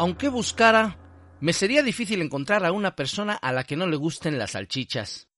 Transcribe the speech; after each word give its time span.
Aunque 0.00 0.30
buscara, 0.30 0.96
me 1.40 1.52
sería 1.52 1.82
difícil 1.82 2.22
encontrar 2.22 2.64
a 2.64 2.72
una 2.72 2.96
persona 2.96 3.34
a 3.34 3.52
la 3.52 3.64
que 3.64 3.76
no 3.76 3.86
le 3.86 3.96
gusten 3.96 4.38
las 4.38 4.52
salchichas. 4.52 5.28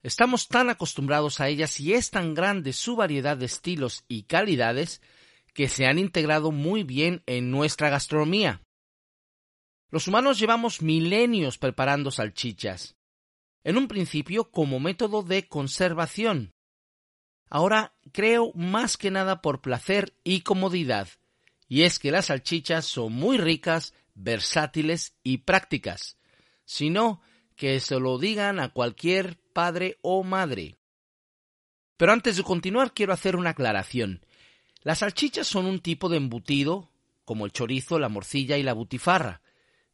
Estamos 0.00 0.46
tan 0.46 0.70
acostumbrados 0.70 1.40
a 1.40 1.48
ellas 1.48 1.80
y 1.80 1.92
es 1.92 2.12
tan 2.12 2.34
grande 2.34 2.72
su 2.72 2.94
variedad 2.94 3.36
de 3.36 3.46
estilos 3.46 4.04
y 4.06 4.26
calidades 4.26 5.02
que 5.54 5.68
se 5.68 5.86
han 5.86 5.98
integrado 5.98 6.52
muy 6.52 6.84
bien 6.84 7.24
en 7.26 7.50
nuestra 7.50 7.90
gastronomía. 7.90 8.62
Los 9.90 10.06
humanos 10.06 10.38
llevamos 10.38 10.80
milenios 10.80 11.58
preparando 11.58 12.12
salchichas, 12.12 12.94
en 13.64 13.76
un 13.76 13.88
principio 13.88 14.52
como 14.52 14.78
método 14.78 15.24
de 15.24 15.48
conservación. 15.48 16.52
Ahora 17.50 17.96
creo 18.12 18.52
más 18.54 18.96
que 18.96 19.10
nada 19.10 19.42
por 19.42 19.62
placer 19.62 20.16
y 20.22 20.42
comodidad, 20.42 21.08
y 21.68 21.82
es 21.82 21.98
que 21.98 22.10
las 22.10 22.26
salchichas 22.26 22.84
son 22.84 23.12
muy 23.12 23.38
ricas, 23.38 23.94
versátiles 24.14 25.14
y 25.22 25.38
prácticas, 25.38 26.18
sino 26.64 27.20
que 27.56 27.80
se 27.80 27.98
lo 27.98 28.18
digan 28.18 28.60
a 28.60 28.70
cualquier 28.70 29.38
padre 29.52 29.98
o 30.02 30.22
madre. 30.22 30.76
Pero 31.96 32.12
antes 32.12 32.36
de 32.36 32.42
continuar 32.42 32.92
quiero 32.92 33.12
hacer 33.12 33.36
una 33.36 33.50
aclaración. 33.50 34.24
Las 34.82 34.98
salchichas 34.98 35.46
son 35.46 35.66
un 35.66 35.80
tipo 35.80 36.08
de 36.08 36.18
embutido, 36.18 36.90
como 37.24 37.46
el 37.46 37.52
chorizo, 37.52 37.98
la 37.98 38.08
morcilla 38.08 38.58
y 38.58 38.62
la 38.62 38.74
butifarra. 38.74 39.40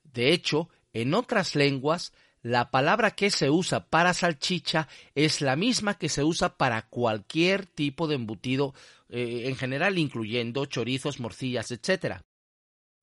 De 0.03 0.33
hecho, 0.33 0.69
en 0.93 1.15
otras 1.15 1.55
lenguas, 1.55 2.13
la 2.43 2.71
palabra 2.71 3.13
que 3.13 3.31
se 3.31 3.51
usa 3.51 3.87
para 3.87 4.15
salchicha 4.15 4.89
es 5.15 5.41
la 5.41 5.57
misma 5.57 5.99
que 5.99 6.09
se 6.09 6.25
usa 6.25 6.57
para 6.57 6.89
cualquier 6.89 7.67
tipo 7.67 8.09
de 8.09 8.15
embutido, 8.17 8.75
eh, 9.11 9.43
en 9.47 9.57
general 9.57 9.99
incluyendo 9.99 10.67
chorizos, 10.67 11.21
morcillas, 11.21 11.71
etc. 11.71 12.23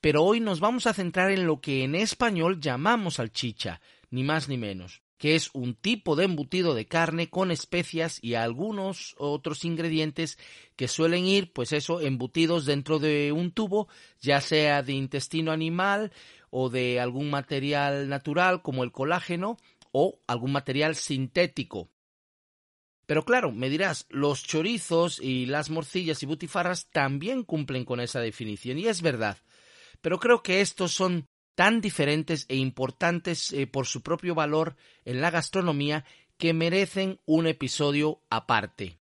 Pero 0.02 0.24
hoy 0.24 0.40
nos 0.40 0.60
vamos 0.60 0.88
a 0.88 0.94
centrar 0.94 1.32
en 1.32 1.46
lo 1.46 1.62
que 1.62 1.84
en 1.84 1.96
español 1.96 2.60
llamamos 2.60 3.16
salchicha, 3.16 3.82
ni 4.10 4.24
más 4.24 4.50
ni 4.50 4.58
menos 4.58 5.02
que 5.18 5.36
es 5.36 5.50
un 5.54 5.74
tipo 5.74 6.16
de 6.16 6.26
embutido 6.26 6.76
de 6.76 6.86
carne 6.86 7.30
con 7.30 7.52
especias 7.52 8.20
y 8.22 8.36
algunos 8.36 9.16
otros 9.18 9.66
ingredientes 9.66 10.38
que 10.76 10.88
suelen 10.88 11.26
ir, 11.26 11.52
pues 11.54 11.74
eso, 11.74 12.02
embutidos 12.02 12.66
dentro 12.66 13.00
de 13.00 13.32
un 13.32 13.52
tubo, 13.52 13.88
ya 14.22 14.42
sea 14.42 14.84
de 14.84 14.94
intestino 14.94 15.52
animal 15.52 16.12
o 16.52 16.70
de 16.70 17.00
algún 17.00 17.30
material 17.30 18.10
natural 18.10 18.62
como 18.62 18.84
el 18.84 18.92
colágeno 18.92 19.58
o 19.92 20.20
algún 20.28 20.52
material 20.52 20.96
sintético. 20.96 21.90
Pero 23.08 23.24
claro, 23.24 23.54
me 23.54 23.70
dirás, 23.70 24.06
los 24.10 24.44
chorizos 24.44 25.20
y 25.20 25.46
las 25.46 25.70
morcillas 25.70 26.22
y 26.22 26.26
butifarras 26.26 26.90
también 26.92 27.44
cumplen 27.44 27.86
con 27.86 28.02
esa 28.02 28.20
definición, 28.20 28.78
y 28.78 28.88
es 28.88 29.02
verdad. 29.02 29.38
Pero 30.02 30.20
creo 30.20 30.44
que 30.44 30.60
estos 30.60 30.92
son 30.92 31.26
tan 31.56 31.80
diferentes 31.80 32.46
e 32.50 32.58
importantes 32.58 33.54
eh, 33.54 33.66
por 33.66 33.88
su 33.88 34.04
propio 34.04 34.36
valor 34.36 34.76
en 35.06 35.22
la 35.22 35.32
gastronomía 35.32 36.04
que 36.38 36.54
merecen 36.54 37.20
un 37.26 37.48
episodio 37.48 38.22
aparte. 38.30 39.00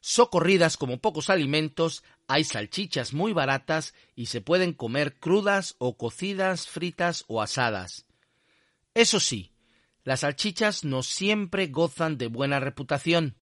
Socorridas 0.00 0.76
como 0.76 1.00
pocos 1.00 1.30
alimentos, 1.30 2.04
hay 2.28 2.44
salchichas 2.44 3.14
muy 3.14 3.32
baratas 3.32 3.94
y 4.14 4.26
se 4.26 4.42
pueden 4.42 4.74
comer 4.74 5.18
crudas 5.18 5.74
o 5.78 5.96
cocidas, 5.96 6.68
fritas 6.68 7.24
o 7.28 7.40
asadas. 7.40 8.04
Eso 8.94 9.20
sí, 9.20 9.51
las 10.04 10.20
salchichas 10.20 10.84
no 10.84 11.02
siempre 11.02 11.68
gozan 11.68 12.18
de 12.18 12.26
buena 12.26 12.60
reputación. 12.60 13.36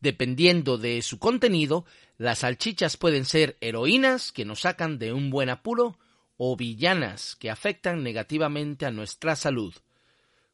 Dependiendo 0.00 0.76
de 0.76 1.00
su 1.02 1.18
contenido, 1.18 1.86
las 2.18 2.40
salchichas 2.40 2.96
pueden 2.96 3.24
ser 3.24 3.56
heroínas 3.60 4.32
que 4.32 4.44
nos 4.44 4.60
sacan 4.60 4.98
de 4.98 5.12
un 5.12 5.30
buen 5.30 5.48
apuro 5.48 5.98
o 6.36 6.56
villanas 6.56 7.36
que 7.36 7.50
afectan 7.50 8.02
negativamente 8.02 8.84
a 8.84 8.90
nuestra 8.90 9.36
salud. 9.36 9.74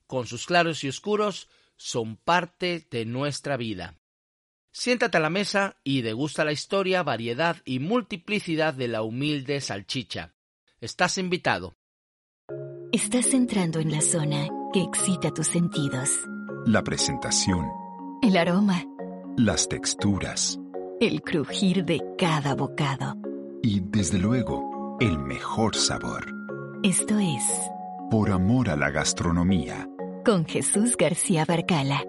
Con 0.06 0.26
sus 0.26 0.46
claros 0.46 0.84
y 0.84 0.88
oscuros, 0.88 1.48
son 1.76 2.16
parte 2.16 2.86
de 2.90 3.06
nuestra 3.06 3.56
vida. 3.56 3.96
Siéntate 4.70 5.16
a 5.16 5.20
la 5.20 5.30
mesa 5.30 5.80
y 5.82 6.02
degusta 6.02 6.44
la 6.44 6.52
historia, 6.52 7.02
variedad 7.02 7.56
y 7.64 7.78
multiplicidad 7.78 8.74
de 8.74 8.88
la 8.88 9.02
humilde 9.02 9.60
salchicha. 9.60 10.34
Estás 10.80 11.18
invitado. 11.18 11.76
Estás 12.92 13.34
entrando 13.34 13.80
en 13.80 13.90
la 13.92 14.00
zona 14.00 14.48
que 14.72 14.82
excita 14.82 15.30
tus 15.32 15.48
sentidos. 15.48 16.10
La 16.64 16.82
presentación. 16.82 17.66
El 18.22 18.36
aroma. 18.36 18.84
Las 19.36 19.68
texturas. 19.68 20.60
El 21.00 21.22
crujir 21.22 21.84
de 21.84 22.00
cada 22.16 22.54
bocado. 22.54 23.16
Y, 23.62 23.80
desde 23.80 24.18
luego, 24.18 24.96
el 25.00 25.18
mejor 25.18 25.74
sabor. 25.74 26.26
Esto 26.82 27.18
es 27.18 27.42
Por 28.10 28.30
amor 28.30 28.70
a 28.70 28.76
la 28.76 28.90
gastronomía. 28.90 29.88
Con 30.24 30.44
Jesús 30.44 30.96
García 30.96 31.44
Barcala. 31.44 32.04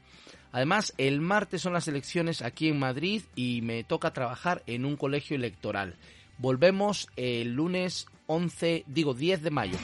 Además, 0.52 0.94
el 0.98 1.20
martes 1.20 1.62
son 1.62 1.72
las 1.72 1.88
elecciones 1.88 2.42
aquí 2.42 2.68
en 2.68 2.78
Madrid 2.78 3.22
y 3.34 3.60
me 3.62 3.82
toca 3.82 4.12
trabajar 4.12 4.62
en 4.68 4.84
un 4.84 4.96
colegio 4.96 5.34
electoral. 5.34 5.96
Volvemos 6.38 7.08
el 7.16 7.54
lunes 7.54 8.06
11, 8.26 8.84
digo 8.86 9.12
10 9.12 9.42
de 9.42 9.50
mayo. 9.50 9.78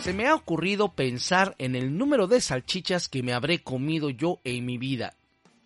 Se 0.00 0.12
me 0.12 0.26
ha 0.26 0.34
ocurrido 0.34 0.92
pensar 0.92 1.54
en 1.58 1.76
el 1.76 1.96
número 1.96 2.26
de 2.26 2.40
salchichas 2.40 3.08
que 3.08 3.22
me 3.22 3.32
habré 3.32 3.62
comido 3.62 4.10
yo 4.10 4.40
en 4.42 4.64
mi 4.64 4.76
vida 4.76 5.14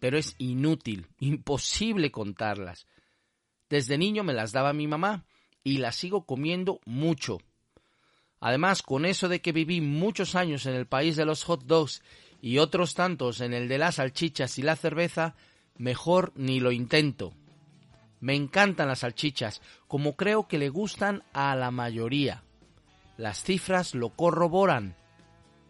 pero 0.00 0.18
es 0.18 0.34
inútil, 0.38 1.06
imposible 1.20 2.10
contarlas. 2.10 2.88
Desde 3.68 3.98
niño 3.98 4.24
me 4.24 4.34
las 4.34 4.50
daba 4.50 4.72
mi 4.72 4.88
mamá 4.88 5.24
y 5.62 5.78
las 5.78 5.94
sigo 5.94 6.26
comiendo 6.26 6.80
mucho. 6.84 7.38
Además, 8.40 8.82
con 8.82 9.04
eso 9.04 9.28
de 9.28 9.40
que 9.40 9.52
viví 9.52 9.80
muchos 9.80 10.34
años 10.34 10.66
en 10.66 10.74
el 10.74 10.86
país 10.86 11.14
de 11.14 11.26
los 11.26 11.44
hot 11.44 11.64
dogs 11.64 12.02
y 12.40 12.58
otros 12.58 12.94
tantos 12.94 13.40
en 13.42 13.52
el 13.52 13.68
de 13.68 13.78
las 13.78 13.96
salchichas 13.96 14.58
y 14.58 14.62
la 14.62 14.76
cerveza, 14.76 15.36
mejor 15.76 16.32
ni 16.34 16.58
lo 16.58 16.72
intento. 16.72 17.34
Me 18.18 18.34
encantan 18.34 18.88
las 18.88 19.00
salchichas, 19.00 19.60
como 19.86 20.16
creo 20.16 20.48
que 20.48 20.58
le 20.58 20.70
gustan 20.70 21.22
a 21.32 21.54
la 21.54 21.70
mayoría. 21.70 22.42
Las 23.16 23.42
cifras 23.42 23.94
lo 23.94 24.10
corroboran. 24.10 24.96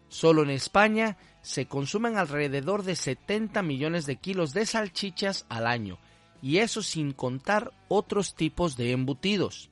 Solo 0.07 0.43
en 0.43 0.49
España 0.49 1.17
se 1.41 1.65
consumen 1.65 2.17
alrededor 2.17 2.83
de 2.83 2.95
70 2.95 3.61
millones 3.61 4.05
de 4.05 4.17
kilos 4.17 4.53
de 4.53 4.65
salchichas 4.65 5.45
al 5.49 5.67
año 5.67 5.97
y 6.41 6.57
eso 6.57 6.81
sin 6.81 7.13
contar 7.13 7.71
otros 7.87 8.35
tipos 8.35 8.77
de 8.77 8.91
embutidos. 8.91 9.69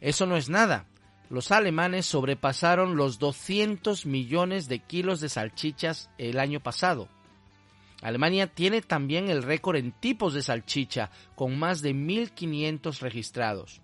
Eso 0.00 0.26
no 0.26 0.36
es 0.36 0.48
nada. 0.48 0.86
Los 1.28 1.52
alemanes 1.52 2.06
sobrepasaron 2.06 2.96
los 2.96 3.18
200 3.18 4.06
millones 4.06 4.68
de 4.68 4.80
kilos 4.80 5.20
de 5.20 5.28
salchichas 5.28 6.10
el 6.18 6.40
año 6.40 6.60
pasado. 6.60 7.08
Alemania 8.02 8.46
tiene 8.46 8.80
también 8.80 9.28
el 9.28 9.42
récord 9.42 9.76
en 9.76 9.92
tipos 9.92 10.32
de 10.32 10.42
salchicha, 10.42 11.10
con 11.36 11.58
más 11.58 11.82
de 11.82 11.94
1.500 11.94 13.00
registrados. 13.00 13.82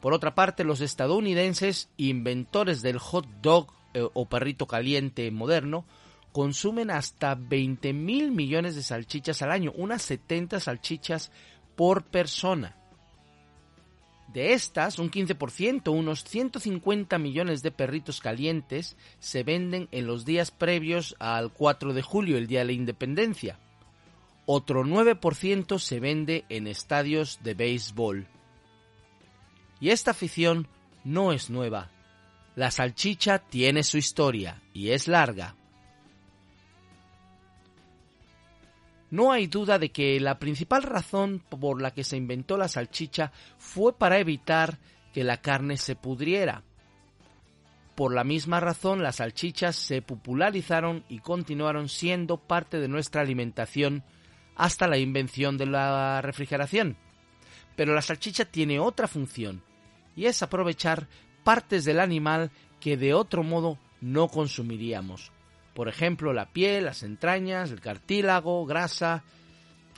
Por 0.00 0.14
otra 0.14 0.34
parte, 0.34 0.64
los 0.64 0.80
estadounidenses, 0.80 1.90
inventores 1.96 2.82
del 2.82 2.98
hot 2.98 3.26
dog 3.42 3.74
eh, 3.94 4.06
o 4.12 4.28
perrito 4.28 4.66
caliente 4.66 5.30
moderno, 5.30 5.84
consumen 6.32 6.90
hasta 6.90 7.34
20 7.34 7.92
mil 7.92 8.30
millones 8.30 8.76
de 8.76 8.82
salchichas 8.82 9.42
al 9.42 9.50
año, 9.50 9.72
unas 9.76 10.02
70 10.02 10.60
salchichas 10.60 11.32
por 11.76 12.04
persona. 12.04 12.76
De 14.32 14.52
estas, 14.52 15.00
un 15.00 15.10
15%, 15.10 15.90
unos 15.90 16.22
150 16.22 17.18
millones 17.18 17.62
de 17.62 17.72
perritos 17.72 18.20
calientes, 18.20 18.96
se 19.18 19.42
venden 19.42 19.88
en 19.90 20.06
los 20.06 20.24
días 20.24 20.52
previos 20.52 21.16
al 21.18 21.52
4 21.52 21.94
de 21.94 22.02
julio, 22.02 22.38
el 22.38 22.46
Día 22.46 22.60
de 22.60 22.66
la 22.66 22.72
Independencia. 22.72 23.58
Otro 24.46 24.84
9% 24.84 25.78
se 25.80 25.98
vende 25.98 26.44
en 26.48 26.68
estadios 26.68 27.40
de 27.42 27.54
béisbol. 27.54 28.28
Y 29.80 29.90
esta 29.90 30.12
afición 30.12 30.68
no 31.02 31.32
es 31.32 31.50
nueva. 31.50 31.90
La 32.60 32.70
salchicha 32.70 33.38
tiene 33.38 33.82
su 33.82 33.96
historia 33.96 34.60
y 34.74 34.90
es 34.90 35.08
larga. 35.08 35.56
No 39.10 39.32
hay 39.32 39.46
duda 39.46 39.78
de 39.78 39.90
que 39.90 40.20
la 40.20 40.38
principal 40.38 40.82
razón 40.82 41.38
por 41.38 41.80
la 41.80 41.92
que 41.92 42.04
se 42.04 42.18
inventó 42.18 42.58
la 42.58 42.68
salchicha 42.68 43.32
fue 43.56 43.96
para 43.96 44.18
evitar 44.18 44.78
que 45.14 45.24
la 45.24 45.38
carne 45.38 45.78
se 45.78 45.96
pudriera. 45.96 46.62
Por 47.94 48.12
la 48.12 48.24
misma 48.24 48.60
razón 48.60 49.02
las 49.02 49.16
salchichas 49.16 49.76
se 49.76 50.02
popularizaron 50.02 51.02
y 51.08 51.20
continuaron 51.20 51.88
siendo 51.88 52.36
parte 52.36 52.78
de 52.78 52.88
nuestra 52.88 53.22
alimentación 53.22 54.04
hasta 54.54 54.86
la 54.86 54.98
invención 54.98 55.56
de 55.56 55.64
la 55.64 56.20
refrigeración. 56.20 56.98
Pero 57.74 57.94
la 57.94 58.02
salchicha 58.02 58.44
tiene 58.44 58.78
otra 58.80 59.08
función, 59.08 59.62
y 60.14 60.26
es 60.26 60.42
aprovechar 60.42 61.08
partes 61.44 61.84
del 61.84 62.00
animal 62.00 62.50
que 62.80 62.96
de 62.96 63.14
otro 63.14 63.42
modo 63.42 63.78
no 64.00 64.28
consumiríamos, 64.28 65.32
por 65.74 65.88
ejemplo, 65.88 66.32
la 66.32 66.52
piel, 66.52 66.84
las 66.84 67.02
entrañas, 67.02 67.70
el 67.70 67.80
cartílago, 67.80 68.66
grasa, 68.66 69.24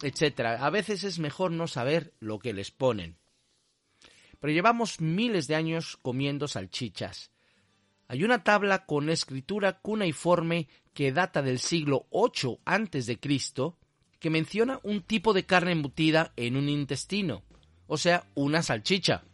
etc. 0.02 0.40
A 0.60 0.70
veces 0.70 1.04
es 1.04 1.18
mejor 1.18 1.50
no 1.50 1.66
saber 1.66 2.12
lo 2.20 2.38
que 2.38 2.52
les 2.52 2.70
ponen. 2.70 3.16
Pero 4.38 4.52
llevamos 4.52 5.00
miles 5.00 5.46
de 5.46 5.54
años 5.54 5.98
comiendo 6.02 6.48
salchichas. 6.48 7.30
Hay 8.08 8.24
una 8.24 8.44
tabla 8.44 8.84
con 8.84 9.08
escritura 9.08 9.80
cuneiforme 9.80 10.68
que 10.92 11.12
data 11.12 11.40
del 11.42 11.58
siglo 11.58 12.06
VIII 12.12 12.58
a.C. 12.64 13.18
que 14.18 14.30
menciona 14.30 14.80
un 14.82 15.02
tipo 15.02 15.32
de 15.32 15.46
carne 15.46 15.72
embutida 15.72 16.32
en 16.36 16.56
un 16.56 16.68
intestino, 16.68 17.42
o 17.86 17.96
sea, 17.96 18.26
una 18.34 18.62
salchicha. 18.62 19.24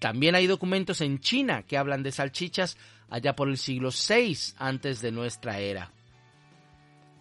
También 0.00 0.34
hay 0.34 0.46
documentos 0.46 1.02
en 1.02 1.20
China 1.20 1.62
que 1.62 1.76
hablan 1.76 2.02
de 2.02 2.10
salchichas 2.10 2.76
allá 3.10 3.36
por 3.36 3.48
el 3.48 3.58
siglo 3.58 3.90
VI 3.90 4.54
antes 4.56 5.02
de 5.02 5.12
nuestra 5.12 5.60
era. 5.60 5.92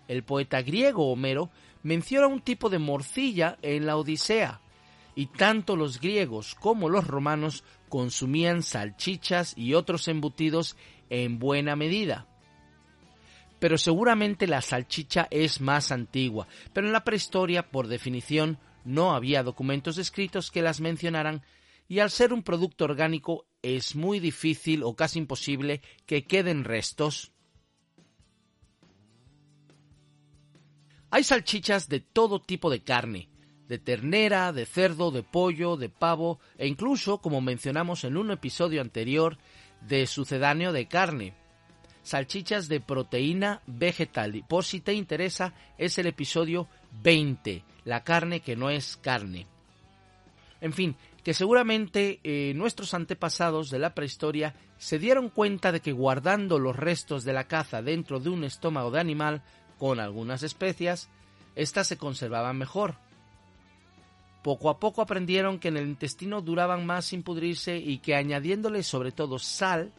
El 0.08 0.24
poeta 0.24 0.62
griego 0.62 1.12
Homero 1.12 1.52
menciona 1.84 2.28
un 2.28 2.40
tipo 2.40 2.70
de 2.70 2.80
morcilla 2.80 3.58
en 3.62 3.86
la 3.86 3.98
Odisea, 3.98 4.62
y 5.14 5.26
tanto 5.26 5.76
los 5.76 6.00
griegos 6.00 6.56
como 6.56 6.88
los 6.88 7.06
romanos 7.06 7.66
consumían 7.90 8.64
salchichas 8.64 9.58
y 9.58 9.74
otros 9.74 10.08
embutidos 10.08 10.78
en 11.10 11.38
buena 11.38 11.76
medida. 11.76 12.28
Pero 13.60 13.78
seguramente 13.78 14.48
la 14.48 14.62
salchicha 14.62 15.28
es 15.32 15.60
más 15.60 15.92
antigua, 15.92 16.48
pero 16.72 16.88
en 16.88 16.94
la 16.94 17.04
prehistoria, 17.04 17.70
por 17.70 17.88
definición, 17.88 18.58
no 18.86 19.14
había 19.14 19.44
documentos 19.44 19.98
escritos 19.98 20.50
que 20.50 20.62
las 20.62 20.80
mencionaran 20.80 21.44
y 21.90 22.00
al 22.00 22.12
ser 22.12 22.32
un 22.32 22.44
producto 22.44 22.86
orgánico 22.86 23.48
es 23.64 23.96
muy 23.96 24.20
difícil 24.20 24.84
o 24.84 24.96
casi 24.96 25.18
imposible 25.18 25.82
que 26.06 26.26
queden 26.26 26.64
restos. 26.64 27.34
Hay 31.10 31.24
salchichas 31.24 31.90
de 31.90 32.00
todo 32.00 32.40
tipo 32.40 32.70
de 32.70 32.84
carne, 32.84 33.28
de 33.68 33.80
ternera, 33.80 34.54
de 34.54 34.68
cerdo, 34.68 35.10
de 35.10 35.24
pollo, 35.24 35.78
de 35.78 35.90
pavo 35.90 36.40
e 36.60 36.68
incluso, 36.68 37.22
como 37.22 37.42
mencionamos 37.42 38.04
en 38.04 38.18
un 38.18 38.30
episodio 38.30 38.82
anterior, 38.82 39.40
de 39.82 40.06
sucedáneo 40.06 40.72
de 40.72 40.88
carne. 40.88 41.34
Salchichas 42.04 42.68
de 42.68 42.82
proteína 42.82 43.64
vegetal. 43.66 44.36
Y 44.36 44.44
por 44.44 44.64
si 44.64 44.80
te 44.80 44.94
interesa, 44.94 45.56
es 45.80 45.98
el 45.98 46.06
episodio 46.06 46.68
20, 47.02 47.64
la 47.86 48.04
carne 48.04 48.42
que 48.42 48.56
no 48.56 48.70
es 48.70 48.96
carne. 48.98 49.48
En 50.62 50.74
fin, 50.74 50.96
que 51.24 51.34
seguramente 51.34 52.20
eh, 52.24 52.54
nuestros 52.56 52.94
antepasados 52.94 53.70
de 53.70 53.80
la 53.80 53.94
prehistoria 53.94 54.56
se 54.78 55.00
dieron 55.00 55.30
cuenta 55.30 55.72
de 55.72 55.82
que 55.82 55.92
guardando 55.92 56.60
los 56.60 56.76
restos 56.76 57.24
de 57.24 57.34
la 57.34 57.46
caza 57.46 57.82
dentro 57.82 58.20
de 58.20 58.30
un 58.30 58.44
estómago 58.44 58.92
de 58.92 59.00
animal 59.00 59.44
con 59.78 60.00
algunas 60.00 60.44
especias, 60.44 61.10
éstas 61.56 61.88
se 61.88 61.98
conservaban 61.98 62.58
mejor. 62.58 62.96
Poco 64.44 64.70
a 64.70 64.80
poco 64.80 65.02
aprendieron 65.02 65.60
que 65.60 65.68
en 65.68 65.78
el 65.78 65.88
intestino 65.88 66.42
duraban 66.42 66.86
más 66.86 67.06
sin 67.06 67.24
pudrirse 67.24 67.78
y 67.78 67.98
que 67.98 68.16
añadiéndole 68.16 68.84
sobre 68.84 69.12
todo 69.12 69.38
sal 69.38 69.92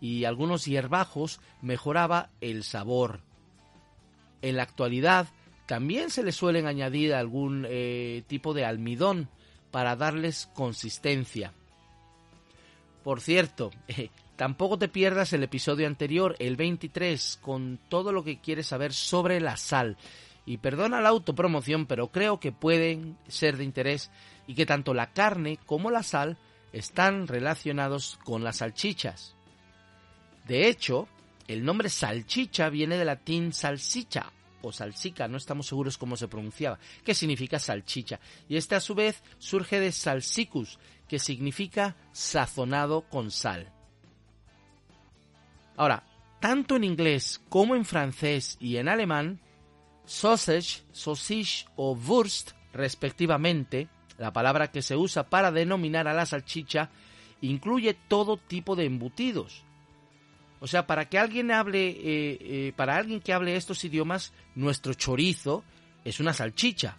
y 0.00 0.24
algunos 0.24 0.66
hierbajos 0.66 1.40
mejoraba 1.62 2.30
el 2.40 2.64
sabor. 2.64 3.20
En 4.42 4.56
la 4.56 4.62
actualidad 4.62 5.28
también 5.66 6.10
se 6.10 6.22
le 6.22 6.32
suelen 6.32 6.66
añadir 6.66 7.14
algún 7.14 7.66
eh, 7.68 8.22
tipo 8.26 8.54
de 8.54 8.64
almidón 8.64 9.28
para 9.70 9.96
darles 9.96 10.48
consistencia. 10.54 11.52
Por 13.02 13.20
cierto, 13.20 13.70
tampoco 14.36 14.78
te 14.78 14.88
pierdas 14.88 15.32
el 15.32 15.42
episodio 15.42 15.86
anterior, 15.86 16.36
el 16.38 16.56
23, 16.56 17.38
con 17.40 17.78
todo 17.88 18.12
lo 18.12 18.24
que 18.24 18.40
quieres 18.40 18.66
saber 18.66 18.92
sobre 18.92 19.40
la 19.40 19.56
sal. 19.56 19.96
Y 20.46 20.58
perdona 20.58 21.00
la 21.00 21.10
autopromoción, 21.10 21.86
pero 21.86 22.08
creo 22.08 22.40
que 22.40 22.52
pueden 22.52 23.18
ser 23.28 23.56
de 23.56 23.64
interés 23.64 24.10
y 24.46 24.54
que 24.54 24.66
tanto 24.66 24.94
la 24.94 25.12
carne 25.12 25.58
como 25.66 25.90
la 25.90 26.02
sal 26.02 26.38
están 26.72 27.26
relacionados 27.28 28.18
con 28.24 28.44
las 28.44 28.56
salchichas. 28.58 29.34
De 30.46 30.68
hecho, 30.68 31.06
el 31.46 31.64
nombre 31.64 31.88
salchicha 31.90 32.68
viene 32.70 32.96
del 32.96 33.06
latín 33.06 33.52
salsicha, 33.52 34.32
o 34.62 34.72
salsica, 34.72 35.28
no 35.28 35.36
estamos 35.36 35.66
seguros 35.66 35.98
cómo 35.98 36.16
se 36.16 36.28
pronunciaba, 36.28 36.78
que 37.04 37.14
significa 37.14 37.58
salchicha. 37.58 38.20
Y 38.48 38.56
este 38.56 38.74
a 38.74 38.80
su 38.80 38.94
vez 38.94 39.22
surge 39.38 39.80
de 39.80 39.92
salsicus, 39.92 40.78
que 41.08 41.18
significa 41.18 41.96
sazonado 42.12 43.02
con 43.02 43.30
sal. 43.30 43.72
Ahora, 45.76 46.04
tanto 46.40 46.76
en 46.76 46.84
inglés 46.84 47.40
como 47.48 47.74
en 47.74 47.84
francés 47.84 48.56
y 48.60 48.76
en 48.76 48.88
alemán, 48.88 49.40
sausage, 50.04 50.82
sausage 50.92 51.66
o 51.76 51.94
Wurst, 51.94 52.52
respectivamente, 52.72 53.88
la 54.18 54.32
palabra 54.32 54.70
que 54.70 54.82
se 54.82 54.96
usa 54.96 55.28
para 55.30 55.52
denominar 55.52 56.08
a 56.08 56.14
la 56.14 56.26
salchicha, 56.26 56.90
incluye 57.40 57.94
todo 57.94 58.36
tipo 58.36 58.74
de 58.74 58.84
embutidos, 58.84 59.64
o 60.60 60.66
sea, 60.66 60.86
para 60.86 61.08
que 61.08 61.18
alguien 61.18 61.50
hable, 61.50 61.88
eh, 61.88 62.38
eh, 62.40 62.72
para 62.74 62.96
alguien 62.96 63.20
que 63.20 63.32
hable 63.32 63.56
estos 63.56 63.84
idiomas, 63.84 64.32
nuestro 64.54 64.94
chorizo 64.94 65.64
es 66.04 66.20
una 66.20 66.32
salchicha. 66.32 66.98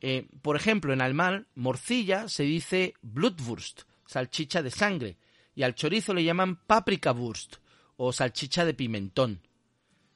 Eh, 0.00 0.26
por 0.42 0.56
ejemplo, 0.56 0.92
en 0.92 1.00
alemán, 1.00 1.46
morcilla 1.54 2.28
se 2.28 2.42
dice 2.44 2.94
Blutwurst, 3.02 3.82
salchicha 4.06 4.62
de 4.62 4.70
sangre, 4.70 5.16
y 5.54 5.62
al 5.62 5.74
chorizo 5.74 6.14
le 6.14 6.24
llaman 6.24 6.56
Paprikawurst 6.56 7.56
o 7.96 8.12
salchicha 8.12 8.64
de 8.64 8.74
pimentón. 8.74 9.40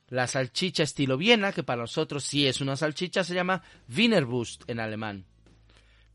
La 0.08 0.26
salchicha 0.26 0.82
estilo 0.82 1.16
Viena, 1.16 1.52
que 1.52 1.62
para 1.62 1.82
nosotros 1.82 2.22
sí 2.22 2.46
es 2.46 2.60
una 2.60 2.76
salchicha, 2.76 3.24
se 3.24 3.34
llama 3.34 3.62
Wienerwurst 3.88 4.68
en 4.68 4.78
alemán. 4.78 5.24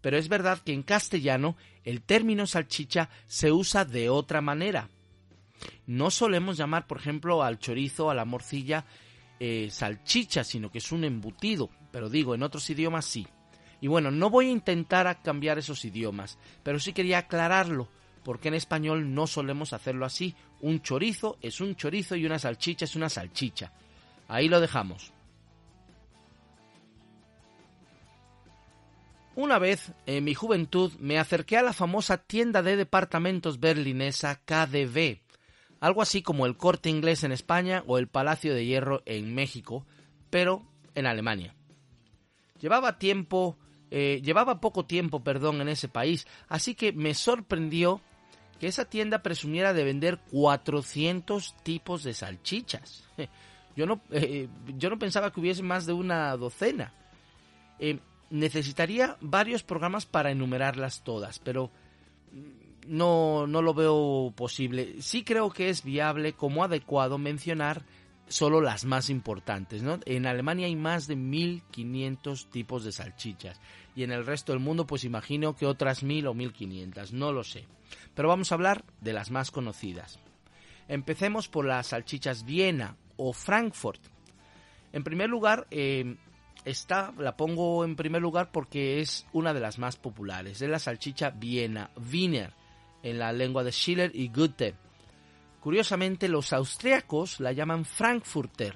Pero 0.01 0.17
es 0.17 0.29
verdad 0.29 0.59
que 0.59 0.71
en 0.71 0.83
castellano 0.83 1.57
el 1.83 2.03
término 2.03 2.45
salchicha 2.45 3.09
se 3.25 3.51
usa 3.51 3.85
de 3.85 4.09
otra 4.09 4.39
manera 4.39 4.89
no 5.85 6.11
solemos 6.11 6.57
llamar, 6.57 6.87
por 6.87 6.97
ejemplo, 6.97 7.43
al 7.43 7.59
chorizo, 7.59 8.09
a 8.09 8.15
la 8.15 8.25
morcilla, 8.25 8.85
eh, 9.39 9.69
salchicha, 9.71 10.43
sino 10.43 10.71
que 10.71 10.79
es 10.79 10.91
un 10.91 11.03
embutido. 11.03 11.69
Pero 11.91 12.09
digo, 12.09 12.35
en 12.35 12.43
otros 12.43 12.69
idiomas 12.69 13.05
sí. 13.05 13.27
Y 13.81 13.87
bueno, 13.87 14.11
no 14.11 14.29
voy 14.29 14.47
a 14.47 14.51
intentar 14.51 15.21
cambiar 15.21 15.57
esos 15.57 15.85
idiomas, 15.85 16.39
pero 16.63 16.79
sí 16.79 16.93
quería 16.93 17.19
aclararlo, 17.19 17.87
porque 18.23 18.47
en 18.47 18.55
español 18.55 19.13
no 19.13 19.27
solemos 19.27 19.73
hacerlo 19.73 20.05
así. 20.05 20.35
Un 20.61 20.81
chorizo 20.81 21.37
es 21.41 21.61
un 21.61 21.75
chorizo 21.75 22.15
y 22.15 22.25
una 22.25 22.39
salchicha 22.39 22.85
es 22.85 22.95
una 22.95 23.09
salchicha. 23.09 23.71
Ahí 24.27 24.49
lo 24.49 24.59
dejamos. 24.59 25.13
Una 29.35 29.59
vez, 29.59 29.91
en 30.07 30.23
mi 30.23 30.33
juventud, 30.33 30.91
me 30.99 31.19
acerqué 31.19 31.57
a 31.57 31.61
la 31.61 31.71
famosa 31.71 32.17
tienda 32.17 32.63
de 32.63 32.75
departamentos 32.75 33.59
berlinesa 33.59 34.41
KDV, 34.43 35.19
algo 35.79 36.01
así 36.01 36.21
como 36.21 36.45
el 36.45 36.57
Corte 36.57 36.89
Inglés 36.89 37.23
en 37.23 37.31
España 37.31 37.83
o 37.87 37.97
el 37.97 38.07
Palacio 38.07 38.53
de 38.53 38.65
Hierro 38.65 39.01
en 39.05 39.33
México, 39.33 39.85
pero 40.29 40.65
en 40.95 41.05
Alemania. 41.05 41.55
Llevaba 42.59 42.97
tiempo, 42.97 43.57
eh, 43.91 44.21
llevaba 44.23 44.59
poco 44.59 44.85
tiempo, 44.85 45.23
perdón, 45.23 45.61
en 45.61 45.69
ese 45.69 45.87
país, 45.87 46.27
así 46.47 46.75
que 46.75 46.91
me 46.91 47.13
sorprendió 47.13 48.01
que 48.59 48.67
esa 48.67 48.85
tienda 48.85 49.21
presumiera 49.21 49.73
de 49.73 49.83
vender 49.83 50.19
400 50.31 51.55
tipos 51.63 52.03
de 52.03 52.13
salchichas. 52.13 53.03
Yo 53.75 53.85
no, 53.85 54.01
eh, 54.09 54.49
yo 54.75 54.89
no 54.89 54.97
pensaba 54.97 55.31
que 55.31 55.39
hubiese 55.39 55.61
más 55.61 55.85
de 55.85 55.93
una 55.93 56.35
docena. 56.35 56.93
Eh, 57.77 57.99
necesitaría 58.31 59.17
varios 59.21 59.61
programas 59.61 60.07
para 60.07 60.31
enumerarlas 60.31 61.03
todas, 61.03 61.37
pero 61.37 61.69
no, 62.87 63.47
no 63.47 63.61
lo 63.61 63.73
veo 63.73 64.33
posible. 64.35 65.01
Sí 65.01 65.23
creo 65.23 65.49
que 65.51 65.69
es 65.69 65.83
viable 65.83 66.33
como 66.33 66.63
adecuado 66.63 67.17
mencionar 67.17 67.83
solo 68.27 68.61
las 68.61 68.85
más 68.85 69.09
importantes. 69.09 69.83
¿no? 69.83 69.99
En 70.05 70.25
Alemania 70.25 70.67
hay 70.67 70.75
más 70.75 71.07
de 71.07 71.15
1500 71.15 72.49
tipos 72.49 72.83
de 72.83 72.91
salchichas 72.91 73.59
y 73.95 74.03
en 74.03 74.11
el 74.11 74.25
resto 74.25 74.51
del 74.51 74.61
mundo 74.61 74.85
pues 74.85 75.03
imagino 75.03 75.55
que 75.55 75.65
otras 75.65 76.03
1000 76.03 76.27
o 76.27 76.33
1500, 76.33 77.13
no 77.13 77.31
lo 77.31 77.43
sé. 77.43 77.65
Pero 78.13 78.27
vamos 78.27 78.51
a 78.51 78.55
hablar 78.55 78.83
de 79.01 79.13
las 79.13 79.31
más 79.31 79.51
conocidas. 79.51 80.19
Empecemos 80.87 81.47
por 81.47 81.65
las 81.65 81.87
salchichas 81.87 82.45
Viena 82.45 82.95
o 83.17 83.33
Frankfurt. 83.33 84.01
En 84.93 85.03
primer 85.03 85.29
lugar, 85.29 85.67
eh, 85.69 86.15
esta 86.65 87.13
la 87.17 87.35
pongo 87.35 87.83
en 87.85 87.95
primer 87.95 88.21
lugar 88.21 88.51
porque 88.51 88.99
es 88.99 89.25
una 89.33 89.53
de 89.53 89.59
las 89.59 89.79
más 89.79 89.97
populares. 89.97 90.61
Es 90.61 90.69
la 90.69 90.79
salchicha 90.79 91.29
Viena, 91.29 91.91
Wiener, 92.11 92.53
en 93.09 93.19
la 93.19 93.31
lengua 93.31 93.63
de 93.63 93.71
Schiller 93.71 94.11
y 94.13 94.29
Goethe. 94.29 94.75
Curiosamente, 95.59 96.27
los 96.27 96.53
austriacos 96.53 97.39
la 97.39 97.51
llaman 97.51 97.85
Frankfurter, 97.85 98.75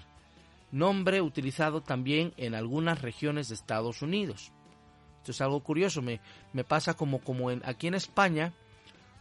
nombre 0.72 1.22
utilizado 1.22 1.82
también 1.82 2.34
en 2.38 2.56
algunas 2.56 3.02
regiones 3.02 3.50
de 3.50 3.56
Estados 3.56 4.02
Unidos. 4.02 4.52
Esto 5.20 5.32
es 5.32 5.42
algo 5.42 5.62
curioso, 5.62 6.02
me, 6.02 6.20
me 6.54 6.64
pasa 6.64 6.96
como, 6.96 7.20
como 7.20 7.52
en, 7.52 7.62
aquí 7.66 7.88
en 7.88 7.94
España 7.94 8.54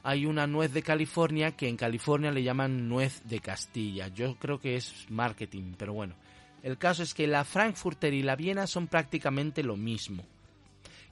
hay 0.03 0.25
una 0.25 0.47
nuez 0.47 0.73
de 0.73 0.83
California 0.83 1.53
que 1.53 1.69
en 1.69 1.77
California 1.77 2.31
le 2.31 2.43
llaman 2.43 2.89
nuez 2.89 3.23
de 3.25 3.41
Castilla. 3.41 4.09
Yo 4.09 4.37
creo 4.37 4.59
que 4.59 4.77
es 4.77 5.07
marketing, 5.11 5.75
pero 5.77 5.93
bueno. 5.93 6.15
El 6.63 6.79
caso 6.79 7.03
es 7.03 7.15
que 7.15 7.27
la 7.27 7.45
Frankfurter 7.45 8.13
y 8.13 8.23
la 8.23 8.37
Viena 8.37 8.67
son 8.67 8.87
prácticamente 8.87 9.63
lo 9.63 9.77
mismo. 9.77 10.25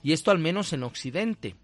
Y 0.02 0.12
esto 0.12 0.30
al 0.30 0.38
menos 0.38 0.72
en 0.72 0.82
Occidente, 0.82 1.56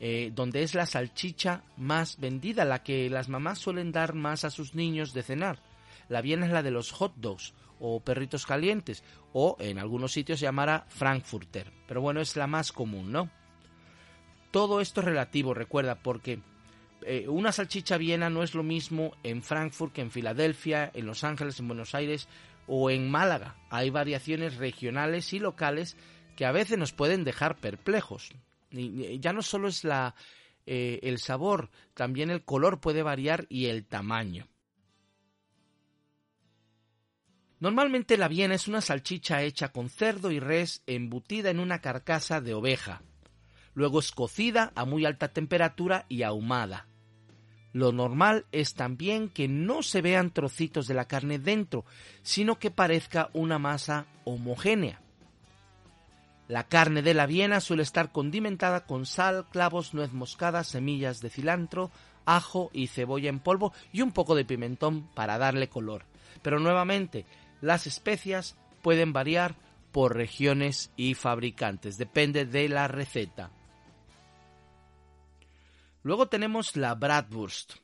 eh, 0.00 0.32
donde 0.34 0.62
es 0.62 0.74
la 0.74 0.86
salchicha 0.86 1.62
más 1.76 2.18
vendida, 2.18 2.64
la 2.64 2.82
que 2.82 3.10
las 3.10 3.28
mamás 3.28 3.58
suelen 3.58 3.92
dar 3.92 4.14
más 4.14 4.44
a 4.44 4.50
sus 4.50 4.74
niños 4.74 5.12
de 5.12 5.22
cenar. 5.22 5.60
La 6.08 6.22
Viena 6.22 6.46
es 6.46 6.52
la 6.52 6.62
de 6.62 6.70
los 6.70 6.90
hot 6.90 7.12
dogs 7.16 7.52
o 7.78 8.00
perritos 8.00 8.46
calientes, 8.46 9.04
o 9.32 9.56
en 9.60 9.78
algunos 9.78 10.12
sitios 10.12 10.38
se 10.40 10.46
llamará 10.46 10.86
Frankfurter, 10.88 11.70
pero 11.86 12.00
bueno, 12.00 12.20
es 12.20 12.34
la 12.36 12.46
más 12.46 12.72
común, 12.72 13.12
¿no? 13.12 13.30
Todo 14.50 14.80
esto 14.80 15.00
es 15.00 15.06
relativo, 15.06 15.54
recuerda, 15.54 15.96
porque 15.96 16.40
eh, 17.02 17.28
una 17.28 17.52
salchicha 17.52 17.96
viena 17.96 18.28
no 18.30 18.42
es 18.42 18.54
lo 18.54 18.62
mismo 18.62 19.12
en 19.22 19.42
Frankfurt 19.42 19.92
que 19.92 20.00
en 20.00 20.10
Filadelfia, 20.10 20.90
en 20.94 21.06
Los 21.06 21.24
Ángeles, 21.24 21.60
en 21.60 21.68
Buenos 21.68 21.94
Aires 21.94 22.26
o 22.66 22.90
en 22.90 23.10
Málaga. 23.10 23.56
Hay 23.70 23.90
variaciones 23.90 24.56
regionales 24.56 25.32
y 25.32 25.38
locales 25.38 25.96
que 26.36 26.46
a 26.46 26.52
veces 26.52 26.78
nos 26.78 26.92
pueden 26.92 27.24
dejar 27.24 27.56
perplejos. 27.56 28.32
Ya 28.70 29.32
no 29.32 29.42
solo 29.42 29.68
es 29.68 29.84
la, 29.84 30.14
eh, 30.66 31.00
el 31.02 31.18
sabor, 31.18 31.70
también 31.94 32.30
el 32.30 32.44
color 32.44 32.80
puede 32.80 33.02
variar 33.02 33.46
y 33.48 33.66
el 33.66 33.86
tamaño. 33.86 34.46
Normalmente 37.58 38.16
la 38.16 38.28
viena 38.28 38.54
es 38.54 38.68
una 38.68 38.80
salchicha 38.80 39.42
hecha 39.42 39.72
con 39.72 39.90
cerdo 39.90 40.30
y 40.30 40.40
res 40.40 40.82
embutida 40.86 41.50
en 41.50 41.60
una 41.60 41.80
carcasa 41.80 42.40
de 42.40 42.54
oveja. 42.54 43.02
Luego 43.74 43.98
es 44.00 44.12
cocida 44.12 44.72
a 44.74 44.84
muy 44.84 45.04
alta 45.04 45.28
temperatura 45.28 46.06
y 46.08 46.22
ahumada. 46.22 46.88
Lo 47.72 47.92
normal 47.92 48.46
es 48.50 48.74
también 48.74 49.28
que 49.28 49.46
no 49.46 49.82
se 49.82 50.02
vean 50.02 50.32
trocitos 50.32 50.86
de 50.86 50.94
la 50.94 51.06
carne 51.06 51.38
dentro, 51.38 51.84
sino 52.22 52.58
que 52.58 52.70
parezca 52.70 53.30
una 53.32 53.58
masa 53.58 54.06
homogénea. 54.24 55.02
La 56.50 56.64
carne 56.64 57.00
de 57.02 57.14
la 57.14 57.26
Viena 57.26 57.60
suele 57.60 57.84
estar 57.84 58.10
condimentada 58.10 58.84
con 58.84 59.06
sal, 59.06 59.46
clavos, 59.50 59.94
nuez 59.94 60.12
moscada, 60.12 60.64
semillas 60.64 61.20
de 61.20 61.30
cilantro, 61.30 61.92
ajo 62.24 62.70
y 62.72 62.88
cebolla 62.88 63.28
en 63.28 63.38
polvo 63.38 63.72
y 63.92 64.00
un 64.02 64.10
poco 64.10 64.34
de 64.34 64.44
pimentón 64.44 65.08
para 65.14 65.38
darle 65.38 65.68
color. 65.68 66.06
Pero 66.42 66.58
nuevamente, 66.58 67.24
las 67.60 67.86
especias 67.86 68.56
pueden 68.82 69.12
variar 69.12 69.54
por 69.92 70.16
regiones 70.16 70.90
y 70.96 71.14
fabricantes, 71.14 71.98
depende 71.98 72.46
de 72.46 72.68
la 72.68 72.88
receta. 72.88 73.52
Luego 76.02 76.26
tenemos 76.26 76.74
la 76.74 76.96
Bratwurst. 76.96 77.74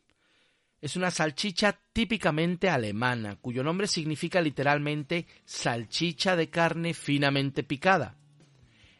Es 0.80 0.96
una 0.96 1.12
salchicha 1.12 1.78
típicamente 1.92 2.68
alemana, 2.68 3.36
cuyo 3.36 3.62
nombre 3.62 3.86
significa 3.86 4.40
literalmente 4.40 5.28
salchicha 5.44 6.34
de 6.34 6.50
carne 6.50 6.94
finamente 6.94 7.62
picada. 7.62 8.16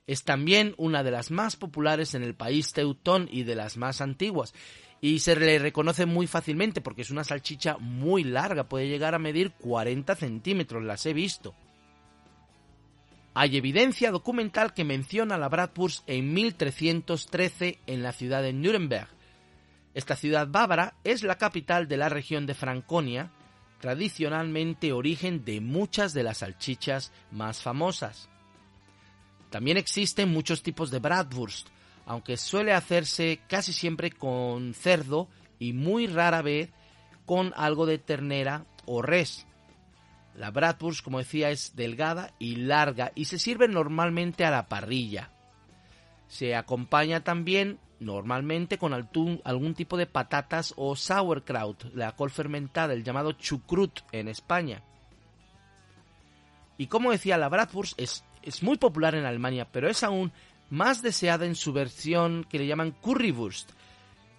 Es 0.06 0.22
también 0.24 0.74
una 0.76 1.02
de 1.02 1.10
las 1.10 1.30
más 1.30 1.56
populares 1.56 2.14
en 2.14 2.22
el 2.22 2.34
país 2.34 2.72
teutón 2.72 3.28
y 3.30 3.42
de 3.42 3.56
las 3.56 3.76
más 3.76 4.00
antiguas, 4.00 4.54
y 5.00 5.18
se 5.18 5.36
le 5.36 5.58
reconoce 5.58 6.06
muy 6.06 6.26
fácilmente 6.26 6.80
porque 6.80 7.02
es 7.02 7.10
una 7.10 7.24
salchicha 7.24 7.76
muy 7.78 8.24
larga, 8.24 8.68
puede 8.68 8.88
llegar 8.88 9.14
a 9.14 9.18
medir 9.18 9.52
40 9.52 10.14
centímetros, 10.14 10.82
las 10.82 11.04
he 11.06 11.12
visto. 11.12 11.54
Hay 13.34 13.56
evidencia 13.56 14.10
documental 14.10 14.72
que 14.72 14.84
menciona 14.84 15.36
la 15.36 15.50
Bratwurst 15.50 16.08
en 16.08 16.32
1313 16.32 17.80
en 17.86 18.02
la 18.02 18.12
ciudad 18.12 18.42
de 18.42 18.54
Nuremberg. 18.54 19.08
Esta 19.92 20.16
ciudad 20.16 20.48
bávara 20.48 20.94
es 21.04 21.22
la 21.22 21.36
capital 21.36 21.86
de 21.86 21.98
la 21.98 22.08
región 22.08 22.46
de 22.46 22.54
Franconia, 22.54 23.30
tradicionalmente 23.80 24.92
origen 24.92 25.44
de 25.44 25.60
muchas 25.60 26.14
de 26.14 26.22
las 26.22 26.38
salchichas 26.38 27.12
más 27.30 27.60
famosas. 27.60 28.30
También 29.56 29.78
existen 29.78 30.28
muchos 30.28 30.62
tipos 30.62 30.90
de 30.90 30.98
Bratwurst, 30.98 31.68
aunque 32.04 32.36
suele 32.36 32.74
hacerse 32.74 33.40
casi 33.48 33.72
siempre 33.72 34.10
con 34.10 34.74
cerdo 34.74 35.28
y 35.58 35.72
muy 35.72 36.06
rara 36.08 36.42
vez 36.42 36.68
con 37.24 37.54
algo 37.56 37.86
de 37.86 37.96
ternera 37.96 38.66
o 38.84 39.00
res. 39.00 39.46
La 40.34 40.50
bratwurst, 40.50 41.02
como 41.02 41.20
decía, 41.20 41.48
es 41.48 41.74
delgada 41.74 42.34
y 42.38 42.56
larga 42.56 43.12
y 43.14 43.24
se 43.24 43.38
sirve 43.38 43.66
normalmente 43.66 44.44
a 44.44 44.50
la 44.50 44.68
parrilla. 44.68 45.30
Se 46.28 46.54
acompaña 46.54 47.24
también 47.24 47.78
normalmente 47.98 48.76
con 48.76 48.92
algún 48.92 49.74
tipo 49.74 49.96
de 49.96 50.06
patatas 50.06 50.74
o 50.76 50.96
sauerkraut, 50.96 51.82
la 51.94 52.14
col 52.14 52.30
fermentada, 52.30 52.92
el 52.92 53.04
llamado 53.04 53.32
chucrut 53.32 54.00
en 54.12 54.28
España. 54.28 54.82
Y 56.76 56.88
como 56.88 57.10
decía, 57.10 57.38
la 57.38 57.48
bratwurst 57.48 57.98
es, 57.98 58.22
es 58.46 58.62
muy 58.62 58.78
popular 58.78 59.14
en 59.14 59.26
Alemania, 59.26 59.66
pero 59.70 59.90
es 59.90 60.02
aún 60.02 60.32
más 60.70 61.02
deseada 61.02 61.46
en 61.46 61.54
su 61.54 61.72
versión 61.72 62.46
que 62.48 62.58
le 62.58 62.66
llaman 62.66 62.92
currywurst, 62.92 63.70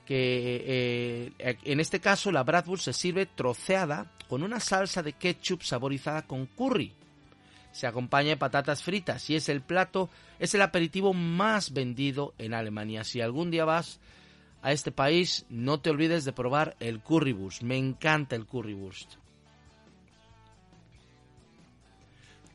que 0.05 1.33
eh, 1.37 1.57
en 1.63 1.79
este 1.79 1.99
caso 1.99 2.31
la 2.31 2.43
bratwurst 2.43 2.85
se 2.85 2.93
sirve 2.93 3.25
troceada 3.25 4.11
con 4.29 4.43
una 4.43 4.59
salsa 4.59 5.03
de 5.03 5.13
ketchup 5.13 5.63
saborizada 5.63 6.23
con 6.23 6.45
curry. 6.45 6.93
Se 7.71 7.85
acompaña 7.85 8.29
de 8.29 8.37
patatas 8.37 8.81
fritas 8.81 9.29
y 9.29 9.35
es 9.35 9.49
el 9.49 9.61
plato, 9.61 10.09
es 10.39 10.55
el 10.55 10.61
aperitivo 10.61 11.13
más 11.13 11.73
vendido 11.73 12.33
en 12.37 12.53
Alemania. 12.53 13.03
Si 13.03 13.21
algún 13.21 13.51
día 13.51 13.65
vas 13.65 13.99
a 14.61 14.71
este 14.71 14.91
país, 14.91 15.45
no 15.49 15.79
te 15.79 15.89
olvides 15.89 16.25
de 16.25 16.33
probar 16.33 16.75
el 16.79 17.01
currywurst. 17.01 17.61
Me 17.61 17.77
encanta 17.77 18.35
el 18.35 18.45
currywurst. 18.45 19.15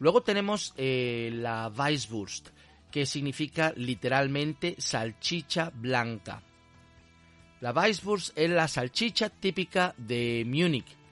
Luego 0.02 0.22
tenemos 0.22 0.74
eh, 0.76 1.30
la 1.32 1.72
Weisswurst, 1.74 2.50
que 2.90 3.06
significa 3.06 3.72
literalmente 3.76 4.74
salchicha 4.78 5.70
blanca. 5.74 6.42
La 7.60 7.72
Weisswurst 7.72 8.36
es 8.36 8.50
la 8.50 8.68
salchicha 8.68 9.30
típica 9.30 9.94
de 9.96 10.44
Múnich 10.46 11.02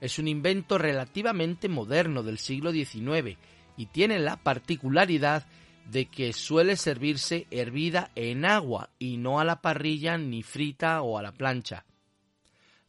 es 0.00 0.18
un 0.18 0.28
invento 0.28 0.78
relativamente 0.78 1.68
moderno 1.68 2.22
del 2.22 2.38
siglo 2.38 2.72
XIX 2.72 3.36
y 3.76 3.86
tiene 3.86 4.18
la 4.18 4.36
particularidad 4.42 5.46
de 5.86 6.06
que 6.06 6.32
suele 6.32 6.76
servirse 6.76 7.46
hervida 7.50 8.10
en 8.14 8.44
agua 8.44 8.90
y 8.98 9.18
no 9.18 9.40
a 9.40 9.44
la 9.44 9.60
parrilla 9.60 10.16
ni 10.16 10.42
frita 10.42 11.02
o 11.02 11.18
a 11.18 11.22
la 11.22 11.32
plancha. 11.32 11.84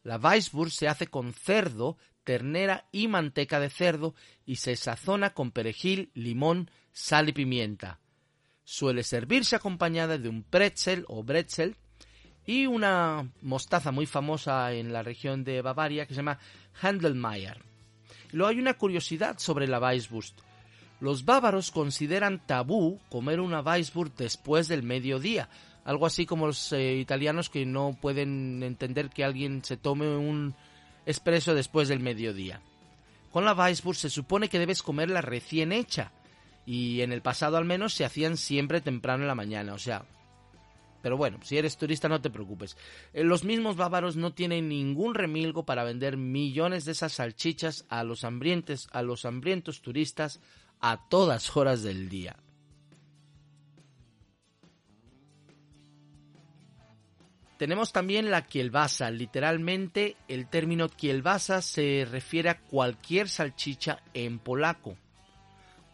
La 0.02 0.16
Weisswurst 0.16 0.78
se 0.78 0.88
hace 0.88 1.06
con 1.06 1.32
cerdo, 1.32 1.96
ternera 2.24 2.86
y 2.92 3.08
manteca 3.08 3.60
de 3.60 3.70
cerdo 3.70 4.14
y 4.44 4.56
se 4.56 4.76
sazona 4.76 5.34
con 5.34 5.50
perejil, 5.50 6.10
limón, 6.14 6.70
sal 6.92 7.28
y 7.28 7.32
pimienta. 7.32 8.00
Suele 8.64 9.02
servirse 9.02 9.56
acompañada 9.56 10.18
de 10.18 10.28
un 10.28 10.42
pretzel 10.42 11.04
o 11.08 11.22
bretzel 11.22 11.76
y 12.46 12.66
una 12.66 13.30
mostaza 13.40 13.92
muy 13.92 14.06
famosa 14.06 14.72
en 14.72 14.92
la 14.92 15.02
región 15.02 15.44
de 15.44 15.62
Bavaria 15.62 16.06
que 16.06 16.14
se 16.14 16.18
llama 16.18 16.38
Handelmeier. 16.80 17.62
Luego 18.32 18.50
hay 18.50 18.58
una 18.58 18.74
curiosidad 18.74 19.38
sobre 19.38 19.68
la 19.68 19.78
Weisswurst. 19.78 20.40
Los 21.00 21.24
bávaros 21.24 21.70
consideran 21.70 22.46
tabú 22.46 23.00
comer 23.10 23.40
una 23.40 23.60
Weisswurst 23.60 24.16
después 24.18 24.68
del 24.68 24.82
mediodía, 24.82 25.48
algo 25.84 26.06
así 26.06 26.26
como 26.26 26.46
los 26.46 26.72
eh, 26.72 26.96
italianos 26.96 27.50
que 27.50 27.66
no 27.66 27.96
pueden 28.00 28.62
entender 28.62 29.10
que 29.10 29.24
alguien 29.24 29.64
se 29.64 29.76
tome 29.76 30.16
un 30.16 30.54
espresso 31.06 31.54
después 31.54 31.88
del 31.88 32.00
mediodía. 32.00 32.60
Con 33.30 33.44
la 33.44 33.54
Weisswurst 33.54 34.02
se 34.02 34.10
supone 34.10 34.48
que 34.48 34.58
debes 34.58 34.82
comerla 34.82 35.22
recién 35.22 35.72
hecha, 35.72 36.12
y 36.66 37.00
en 37.00 37.12
el 37.12 37.22
pasado 37.22 37.56
al 37.56 37.64
menos 37.64 37.94
se 37.94 38.04
hacían 38.04 38.36
siempre 38.36 38.80
temprano 38.80 39.24
en 39.24 39.28
la 39.28 39.34
mañana, 39.34 39.74
o 39.74 39.78
sea, 39.78 40.04
pero 41.02 41.16
bueno, 41.16 41.38
si 41.42 41.58
eres 41.58 41.76
turista 41.76 42.08
no 42.08 42.20
te 42.20 42.30
preocupes. 42.30 42.76
Eh, 43.12 43.24
los 43.24 43.44
mismos 43.44 43.76
bávaros 43.76 44.16
no 44.16 44.32
tienen 44.32 44.68
ningún 44.68 45.14
remilgo 45.14 45.64
para 45.64 45.84
vender 45.84 46.16
millones 46.16 46.84
de 46.84 46.92
esas 46.92 47.14
salchichas 47.14 47.84
a 47.88 48.04
los 48.04 48.24
hambrientes, 48.24 48.88
a 48.92 49.02
los 49.02 49.24
hambrientos 49.24 49.82
turistas 49.82 50.40
a 50.80 51.08
todas 51.08 51.56
horas 51.56 51.82
del 51.82 52.08
día. 52.08 52.36
Tenemos 57.62 57.92
también 57.92 58.32
la 58.32 58.42
kielbasa. 58.42 59.08
Literalmente 59.12 60.16
el 60.26 60.48
término 60.48 60.88
kielbasa 60.88 61.62
se 61.62 62.04
refiere 62.10 62.50
a 62.50 62.58
cualquier 62.58 63.28
salchicha 63.28 64.02
en 64.14 64.40
polaco. 64.40 64.96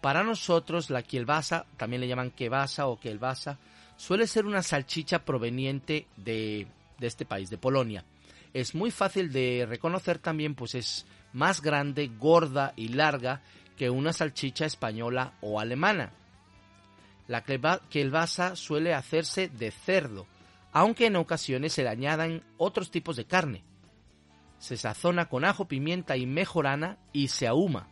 Para 0.01 0.25
nosotros 0.25 0.89
la 0.89 1.03
kielbasa, 1.03 1.67
también 1.77 2.01
le 2.01 2.09
llaman 2.09 2.31
kebasa 2.31 2.87
o 2.87 2.99
kielbasa, 2.99 3.59
suele 3.99 4.27
ser 4.27 4.47
una 4.47 4.63
salchicha 4.63 5.27
proveniente 5.27 6.07
de, 6.17 6.69
de 6.99 7.07
este 7.07 7.27
país, 7.27 7.51
de 7.51 7.59
Polonia. 7.59 8.03
Es 8.55 8.75
muy 8.75 8.91
fácil 8.91 9.31
de 9.31 9.67
reconocer 9.69 10.19
también, 10.19 10.55
pues 10.55 10.75
es 10.75 11.05
más 11.35 11.61
grande, 11.61 12.11
gorda 12.19 12.73
y 12.77 12.89
larga 12.89 13.43
que 13.77 13.91
una 13.91 14.15
salchicha 14.15 14.65
española 14.65 15.35
o 15.43 15.61
alemana. 15.61 16.15
La 17.27 17.45
kielbasa 17.45 18.57
suele 18.57 18.95
hacerse 18.95 19.49
de 19.49 19.71
cerdo, 19.71 20.27
aunque 20.73 21.07
en 21.07 21.17
ocasiones 21.17 21.73
se 21.73 21.83
le 21.83 21.89
añadan 21.89 22.45
otros 22.57 22.91
tipos 22.91 23.17
de 23.17 23.27
carne. 23.27 23.65
Se 24.59 24.77
sazona 24.77 25.29
con 25.29 25.45
ajo, 25.45 25.69
pimienta 25.69 26.17
y 26.17 26.27
mejorana 26.27 26.99
y 27.13 27.29
se 27.29 27.47
ahuma. 27.47 27.89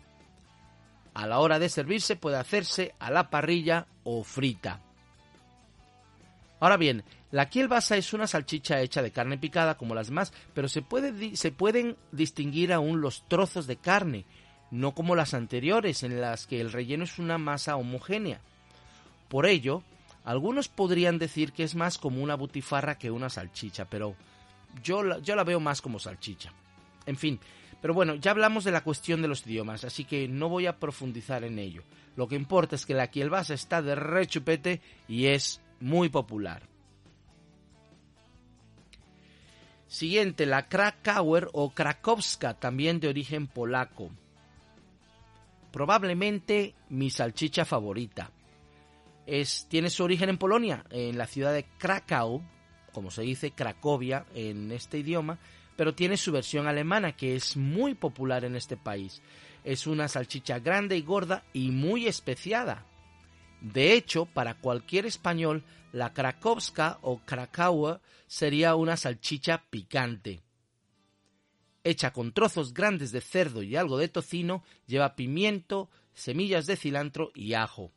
A 1.14 1.26
la 1.26 1.38
hora 1.38 1.58
de 1.58 1.68
servirse 1.68 2.16
puede 2.16 2.36
hacerse 2.36 2.94
a 2.98 3.10
la 3.10 3.30
parrilla 3.30 3.86
o 4.04 4.22
frita. 4.24 4.82
Ahora 6.60 6.76
bien, 6.76 7.04
la 7.30 7.48
kielbasa 7.48 7.96
es 7.96 8.12
una 8.12 8.26
salchicha 8.26 8.80
hecha 8.80 9.02
de 9.02 9.10
carne 9.10 9.38
picada 9.38 9.76
como 9.76 9.94
las 9.94 10.08
demás, 10.08 10.32
pero 10.54 10.68
se, 10.68 10.82
puede, 10.82 11.36
se 11.36 11.52
pueden 11.52 11.96
distinguir 12.12 12.72
aún 12.72 13.00
los 13.00 13.26
trozos 13.28 13.66
de 13.66 13.76
carne, 13.76 14.24
no 14.70 14.94
como 14.94 15.14
las 15.16 15.34
anteriores 15.34 16.02
en 16.02 16.20
las 16.20 16.46
que 16.46 16.60
el 16.60 16.72
relleno 16.72 17.04
es 17.04 17.18
una 17.18 17.38
masa 17.38 17.76
homogénea. 17.76 18.40
Por 19.28 19.46
ello, 19.46 19.82
algunos 20.26 20.66
podrían 20.68 21.18
decir 21.18 21.52
que 21.52 21.62
es 21.62 21.76
más 21.76 21.98
como 21.98 22.20
una 22.20 22.34
butifarra 22.34 22.98
que 22.98 23.12
una 23.12 23.30
salchicha, 23.30 23.84
pero 23.84 24.16
yo 24.82 25.04
la, 25.04 25.20
yo 25.20 25.36
la 25.36 25.44
veo 25.44 25.60
más 25.60 25.80
como 25.80 26.00
salchicha. 26.00 26.52
En 27.06 27.16
fin, 27.16 27.38
pero 27.80 27.94
bueno, 27.94 28.16
ya 28.16 28.32
hablamos 28.32 28.64
de 28.64 28.72
la 28.72 28.82
cuestión 28.82 29.22
de 29.22 29.28
los 29.28 29.46
idiomas, 29.46 29.84
así 29.84 30.04
que 30.04 30.26
no 30.26 30.48
voy 30.48 30.66
a 30.66 30.80
profundizar 30.80 31.44
en 31.44 31.60
ello. 31.60 31.84
Lo 32.16 32.26
que 32.26 32.34
importa 32.34 32.74
es 32.74 32.84
que 32.84 32.94
la 32.94 33.06
kielbasa 33.06 33.54
está 33.54 33.80
de 33.82 33.94
rechupete 33.94 34.80
y 35.06 35.26
es 35.26 35.62
muy 35.78 36.08
popular. 36.08 36.62
Siguiente, 39.86 40.44
la 40.44 40.68
Krakauer 40.68 41.48
o 41.52 41.70
Krakowska, 41.70 42.54
también 42.54 42.98
de 42.98 43.08
origen 43.08 43.46
polaco. 43.46 44.10
Probablemente 45.70 46.74
mi 46.88 47.10
salchicha 47.10 47.64
favorita. 47.64 48.32
Tiene 49.68 49.90
su 49.90 50.04
origen 50.04 50.28
en 50.28 50.38
Polonia, 50.38 50.84
en 50.90 51.18
la 51.18 51.26
ciudad 51.26 51.52
de 51.52 51.64
Krakau, 51.78 52.42
como 52.92 53.10
se 53.10 53.22
dice 53.22 53.50
Cracovia 53.50 54.24
en 54.34 54.70
este 54.70 54.98
idioma, 54.98 55.38
pero 55.76 55.94
tiene 55.94 56.16
su 56.16 56.32
versión 56.32 56.66
alemana 56.66 57.12
que 57.16 57.36
es 57.36 57.56
muy 57.56 57.94
popular 57.94 58.44
en 58.44 58.56
este 58.56 58.76
país. 58.76 59.20
Es 59.64 59.86
una 59.86 60.08
salchicha 60.08 60.60
grande 60.60 60.96
y 60.96 61.02
gorda 61.02 61.44
y 61.52 61.72
muy 61.72 62.06
especiada. 62.06 62.86
De 63.60 63.92
hecho, 63.94 64.26
para 64.26 64.54
cualquier 64.54 65.06
español, 65.06 65.64
la 65.92 66.12
Krakowska 66.12 66.98
o 67.02 67.18
Krakauer 67.18 68.00
sería 68.26 68.76
una 68.76 68.96
salchicha 68.96 69.64
picante. 69.68 70.40
Hecha 71.84 72.12
con 72.12 72.32
trozos 72.32 72.72
grandes 72.72 73.12
de 73.12 73.20
cerdo 73.20 73.62
y 73.62 73.76
algo 73.76 73.98
de 73.98 74.08
tocino, 74.08 74.62
lleva 74.86 75.16
pimiento, 75.16 75.90
semillas 76.14 76.66
de 76.66 76.76
cilantro 76.76 77.30
y 77.34 77.54
ajo. 77.54 77.92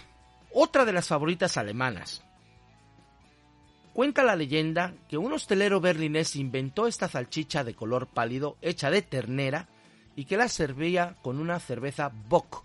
otra 0.53 0.85
de 0.85 0.93
las 0.93 1.07
favoritas 1.07 1.57
alemanas. 1.57 2.23
Cuenta 3.93 4.23
la 4.23 4.35
leyenda 4.35 4.95
que 5.07 5.19
un 5.19 5.33
hostelero 5.33 5.79
berlinés 5.79 6.35
inventó 6.35 6.87
esta 6.87 7.07
salchicha 7.07 7.63
de 7.63 7.75
color 7.75 8.07
pálido 8.07 8.57
hecha 8.61 8.89
de 8.89 9.03
ternera 9.03 9.69
y 10.15 10.25
que 10.25 10.35
la 10.35 10.47
servía 10.47 11.15
con 11.21 11.39
una 11.39 11.59
cerveza 11.59 12.11
Bock, 12.27 12.63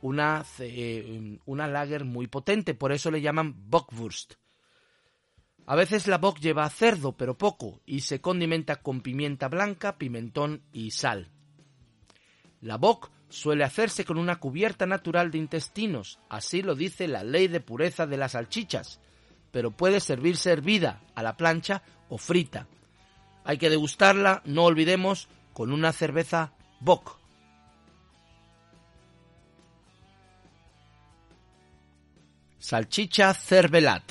una, 0.00 0.44
eh, 0.58 1.38
una 1.44 1.66
lager 1.68 2.06
muy 2.06 2.26
potente, 2.26 2.74
por 2.74 2.92
eso 2.92 3.10
le 3.10 3.20
llaman 3.20 3.54
Bockwurst. 3.68 4.34
A 5.66 5.76
veces 5.76 6.08
la 6.08 6.18
bock 6.18 6.40
lleva 6.40 6.68
cerdo, 6.70 7.16
pero 7.16 7.38
poco, 7.38 7.80
y 7.86 8.00
se 8.00 8.20
condimenta 8.20 8.76
con 8.76 9.00
pimienta 9.00 9.48
blanca, 9.48 9.96
pimentón 9.96 10.62
y 10.72 10.90
sal. 10.90 11.30
La 12.60 12.78
bock 12.78 13.10
suele 13.28 13.62
hacerse 13.62 14.04
con 14.04 14.18
una 14.18 14.40
cubierta 14.40 14.86
natural 14.86 15.30
de 15.30 15.38
intestinos, 15.38 16.18
así 16.28 16.62
lo 16.62 16.74
dice 16.74 17.06
la 17.06 17.22
ley 17.22 17.46
de 17.46 17.60
pureza 17.60 18.06
de 18.06 18.16
las 18.16 18.32
salchichas, 18.32 19.00
pero 19.52 19.70
puede 19.70 20.00
servirse 20.00 20.50
hervida 20.50 21.00
a 21.14 21.22
la 21.22 21.36
plancha 21.36 21.82
o 22.08 22.18
frita. 22.18 22.66
Hay 23.44 23.58
que 23.58 23.70
degustarla, 23.70 24.42
no 24.44 24.64
olvidemos, 24.64 25.28
con 25.52 25.72
una 25.72 25.92
cerveza 25.92 26.52
bock. 26.80 27.18
Salchicha 32.58 33.34
cervelat. 33.34 34.02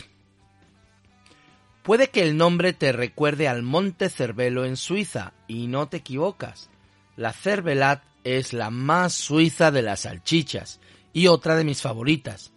Puede 1.84 2.10
que 2.10 2.22
el 2.22 2.38
nombre 2.38 2.74
te 2.74 2.92
recuerde 2.92 3.48
al 3.48 3.64
Monte 3.64 4.10
Cervelo 4.10 4.66
en 4.66 4.78
Suiza, 4.78 5.34
y 5.48 5.68
no 5.68 5.88
te 5.88 5.98
equivocas. 5.98 6.70
La 7.16 7.34
Cervelat 7.34 8.04
es 8.24 8.54
la 8.54 8.70
más 8.70 9.14
suiza 9.14 9.72
de 9.72 9.82
las 9.82 10.02
salchichas, 10.02 10.80
y 11.12 11.28
otra 11.28 11.56
de 11.56 11.64
mis 11.64 11.82
favoritas. 11.82 12.52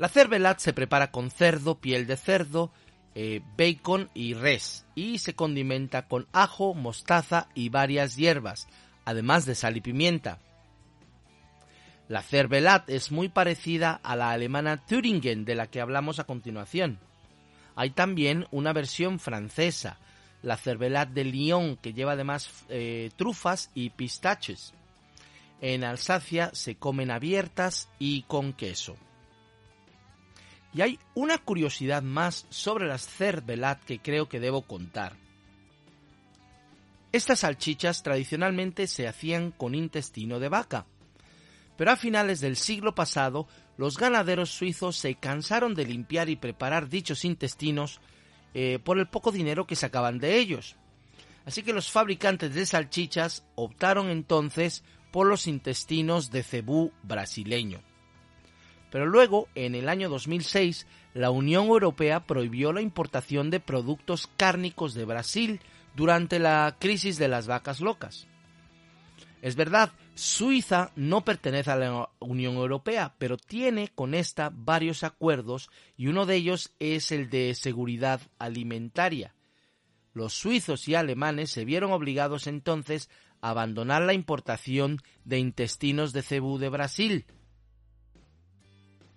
La 0.00 0.08
Cervelat 0.08 0.60
se 0.60 0.72
prepara 0.72 1.10
con 1.10 1.30
cerdo, 1.30 1.78
piel 1.78 2.06
de 2.06 2.16
cerdo, 2.16 2.72
eh, 3.14 3.42
bacon 3.58 4.08
y 4.14 4.32
res, 4.32 4.86
y 4.94 5.18
se 5.18 5.34
condimenta 5.34 6.08
con 6.08 6.26
ajo, 6.32 6.72
mostaza 6.72 7.48
y 7.54 7.68
varias 7.68 8.16
hierbas, 8.16 8.66
además 9.04 9.44
de 9.44 9.54
sal 9.54 9.76
y 9.76 9.82
pimienta. 9.82 10.38
La 12.08 12.22
Cervelat 12.22 12.88
es 12.88 13.12
muy 13.12 13.28
parecida 13.28 14.00
a 14.02 14.16
la 14.16 14.30
alemana 14.30 14.78
Thüringen 14.86 15.44
de 15.44 15.54
la 15.54 15.66
que 15.66 15.82
hablamos 15.82 16.18
a 16.18 16.24
continuación. 16.24 16.98
Hay 17.76 17.90
también 17.90 18.46
una 18.52 18.72
versión 18.72 19.20
francesa, 19.20 19.98
la 20.42 20.56
Cervelat 20.56 21.10
de 21.10 21.24
Lyon, 21.24 21.76
que 21.76 21.92
lleva 21.92 22.12
además 22.12 22.64
eh, 22.70 23.10
trufas 23.16 23.70
y 23.74 23.90
pistaches. 23.90 24.72
En 25.60 25.84
Alsacia 25.84 26.52
se 26.54 26.76
comen 26.76 27.10
abiertas 27.10 27.90
y 27.98 28.22
con 28.22 28.54
queso. 28.54 28.96
Y 30.72 30.82
hay 30.82 30.98
una 31.14 31.38
curiosidad 31.38 32.02
más 32.02 32.46
sobre 32.50 32.86
las 32.86 33.06
Cervelat 33.06 33.82
que 33.84 33.98
creo 33.98 34.28
que 34.28 34.40
debo 34.40 34.62
contar. 34.62 35.16
Estas 37.12 37.40
salchichas 37.40 38.04
tradicionalmente 38.04 38.86
se 38.86 39.08
hacían 39.08 39.50
con 39.50 39.74
intestino 39.74 40.38
de 40.38 40.48
vaca, 40.48 40.86
pero 41.76 41.90
a 41.90 41.96
finales 41.96 42.40
del 42.40 42.56
siglo 42.56 42.94
pasado 42.94 43.48
los 43.76 43.96
ganaderos 43.96 44.50
suizos 44.50 44.96
se 44.96 45.16
cansaron 45.16 45.74
de 45.74 45.86
limpiar 45.86 46.28
y 46.28 46.36
preparar 46.36 46.88
dichos 46.88 47.24
intestinos 47.24 48.00
eh, 48.54 48.78
por 48.84 48.98
el 48.98 49.08
poco 49.08 49.32
dinero 49.32 49.66
que 49.66 49.74
sacaban 49.74 50.18
de 50.18 50.38
ellos. 50.38 50.76
Así 51.46 51.62
que 51.62 51.72
los 51.72 51.90
fabricantes 51.90 52.54
de 52.54 52.66
salchichas 52.66 53.44
optaron 53.54 54.10
entonces 54.10 54.84
por 55.10 55.26
los 55.26 55.46
intestinos 55.46 56.30
de 56.30 56.42
cebú 56.42 56.92
brasileño. 57.02 57.80
Pero 58.90 59.06
luego, 59.06 59.48
en 59.54 59.74
el 59.74 59.88
año 59.88 60.08
2006, 60.08 60.86
la 61.14 61.30
Unión 61.30 61.66
Europea 61.66 62.26
prohibió 62.26 62.72
la 62.72 62.80
importación 62.80 63.50
de 63.50 63.60
productos 63.60 64.28
cárnicos 64.36 64.94
de 64.94 65.04
Brasil 65.04 65.60
durante 65.94 66.38
la 66.38 66.76
crisis 66.78 67.18
de 67.18 67.28
las 67.28 67.46
vacas 67.46 67.80
locas. 67.80 68.26
Es 69.42 69.56
verdad, 69.56 69.92
Suiza 70.14 70.92
no 70.96 71.24
pertenece 71.24 71.70
a 71.70 71.76
la 71.76 72.10
Unión 72.18 72.56
Europea, 72.56 73.14
pero 73.18 73.38
tiene 73.38 73.88
con 73.88 74.14
esta 74.14 74.50
varios 74.52 75.02
acuerdos 75.02 75.70
y 75.96 76.08
uno 76.08 76.26
de 76.26 76.36
ellos 76.36 76.74
es 76.78 77.10
el 77.10 77.30
de 77.30 77.54
seguridad 77.54 78.20
alimentaria. 78.38 79.34
Los 80.12 80.34
suizos 80.34 80.88
y 80.88 80.94
alemanes 80.94 81.50
se 81.50 81.64
vieron 81.64 81.92
obligados 81.92 82.48
entonces 82.48 83.08
a 83.40 83.50
abandonar 83.50 84.02
la 84.02 84.12
importación 84.12 85.00
de 85.24 85.38
intestinos 85.38 86.12
de 86.12 86.22
cebú 86.22 86.58
de 86.58 86.68
Brasil. 86.68 87.24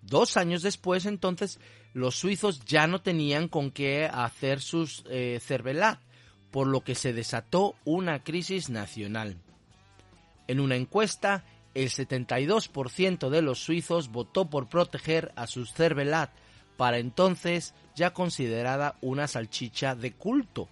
Dos 0.03 0.37
años 0.37 0.61
después, 0.61 1.05
entonces, 1.05 1.59
los 1.93 2.15
suizos 2.15 2.65
ya 2.65 2.87
no 2.87 3.01
tenían 3.01 3.47
con 3.47 3.71
qué 3.71 4.05
hacer 4.05 4.59
sus 4.59 5.03
eh, 5.09 5.39
cervelat, 5.41 5.99
por 6.51 6.67
lo 6.67 6.81
que 6.81 6.93
se 6.93 7.13
desató 7.13 7.75
una 7.85 8.23
crisis 8.23 8.69
nacional. 8.69 9.37
En 10.47 10.59
una 10.59 10.75
encuesta, 10.75 11.45
el 11.73 11.89
72% 11.89 13.29
de 13.29 13.41
los 13.41 13.59
suizos 13.59 14.09
votó 14.09 14.49
por 14.49 14.67
proteger 14.67 15.31
a 15.35 15.47
sus 15.47 15.73
cervelat, 15.73 16.31
para 16.77 16.97
entonces 16.97 17.73
ya 17.95 18.13
considerada 18.13 18.97
una 19.01 19.27
salchicha 19.27 19.95
de 19.95 20.11
culto. 20.11 20.67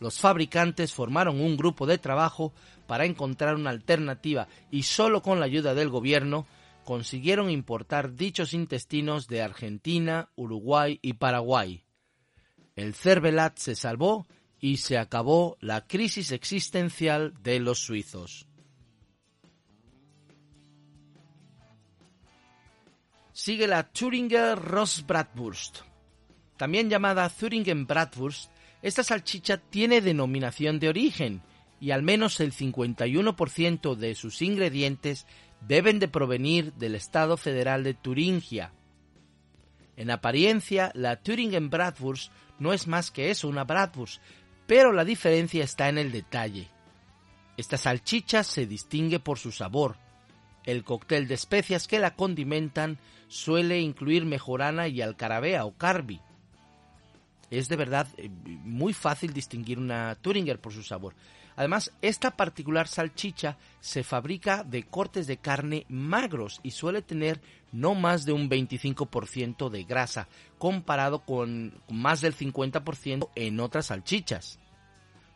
Los 0.00 0.18
fabricantes 0.18 0.92
formaron 0.92 1.40
un 1.40 1.56
grupo 1.56 1.86
de 1.86 1.98
trabajo 1.98 2.52
para 2.86 3.04
encontrar 3.04 3.54
una 3.54 3.70
alternativa 3.70 4.48
y 4.70 4.82
solo 4.82 5.22
con 5.22 5.38
la 5.38 5.46
ayuda 5.46 5.74
del 5.74 5.90
gobierno 5.90 6.46
consiguieron 6.84 7.50
importar 7.50 8.14
dichos 8.14 8.54
intestinos 8.54 9.28
de 9.28 9.42
Argentina, 9.42 10.30
Uruguay 10.36 10.98
y 11.02 11.14
Paraguay. 11.14 11.84
El 12.76 12.94
Cervelat 12.94 13.58
se 13.58 13.74
salvó 13.74 14.26
y 14.58 14.78
se 14.78 14.98
acabó 14.98 15.56
la 15.60 15.86
crisis 15.86 16.32
existencial 16.32 17.34
de 17.42 17.60
los 17.60 17.80
suizos. 17.80 18.46
Sigue 23.32 23.66
la 23.66 23.90
Thüringer 23.90 24.58
Rostbratwurst. 24.58 25.78
También 26.58 26.90
llamada 26.90 27.30
Thüringen 27.30 27.86
Bratwurst, 27.86 28.50
esta 28.82 29.02
salchicha 29.02 29.56
tiene 29.56 30.02
denominación 30.02 30.78
de 30.78 30.90
origen 30.90 31.42
y 31.80 31.92
al 31.92 32.02
menos 32.02 32.38
el 32.40 32.52
51% 32.52 33.94
de 33.94 34.14
sus 34.14 34.42
ingredientes 34.42 35.26
deben 35.60 35.98
de 35.98 36.08
provenir 36.08 36.72
del 36.74 36.94
Estado 36.94 37.36
federal 37.36 37.84
de 37.84 37.94
Turingia. 37.94 38.72
En 39.96 40.10
apariencia, 40.10 40.90
la 40.94 41.16
Thüringen 41.16 41.70
Bratwurst 41.70 42.32
no 42.58 42.72
es 42.72 42.86
más 42.86 43.10
que 43.10 43.30
eso, 43.30 43.48
una 43.48 43.64
Bratwurst, 43.64 44.20
pero 44.66 44.92
la 44.92 45.04
diferencia 45.04 45.64
está 45.64 45.88
en 45.88 45.98
el 45.98 46.12
detalle. 46.12 46.68
Esta 47.56 47.76
salchicha 47.76 48.44
se 48.44 48.66
distingue 48.66 49.20
por 49.20 49.38
su 49.38 49.52
sabor. 49.52 49.96
El 50.64 50.84
cóctel 50.84 51.28
de 51.28 51.34
especias 51.34 51.88
que 51.88 51.98
la 51.98 52.14
condimentan 52.14 52.98
suele 53.28 53.80
incluir 53.80 54.24
mejorana 54.24 54.88
y 54.88 55.02
alcarabea 55.02 55.64
o 55.64 55.76
carbi. 55.76 56.20
Es 57.50 57.68
de 57.68 57.76
verdad 57.76 58.06
eh, 58.16 58.28
muy 58.28 58.92
fácil 58.92 59.32
distinguir 59.32 59.78
una 59.78 60.14
Thüringer 60.22 60.60
por 60.60 60.72
su 60.72 60.82
sabor. 60.82 61.14
Además, 61.60 61.92
esta 62.00 62.30
particular 62.38 62.88
salchicha 62.88 63.58
se 63.80 64.02
fabrica 64.02 64.64
de 64.64 64.84
cortes 64.84 65.26
de 65.26 65.36
carne 65.36 65.84
magros 65.90 66.58
y 66.62 66.70
suele 66.70 67.02
tener 67.02 67.42
no 67.70 67.94
más 67.94 68.24
de 68.24 68.32
un 68.32 68.48
25% 68.48 69.68
de 69.68 69.84
grasa, 69.84 70.26
comparado 70.56 71.22
con 71.26 71.74
más 71.90 72.22
del 72.22 72.34
50% 72.34 73.28
en 73.34 73.60
otras 73.60 73.88
salchichas. 73.88 74.58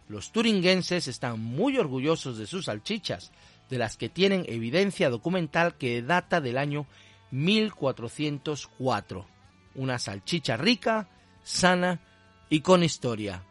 Los 0.09 0.33
turingenses 0.33 1.09
están 1.09 1.41
muy 1.41 1.77
orgullosos 1.77 2.39
de 2.39 2.47
sus 2.47 2.65
salchichas, 2.65 3.31
de 3.69 3.77
las 3.77 3.99
que 3.99 4.09
tienen 4.09 4.47
evidencia 4.49 5.11
documental 5.11 5.77
que 5.77 6.01
data 6.01 6.41
del 6.41 6.57
año 6.57 6.87
1404. 7.33 9.27
Una 9.75 9.99
salchicha 9.99 10.57
rica, 10.57 11.07
sana 11.43 12.01
y 12.49 12.61
con 12.63 12.83
historia. 12.83 13.45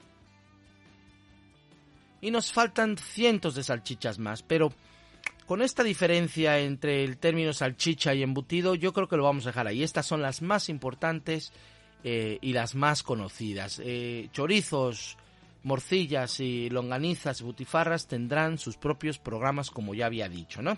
Y 2.24 2.32
nos 2.32 2.54
faltan 2.54 2.98
cientos 2.98 3.54
de 3.54 3.64
salchichas 3.64 4.18
más, 4.18 4.44
pero 4.44 4.72
con 5.46 5.62
esta 5.62 5.84
diferencia 5.84 6.58
entre 6.58 7.04
el 7.04 7.18
término 7.18 7.52
salchicha 7.52 8.14
y 8.14 8.24
embutido, 8.24 8.76
yo 8.76 8.94
creo 8.94 9.10
que 9.10 9.18
lo 9.18 9.26
vamos 9.26 9.46
a 9.46 9.50
dejar 9.50 9.68
ahí. 9.68 9.84
Estas 9.84 10.06
son 10.06 10.22
las 10.22 10.42
más 10.42 10.70
importantes 10.70 11.52
eh, 12.06 12.40
y 12.42 12.54
las 12.54 12.76
más 12.76 13.04
conocidas. 13.04 13.82
Eh, 13.84 14.30
chorizos, 14.32 15.18
morcillas 15.64 16.40
y 16.40 16.70
longanizas 16.70 17.42
y 17.42 17.44
butifarras 17.44 18.08
tendrán 18.08 18.58
sus 18.58 18.78
propios 18.78 19.20
programas, 19.20 19.70
como 19.70 19.94
ya 19.94 20.06
había 20.06 20.30
dicho, 20.30 20.62
¿no? 20.62 20.78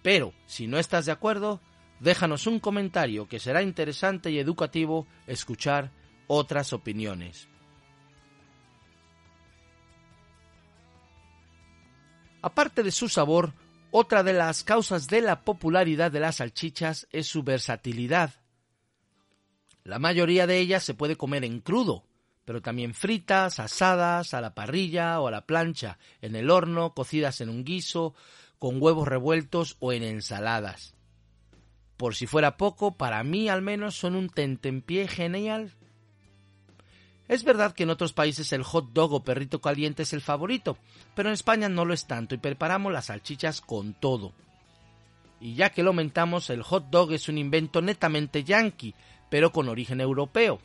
Pero, 0.00 0.32
si 0.46 0.68
no 0.68 0.78
estás 0.78 1.06
de 1.06 1.12
acuerdo, 1.12 1.60
déjanos 1.98 2.46
un 2.46 2.60
comentario 2.60 3.26
que 3.26 3.40
será 3.40 3.62
interesante 3.62 4.30
y 4.30 4.38
educativo 4.38 5.08
escuchar 5.26 5.90
otras 6.28 6.72
opiniones. 6.72 7.48
Aparte 12.42 12.82
de 12.82 12.90
su 12.90 13.08
sabor, 13.08 13.52
otra 13.92 14.22
de 14.22 14.32
las 14.32 14.64
causas 14.64 15.06
de 15.06 15.20
la 15.20 15.42
popularidad 15.42 16.10
de 16.10 16.20
las 16.20 16.36
salchichas 16.36 17.06
es 17.12 17.28
su 17.28 17.42
versatilidad. 17.44 18.34
La 19.84 19.98
mayoría 19.98 20.46
de 20.46 20.58
ellas 20.58 20.82
se 20.82 20.94
puede 20.94 21.16
comer 21.16 21.44
en 21.44 21.60
crudo, 21.60 22.04
pero 22.44 22.60
también 22.60 22.94
fritas, 22.94 23.60
asadas, 23.60 24.34
a 24.34 24.40
la 24.40 24.54
parrilla 24.54 25.20
o 25.20 25.28
a 25.28 25.30
la 25.30 25.46
plancha, 25.46 25.98
en 26.20 26.36
el 26.36 26.50
horno, 26.50 26.94
cocidas 26.94 27.40
en 27.40 27.48
un 27.48 27.64
guiso, 27.64 28.14
con 28.58 28.82
huevos 28.82 29.08
revueltos 29.08 29.76
o 29.80 29.92
en 29.92 30.02
ensaladas. 30.02 30.94
Por 31.96 32.14
si 32.16 32.26
fuera 32.26 32.56
poco, 32.56 32.96
para 32.96 33.22
mí 33.22 33.48
al 33.48 33.62
menos 33.62 33.96
son 33.96 34.16
un 34.16 34.28
tentempié 34.28 35.06
genial. 35.06 35.72
Es 37.32 37.44
verdad 37.44 37.72
que 37.72 37.84
en 37.84 37.88
otros 37.88 38.12
países 38.12 38.52
el 38.52 38.62
hot 38.62 38.92
dog 38.92 39.14
o 39.14 39.24
perrito 39.24 39.58
caliente 39.58 40.02
es 40.02 40.12
el 40.12 40.20
favorito, 40.20 40.76
pero 41.14 41.30
en 41.30 41.32
España 41.32 41.66
no 41.70 41.86
lo 41.86 41.94
es 41.94 42.06
tanto 42.06 42.34
y 42.34 42.38
preparamos 42.38 42.92
las 42.92 43.06
salchichas 43.06 43.62
con 43.62 43.94
todo. 43.94 44.34
Y 45.40 45.54
ya 45.54 45.70
que 45.70 45.82
lo 45.82 45.92
aumentamos, 45.92 46.50
el 46.50 46.62
hot 46.62 46.90
dog 46.90 47.14
es 47.14 47.30
un 47.30 47.38
invento 47.38 47.80
netamente 47.80 48.44
yankee, 48.44 48.94
pero 49.30 49.50
con 49.50 49.70
origen 49.70 50.02
europeo. 50.02 50.60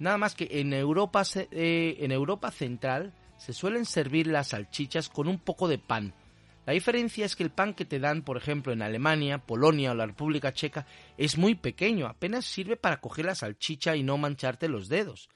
Nada 0.00 0.18
más 0.18 0.34
que 0.34 0.48
en 0.50 0.74
Europa, 0.74 1.22
eh, 1.34 1.96
en 2.00 2.12
Europa 2.12 2.50
central 2.50 3.14
se 3.38 3.54
suelen 3.54 3.86
servir 3.86 4.26
las 4.26 4.48
salchichas 4.48 5.08
con 5.08 5.28
un 5.28 5.38
poco 5.38 5.66
de 5.66 5.78
pan. 5.78 6.12
La 6.66 6.74
diferencia 6.74 7.24
es 7.24 7.36
que 7.36 7.44
el 7.44 7.52
pan 7.52 7.72
que 7.72 7.86
te 7.86 7.98
dan, 7.98 8.20
por 8.20 8.36
ejemplo, 8.36 8.74
en 8.74 8.82
Alemania, 8.82 9.38
Polonia 9.38 9.92
o 9.92 9.94
la 9.94 10.04
República 10.04 10.52
Checa 10.52 10.84
es 11.16 11.38
muy 11.38 11.54
pequeño, 11.54 12.06
apenas 12.06 12.44
sirve 12.44 12.76
para 12.76 13.00
coger 13.00 13.24
la 13.24 13.34
salchicha 13.34 13.96
y 13.96 14.02
no 14.02 14.18
mancharte 14.18 14.68
los 14.68 14.90
dedos. 14.90 15.30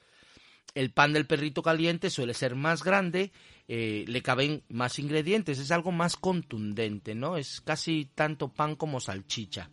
El 0.76 0.90
pan 0.90 1.14
del 1.14 1.26
perrito 1.26 1.62
caliente 1.62 2.10
suele 2.10 2.34
ser 2.34 2.54
más 2.54 2.84
grande, 2.84 3.32
eh, 3.66 4.04
le 4.06 4.20
caben 4.20 4.62
más 4.68 4.98
ingredientes, 4.98 5.58
es 5.58 5.70
algo 5.70 5.90
más 5.90 6.16
contundente, 6.16 7.14
¿no? 7.14 7.38
Es 7.38 7.62
casi 7.62 8.10
tanto 8.14 8.48
pan 8.48 8.76
como 8.76 9.00
salchicha. 9.00 9.70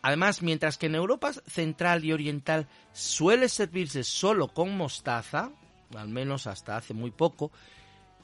Además, 0.00 0.40
mientras 0.40 0.78
que 0.78 0.86
en 0.86 0.94
Europa 0.94 1.34
central 1.46 2.06
y 2.06 2.12
oriental 2.14 2.68
suele 2.94 3.50
servirse 3.50 4.02
solo 4.02 4.48
con 4.48 4.74
mostaza, 4.78 5.52
al 5.94 6.08
menos 6.08 6.46
hasta 6.46 6.78
hace 6.78 6.94
muy 6.94 7.10
poco, 7.10 7.52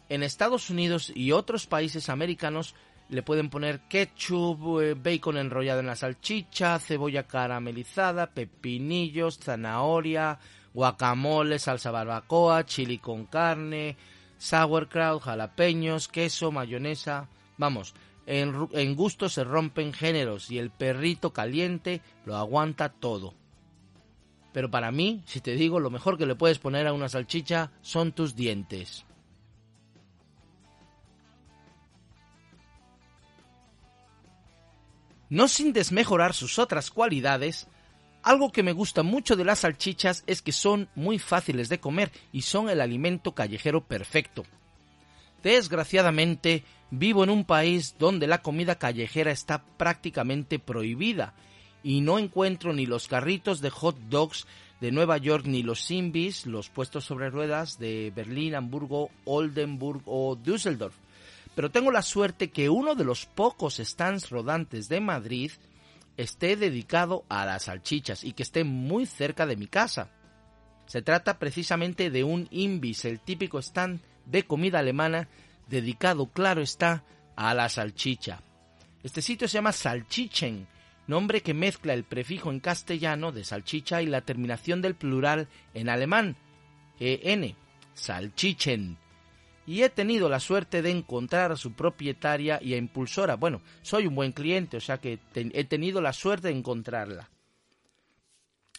en 0.08 0.22
Estados 0.22 0.70
Unidos 0.70 1.12
y 1.14 1.32
otros 1.32 1.66
países 1.66 2.08
americanos 2.08 2.74
le 3.10 3.22
pueden 3.22 3.50
poner 3.50 3.80
ketchup, 3.88 4.80
eh, 4.80 4.94
bacon 4.94 5.36
enrollado 5.36 5.80
en 5.80 5.86
la 5.86 5.96
salchicha, 5.96 6.78
cebolla 6.78 7.24
caramelizada, 7.24 8.32
pepinillos, 8.32 9.38
zanahoria, 9.38 10.38
guacamole, 10.76 11.58
salsa 11.58 11.90
barbacoa, 11.90 12.66
chili 12.66 12.98
con 12.98 13.24
carne, 13.24 13.96
sauerkraut, 14.36 15.22
jalapeños, 15.22 16.06
queso, 16.06 16.52
mayonesa. 16.52 17.28
Vamos, 17.56 17.94
en, 18.26 18.68
en 18.72 18.94
gusto 18.94 19.30
se 19.30 19.42
rompen 19.42 19.94
géneros 19.94 20.50
y 20.50 20.58
el 20.58 20.70
perrito 20.70 21.32
caliente 21.32 22.02
lo 22.26 22.36
aguanta 22.36 22.90
todo. 22.90 23.32
Pero 24.52 24.70
para 24.70 24.92
mí, 24.92 25.22
si 25.24 25.40
te 25.40 25.54
digo, 25.54 25.80
lo 25.80 25.90
mejor 25.90 26.18
que 26.18 26.26
le 26.26 26.34
puedes 26.34 26.58
poner 26.58 26.86
a 26.86 26.92
una 26.92 27.08
salchicha 27.08 27.72
son 27.80 28.12
tus 28.12 28.36
dientes. 28.36 29.06
No 35.30 35.48
sin 35.48 35.72
desmejorar 35.72 36.34
sus 36.34 36.58
otras 36.58 36.90
cualidades, 36.90 37.66
Algo 38.26 38.50
que 38.50 38.64
me 38.64 38.72
gusta 38.72 39.04
mucho 39.04 39.36
de 39.36 39.44
las 39.44 39.60
salchichas 39.60 40.24
es 40.26 40.42
que 40.42 40.50
son 40.50 40.88
muy 40.96 41.20
fáciles 41.20 41.68
de 41.68 41.78
comer 41.78 42.10
y 42.32 42.42
son 42.42 42.68
el 42.68 42.80
alimento 42.80 43.36
callejero 43.36 43.84
perfecto. 43.84 44.42
Desgraciadamente, 45.44 46.64
vivo 46.90 47.22
en 47.22 47.30
un 47.30 47.44
país 47.44 47.94
donde 48.00 48.26
la 48.26 48.42
comida 48.42 48.80
callejera 48.80 49.30
está 49.30 49.62
prácticamente 49.62 50.58
prohibida 50.58 51.34
y 51.84 52.00
no 52.00 52.18
encuentro 52.18 52.72
ni 52.72 52.84
los 52.84 53.06
carritos 53.06 53.60
de 53.60 53.70
hot 53.70 53.96
dogs 54.08 54.48
de 54.80 54.90
Nueva 54.90 55.18
York 55.18 55.44
ni 55.46 55.62
los 55.62 55.82
Simbis, 55.82 56.46
los 56.46 56.68
puestos 56.68 57.04
sobre 57.04 57.30
ruedas 57.30 57.78
de 57.78 58.12
Berlín, 58.12 58.56
Hamburgo, 58.56 59.10
Oldenburg 59.24 60.02
o 60.04 60.34
Düsseldorf. 60.34 60.96
Pero 61.54 61.70
tengo 61.70 61.92
la 61.92 62.02
suerte 62.02 62.50
que 62.50 62.70
uno 62.70 62.96
de 62.96 63.04
los 63.04 63.24
pocos 63.24 63.76
stands 63.76 64.30
rodantes 64.30 64.88
de 64.88 65.00
Madrid 65.00 65.52
esté 66.16 66.56
dedicado 66.56 67.24
a 67.28 67.44
las 67.44 67.64
salchichas 67.64 68.24
y 68.24 68.32
que 68.32 68.42
esté 68.42 68.64
muy 68.64 69.06
cerca 69.06 69.46
de 69.46 69.56
mi 69.56 69.66
casa. 69.66 70.10
Se 70.86 71.02
trata 71.02 71.38
precisamente 71.38 72.10
de 72.10 72.24
un 72.24 72.48
Imbis, 72.50 73.04
el 73.04 73.20
típico 73.20 73.58
stand 73.58 74.00
de 74.24 74.44
comida 74.44 74.78
alemana 74.78 75.28
dedicado, 75.68 76.30
claro 76.30 76.62
está, 76.62 77.04
a 77.34 77.54
la 77.54 77.68
salchicha. 77.68 78.42
Este 79.02 79.22
sitio 79.22 79.46
se 79.48 79.54
llama 79.54 79.72
Salchichen, 79.72 80.66
nombre 81.06 81.42
que 81.42 81.54
mezcla 81.54 81.92
el 81.92 82.04
prefijo 82.04 82.50
en 82.50 82.60
castellano 82.60 83.30
de 83.32 83.44
salchicha 83.44 84.02
y 84.02 84.06
la 84.06 84.22
terminación 84.22 84.82
del 84.82 84.94
plural 84.94 85.48
en 85.74 85.88
alemán, 85.88 86.36
en, 86.98 87.56
Salchichen 87.94 88.98
y 89.66 89.82
he 89.82 89.90
tenido 89.90 90.28
la 90.28 90.40
suerte 90.40 90.82
de 90.82 90.90
encontrar 90.90 91.52
a 91.52 91.56
su 91.56 91.72
propietaria 91.72 92.60
y 92.62 92.74
a 92.74 92.76
impulsora. 92.76 93.36
Bueno, 93.36 93.60
soy 93.82 94.06
un 94.06 94.14
buen 94.14 94.32
cliente, 94.32 94.76
o 94.76 94.80
sea 94.80 94.98
que 94.98 95.18
he 95.34 95.64
tenido 95.64 96.00
la 96.00 96.12
suerte 96.12 96.48
de 96.48 96.54
encontrarla. 96.54 97.28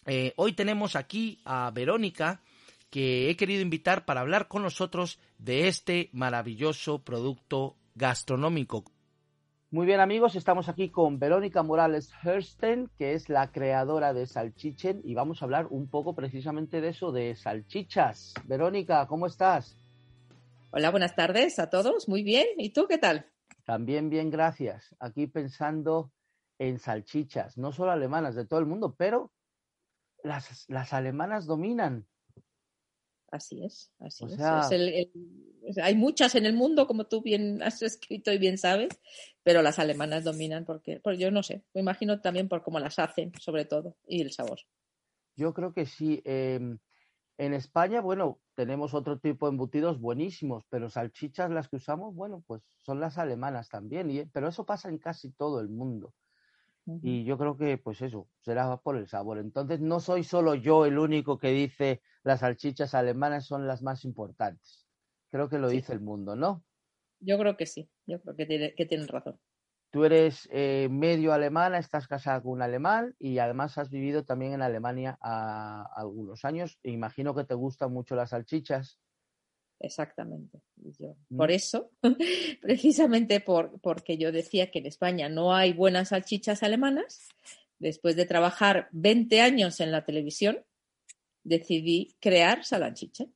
Eh, 0.06 0.34
hoy 0.38 0.54
tenemos 0.54 0.96
aquí 0.96 1.40
a 1.44 1.70
Verónica, 1.72 2.40
que 2.90 3.30
he 3.30 3.36
querido 3.36 3.62
invitar 3.62 4.06
para 4.06 4.22
hablar 4.22 4.48
con 4.48 4.64
nosotros 4.64 5.20
de 5.38 5.68
este 5.68 6.10
maravilloso 6.14 7.00
producto 7.00 7.76
gastronómico. 7.96 8.86
Muy 9.70 9.86
bien 9.86 10.00
amigos, 10.00 10.38
estamos 10.38 10.70
aquí 10.70 10.88
con 10.88 11.20
Verónica 11.20 11.62
Morales 11.62 12.10
Hersten, 12.24 12.90
que 12.98 13.16
es 13.16 13.28
la 13.28 13.52
creadora 13.52 14.14
de 14.14 14.26
Salchichen, 14.26 15.02
y 15.04 15.14
vamos 15.14 15.42
a 15.42 15.46
hablar 15.46 15.68
un 15.70 15.90
poco 15.90 16.16
precisamente 16.16 16.80
de 16.80 16.88
eso, 16.88 17.12
de 17.12 17.36
salchichas. 17.36 18.34
Verónica, 18.46 19.06
¿cómo 19.08 19.28
estás? 19.28 19.76
Hola, 20.70 20.92
buenas 20.92 21.16
tardes 21.16 21.60
a 21.60 21.70
todos. 21.70 22.10
Muy 22.10 22.24
bien. 22.24 22.46
¿Y 22.58 22.72
tú 22.72 22.88
qué 22.88 22.98
tal? 22.98 23.32
También 23.64 24.10
bien, 24.10 24.30
gracias. 24.30 24.94
Aquí 25.00 25.26
pensando 25.26 26.12
en 26.60 26.78
salchichas, 26.78 27.58
no 27.58 27.72
solo 27.72 27.92
alemanas, 27.92 28.36
de 28.36 28.46
todo 28.46 28.60
el 28.60 28.66
mundo, 28.66 28.96
pero 28.98 29.32
las, 30.24 30.66
las 30.68 30.92
alemanas 30.92 31.46
dominan. 31.46 32.06
Así 33.32 33.64
es, 33.64 33.92
así 34.00 34.26
es. 34.26 35.78
hay 35.78 35.96
muchas 35.96 36.36
en 36.36 36.46
el 36.46 36.54
mundo, 36.54 36.88
como 36.88 37.08
tú 37.08 37.22
bien 37.22 37.62
has 37.62 37.82
escrito 37.82 38.32
y 38.32 38.38
bien 38.38 38.58
sabes, 38.58 38.90
pero 39.44 39.62
las 39.62 39.80
alemanas 39.80 40.24
dominan 40.24 40.66
porque, 40.66 41.00
pues 41.02 41.20
yo 41.20 41.30
no 41.30 41.44
sé, 41.44 41.64
me 41.74 41.82
imagino 41.82 42.22
también 42.22 42.48
por 42.48 42.64
cómo 42.64 42.80
las 42.80 43.00
hacen, 43.00 43.34
sobre 43.40 43.66
todo, 43.66 43.98
y 44.08 44.22
el 44.22 44.32
sabor. 44.32 44.60
Yo 45.36 45.54
creo 45.54 45.74
que 45.74 45.86
sí. 45.86 46.22
Em, 46.26 46.80
en 47.38 47.54
España, 47.54 48.02
bueno, 48.02 48.40
tenemos 48.56 48.94
otro 48.94 49.20
tipo 49.20 49.46
de 49.46 49.52
embutidos 49.52 50.00
buenísimos, 50.00 50.66
pero 50.70 50.90
salchichas 50.90 51.52
las 51.52 51.70
que 51.70 51.76
usamos, 51.76 52.16
bueno, 52.16 52.44
pues 52.48 52.64
son 52.80 53.00
las 53.00 53.18
alemanas 53.18 53.70
también, 53.70 54.10
y, 54.10 54.26
pero 54.26 54.48
eso 54.48 54.66
pasa 54.66 54.90
en 54.90 54.98
casi 54.98 55.32
todo 55.32 55.60
el 55.60 55.70
mundo. 55.70 56.14
Y 57.02 57.26
yo 57.26 57.38
creo 57.38 57.58
que, 57.58 57.78
pues 57.78 58.02
eso, 58.02 58.30
será 58.40 58.78
por 58.78 58.96
el 58.96 59.10
sabor. 59.10 59.40
Entonces, 59.40 59.82
no 59.82 60.00
soy 60.00 60.24
solo 60.24 60.56
yo 60.56 60.86
el 60.86 60.98
único 60.98 61.38
que 61.38 61.50
dice 61.50 62.02
las 62.24 62.40
salchichas 62.40 62.94
alemanas 62.94 63.46
son 63.46 63.68
las 63.68 63.82
más 63.82 64.06
importantes. 64.06 64.88
Creo 65.30 65.50
que 65.50 65.58
lo 65.58 65.68
dice 65.68 65.92
el 65.92 66.00
mundo, 66.00 66.38
¿no? 66.38 66.64
Yo 67.20 67.38
creo 67.38 67.58
que 67.58 67.66
sí, 67.66 67.90
yo 68.06 68.22
creo 68.22 68.38
que, 68.38 68.46
tiene, 68.46 68.74
que 68.74 68.86
tienen 68.86 69.10
razón. 69.10 69.38
Tú 69.90 70.04
eres 70.04 70.50
eh, 70.52 70.90
medio 70.92 71.34
alemana, 71.34 71.78
estás 71.78 72.08
casada 72.08 72.42
con 72.42 72.54
un 72.54 72.62
alemán 72.62 73.16
y 73.20 73.38
además 73.40 73.78
has 73.78 73.90
vivido 73.90 74.26
también 74.26 74.54
en 74.54 74.62
Alemania 74.62 75.18
a, 75.22 75.88
algunos 75.96 76.44
años. 76.44 76.78
E 76.84 76.92
imagino 76.92 77.34
que 77.34 77.46
te 77.46 77.54
gustan 77.54 77.94
mucho 77.94 78.16
las 78.16 78.32
salchichas. 78.32 79.00
Exactamente. 79.80 80.62
Mm. 80.76 81.38
Por 81.38 81.52
eso, 81.52 81.92
precisamente 82.62 83.40
por, 83.40 83.80
porque 83.80 84.18
yo 84.18 84.32
decía 84.32 84.72
que 84.72 84.80
en 84.80 84.88
España 84.88 85.30
no 85.30 85.56
hay 85.56 85.74
buenas 85.74 86.10
salchichas 86.10 86.64
alemanas, 86.64 87.30
después 87.80 88.16
de 88.16 88.26
trabajar 88.26 88.90
20 88.92 89.40
años 89.42 89.80
en 89.80 89.92
la 89.92 90.04
televisión, 90.04 90.66
decidí 91.44 92.16
crear 92.20 92.66
Salanchichen. 92.66 93.34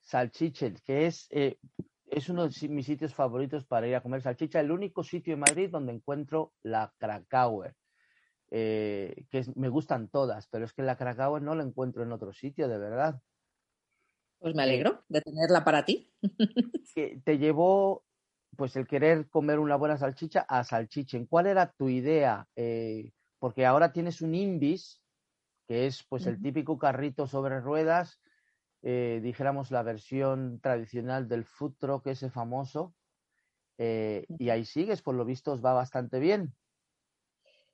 Salchichen, 0.00 0.78
que 0.84 1.06
es, 1.06 1.26
eh, 1.30 1.58
es 2.16 2.30
uno 2.30 2.48
de 2.48 2.68
mis 2.70 2.86
sitios 2.86 3.14
favoritos 3.14 3.66
para 3.66 3.86
ir 3.86 3.94
a 3.94 4.00
comer 4.00 4.22
salchicha, 4.22 4.58
el 4.58 4.72
único 4.72 5.04
sitio 5.04 5.34
en 5.34 5.40
Madrid 5.40 5.68
donde 5.70 5.92
encuentro 5.92 6.54
la 6.62 6.90
Krakauer, 6.96 7.74
eh, 8.50 9.26
que 9.28 9.44
me 9.54 9.68
gustan 9.68 10.08
todas, 10.08 10.48
pero 10.48 10.64
es 10.64 10.72
que 10.72 10.82
la 10.82 10.96
Krakauer 10.96 11.42
no 11.42 11.54
la 11.54 11.62
encuentro 11.62 12.02
en 12.02 12.12
otro 12.12 12.32
sitio, 12.32 12.68
de 12.68 12.78
verdad. 12.78 13.20
Pues 14.38 14.54
me 14.54 14.62
alegro 14.62 15.04
de 15.08 15.20
tenerla 15.20 15.62
para 15.62 15.84
ti. 15.84 16.10
te 16.94 17.38
llevó 17.38 18.02
pues 18.56 18.76
el 18.76 18.86
querer 18.86 19.28
comer 19.28 19.58
una 19.58 19.76
buena 19.76 19.98
salchicha 19.98 20.46
a 20.48 20.64
salchichen. 20.64 21.26
¿Cuál 21.26 21.48
era 21.48 21.70
tu 21.72 21.90
idea? 21.90 22.48
Eh, 22.56 23.12
porque 23.38 23.66
ahora 23.66 23.92
tienes 23.92 24.22
un 24.22 24.34
Imbis, 24.34 25.02
que 25.68 25.86
es 25.86 26.02
pues 26.08 26.26
el 26.26 26.40
típico 26.40 26.78
carrito 26.78 27.26
sobre 27.26 27.60
ruedas 27.60 28.18
eh, 28.88 29.18
dijéramos, 29.20 29.72
la 29.72 29.82
versión 29.82 30.60
tradicional 30.60 31.26
del 31.26 31.44
food 31.44 31.74
truck 31.76 32.06
ese 32.06 32.30
famoso. 32.30 32.94
Eh, 33.78 34.24
y 34.38 34.48
ahí 34.50 34.64
sigues, 34.64 35.02
por 35.02 35.16
lo 35.16 35.24
visto 35.24 35.50
os 35.50 35.64
va 35.64 35.72
bastante 35.72 36.20
bien. 36.20 36.54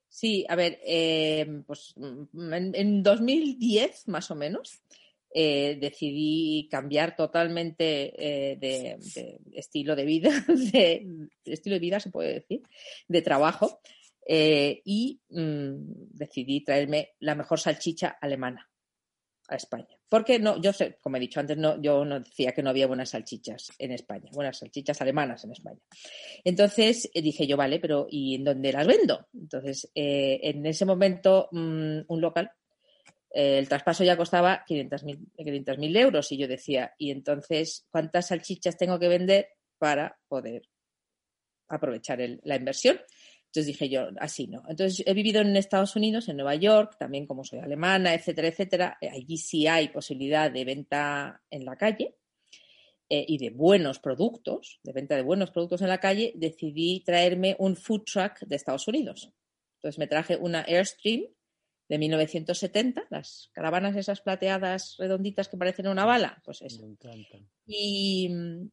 Sí, 0.08 0.46
a 0.48 0.56
ver, 0.56 0.80
eh, 0.86 1.62
pues 1.66 1.92
mm, 1.96 2.54
en, 2.54 3.02
2010 3.02 4.08
más 4.08 4.30
o 4.30 4.34
menos 4.34 4.82
decidí 5.34 6.68
cambiar 6.70 7.14
totalmente 7.14 7.84
de, 8.58 8.98
estilo 9.52 9.94
de 9.94 10.04
vida, 10.04 10.30
de, 10.72 11.28
estilo 11.44 11.74
de 11.74 11.80
vida 11.80 12.00
se 12.00 12.10
puede 12.10 12.34
decir, 12.34 12.62
de 13.08 13.20
trabajo, 13.20 13.80
y 14.26 15.20
mm, 15.28 15.74
decidí 16.14 16.64
traerme 16.64 17.10
la 17.20 17.34
mejor 17.34 17.60
salchicha 17.60 18.16
alemana 18.18 18.70
a 19.48 19.56
España. 19.56 20.01
Porque 20.12 20.38
no, 20.38 20.60
yo 20.60 20.74
sé, 20.74 20.98
como 21.00 21.16
he 21.16 21.20
dicho 21.20 21.40
antes, 21.40 21.56
no, 21.56 21.80
yo 21.80 22.04
no 22.04 22.20
decía 22.20 22.52
que 22.52 22.62
no 22.62 22.68
había 22.68 22.86
buenas 22.86 23.08
salchichas 23.08 23.72
en 23.78 23.92
España, 23.92 24.28
buenas 24.34 24.58
salchichas 24.58 25.00
alemanas 25.00 25.42
en 25.44 25.52
España. 25.52 25.80
Entonces 26.44 27.10
eh, 27.14 27.22
dije 27.22 27.46
yo, 27.46 27.56
vale, 27.56 27.80
pero 27.80 28.08
¿y 28.10 28.34
en 28.34 28.44
dónde 28.44 28.74
las 28.74 28.86
vendo? 28.86 29.26
Entonces, 29.32 29.90
eh, 29.94 30.38
en 30.42 30.66
ese 30.66 30.84
momento, 30.84 31.48
mm, 31.50 32.00
un 32.06 32.20
local, 32.20 32.52
eh, 33.30 33.56
el 33.56 33.66
traspaso 33.70 34.04
ya 34.04 34.18
costaba 34.18 34.66
500.000 34.68 35.78
mil 35.78 35.96
euros 35.96 36.30
y 36.30 36.36
yo 36.36 36.46
decía, 36.46 36.92
¿y 36.98 37.10
entonces 37.10 37.86
cuántas 37.90 38.26
salchichas 38.26 38.76
tengo 38.76 38.98
que 38.98 39.08
vender 39.08 39.48
para 39.78 40.18
poder 40.28 40.68
aprovechar 41.68 42.18
la 42.42 42.56
inversión? 42.56 43.00
Entonces 43.52 43.66
dije 43.66 43.90
yo, 43.90 44.08
así 44.18 44.46
no. 44.46 44.62
Entonces 44.66 45.04
he 45.06 45.12
vivido 45.12 45.42
en 45.42 45.54
Estados 45.58 45.94
Unidos, 45.94 46.26
en 46.30 46.36
Nueva 46.36 46.54
York, 46.54 46.96
también 46.98 47.26
como 47.26 47.44
soy 47.44 47.58
alemana, 47.58 48.14
etcétera, 48.14 48.48
etcétera. 48.48 48.96
Eh, 48.98 49.10
allí 49.10 49.36
sí 49.36 49.66
hay 49.66 49.88
posibilidad 49.88 50.50
de 50.50 50.64
venta 50.64 51.42
en 51.50 51.66
la 51.66 51.76
calle 51.76 52.16
eh, 53.10 53.26
y 53.28 53.36
de 53.36 53.50
buenos 53.50 53.98
productos, 53.98 54.80
de 54.82 54.94
venta 54.94 55.16
de 55.16 55.22
buenos 55.22 55.50
productos 55.50 55.82
en 55.82 55.88
la 55.88 56.00
calle. 56.00 56.32
Decidí 56.34 57.02
traerme 57.04 57.54
un 57.58 57.76
food 57.76 58.04
truck 58.04 58.40
de 58.40 58.56
Estados 58.56 58.88
Unidos. 58.88 59.30
Entonces 59.76 59.98
me 59.98 60.06
traje 60.06 60.38
una 60.38 60.62
Airstream 60.62 61.24
de 61.90 61.98
1970, 61.98 63.04
las 63.10 63.50
caravanas 63.52 63.94
esas 63.96 64.22
plateadas 64.22 64.96
redonditas 64.98 65.50
que 65.50 65.58
parecen 65.58 65.88
una 65.88 66.06
bala, 66.06 66.40
pues 66.42 66.62
eso. 66.62 66.86
Y, 67.66 68.30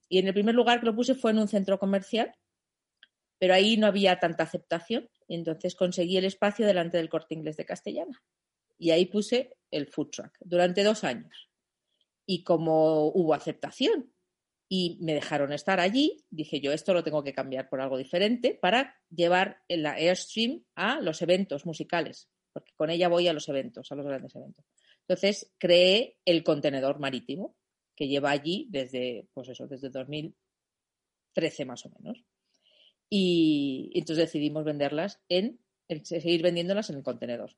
y 0.07 0.19
en 0.19 0.27
el 0.27 0.33
primer 0.33 0.55
lugar 0.55 0.79
que 0.79 0.85
lo 0.85 0.95
puse 0.95 1.15
fue 1.15 1.31
en 1.31 1.39
un 1.39 1.49
centro 1.49 1.77
comercial 1.77 2.33
pero 3.39 3.53
ahí 3.53 3.77
no 3.77 3.87
había 3.87 4.19
tanta 4.19 4.43
aceptación 4.43 5.09
entonces 5.29 5.75
conseguí 5.75 6.17
el 6.17 6.25
espacio 6.25 6.65
delante 6.65 6.97
del 6.97 7.09
corte 7.09 7.35
inglés 7.35 7.55
de 7.55 7.65
Castellana. 7.65 8.21
Y 8.77 8.91
ahí 8.91 9.05
puse 9.05 9.55
el 9.71 9.87
food 9.87 10.09
truck 10.09 10.35
durante 10.39 10.83
dos 10.83 11.03
años. 11.03 11.49
Y 12.25 12.43
como 12.43 13.07
hubo 13.09 13.33
aceptación 13.33 14.11
y 14.67 14.97
me 15.01 15.13
dejaron 15.13 15.53
estar 15.53 15.79
allí, 15.79 16.25
dije 16.29 16.59
yo, 16.59 16.71
esto 16.71 16.93
lo 16.93 17.03
tengo 17.03 17.23
que 17.23 17.33
cambiar 17.33 17.69
por 17.69 17.81
algo 17.81 17.97
diferente 17.97 18.57
para 18.59 18.95
llevar 19.09 19.61
la 19.67 19.93
Airstream 19.93 20.63
a 20.75 21.01
los 21.01 21.21
eventos 21.21 21.65
musicales, 21.65 22.29
porque 22.53 22.73
con 22.75 22.89
ella 22.89 23.07
voy 23.07 23.27
a 23.27 23.33
los 23.33 23.49
eventos, 23.49 23.91
a 23.91 23.95
los 23.95 24.05
grandes 24.05 24.35
eventos. 24.35 24.65
Entonces 25.01 25.51
creé 25.57 26.17
el 26.25 26.43
contenedor 26.43 26.99
marítimo, 26.99 27.55
que 27.95 28.07
lleva 28.07 28.31
allí 28.31 28.67
desde, 28.69 29.27
pues 29.33 29.49
eso, 29.49 29.67
desde 29.67 29.89
2013 29.89 31.65
más 31.65 31.85
o 31.85 31.89
menos 31.89 32.23
y 33.09 33.91
entonces 33.95 34.25
decidimos 34.25 34.63
venderlas 34.63 35.19
en, 35.29 35.59
seguir 36.03 36.43
vendiéndolas 36.43 36.89
en 36.89 36.97
el 36.97 37.03
contenedor. 37.03 37.55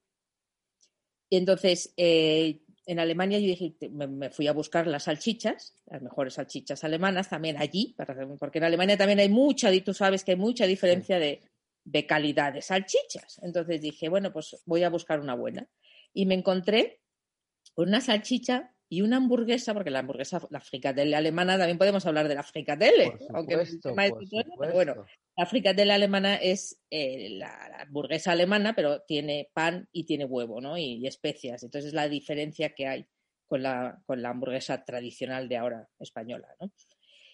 Y 1.30 1.38
entonces, 1.38 1.94
eh, 1.98 2.62
en 2.86 3.00
Alemania 3.00 3.40
yo 3.40 3.48
dije, 3.48 3.76
me, 3.92 4.08
me, 4.08 4.30
fui 4.30 4.48
a 4.48 4.54
buscar 4.54 4.88
las 4.88 5.04
salchichas, 5.04 5.76
las 5.86 6.02
mejores 6.02 6.36
salchichas 6.36 6.84
alemanas 6.84 7.30
también 7.30 7.58
allí, 7.58 7.96
porque 8.40 8.58
en 8.58 8.66
Alemania 8.66 8.98
también 8.98 9.20
hay 9.20 9.30
mucha, 9.30 9.72
tú 9.84 9.94
sabes 9.94 10.24
que 10.24 10.32
hay 10.32 10.38
mucha 10.38 10.66
diferencia 10.66 11.20
de, 11.20 11.42
de 11.84 12.06
calidad 12.06 12.54
de 12.54 12.62
salchichas. 12.62 13.40
Entonces 13.44 13.82
dije, 13.82 14.10
bueno, 14.10 14.32
pues 14.32 14.62
voy 14.66 14.84
a 14.84 14.90
buscar 14.90 15.20
una 15.20 15.36
buena. 15.36 15.68
Y 16.14 16.26
me 16.26 16.36
encontré 16.36 17.02
una 17.76 18.02
salchicha 18.02 18.74
y 18.90 19.02
una 19.02 19.18
hamburguesa, 19.18 19.74
porque 19.74 19.90
la 19.90 20.00
hamburguesa, 20.00 20.46
la 20.50 20.60
fricadelle 20.60 21.16
alemana, 21.16 21.58
también 21.58 21.78
podemos 21.78 22.06
hablar 22.06 22.28
de 22.28 22.36
la 22.36 22.44
fricadelle, 22.44 23.18
aunque 23.34 23.56
bueno, 24.74 25.06
la 25.38 25.46
fricadelle 25.46 25.94
alemana 25.94 26.36
es 26.36 26.80
eh, 26.90 27.30
la, 27.32 27.82
hamburguesa 27.82 28.32
alemana, 28.32 28.76
pero 28.76 29.02
tiene 29.02 29.50
pan 29.54 29.88
y 29.92 30.06
tiene 30.06 30.26
huevo, 30.26 30.62
¿no? 30.62 30.78
Y, 30.78 31.06
especias. 31.08 31.64
Entonces 31.64 31.90
es 31.90 31.94
la 31.94 32.10
diferencia 32.10 32.74
que 32.74 32.88
hay 32.88 33.08
con 33.46 33.64
la, 33.64 34.02
con 34.06 34.22
la 34.22 34.30
hamburguesa 34.30 34.84
tradicional 34.84 35.50
de 35.50 35.58
ahora 35.58 35.90
española, 36.00 36.48
¿no? 36.60 36.72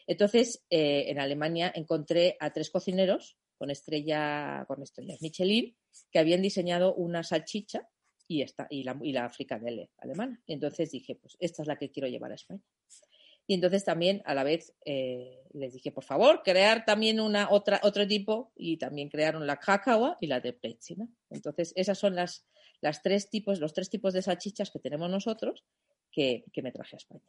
Entonces, 0.07 0.63
eh, 0.69 1.05
en 1.09 1.19
Alemania 1.19 1.71
encontré 1.75 2.37
a 2.39 2.51
tres 2.53 2.69
cocineros 2.69 3.37
con 3.57 3.71
estrella, 3.71 4.63
con 4.67 4.81
estrellas 4.81 5.21
Michelin, 5.21 5.75
que 6.11 6.19
habían 6.19 6.41
diseñado 6.41 6.95
una 6.95 7.23
salchicha 7.23 7.89
y, 8.27 8.41
esta, 8.41 8.67
y, 8.69 8.83
la, 8.83 8.97
y 9.01 9.11
la 9.11 9.29
alemana. 9.97 10.41
Entonces 10.47 10.91
dije, 10.91 11.15
pues 11.15 11.35
esta 11.39 11.63
es 11.63 11.67
la 11.67 11.77
que 11.77 11.91
quiero 11.91 12.07
llevar 12.07 12.31
a 12.31 12.35
España. 12.35 12.61
Y 13.47 13.53
entonces 13.53 13.85
también 13.85 14.21
a 14.25 14.35
la 14.35 14.43
vez 14.43 14.75
eh, 14.85 15.41
les 15.53 15.73
dije, 15.73 15.91
por 15.91 16.03
favor, 16.03 16.41
crear 16.43 16.83
también 16.85 17.19
una 17.19 17.49
otra, 17.49 17.79
otro 17.83 18.05
tipo 18.05 18.51
y 18.55 18.77
también 18.77 19.09
crearon 19.09 19.47
la 19.47 19.57
cacao 19.57 20.17
y 20.19 20.27
la 20.27 20.41
de 20.41 20.53
Pretzina. 20.53 21.07
Entonces 21.29 21.71
esas 21.75 21.97
son 21.97 22.15
las, 22.15 22.45
las 22.81 23.01
tres 23.01 23.29
tipos, 23.29 23.59
los 23.59 23.73
tres 23.73 23.89
tipos 23.89 24.13
de 24.13 24.21
salchichas 24.21 24.69
que 24.69 24.79
tenemos 24.79 25.09
nosotros 25.09 25.63
que, 26.11 26.43
que 26.51 26.61
me 26.61 26.73
traje 26.73 26.97
a 26.97 26.97
España. 26.97 27.23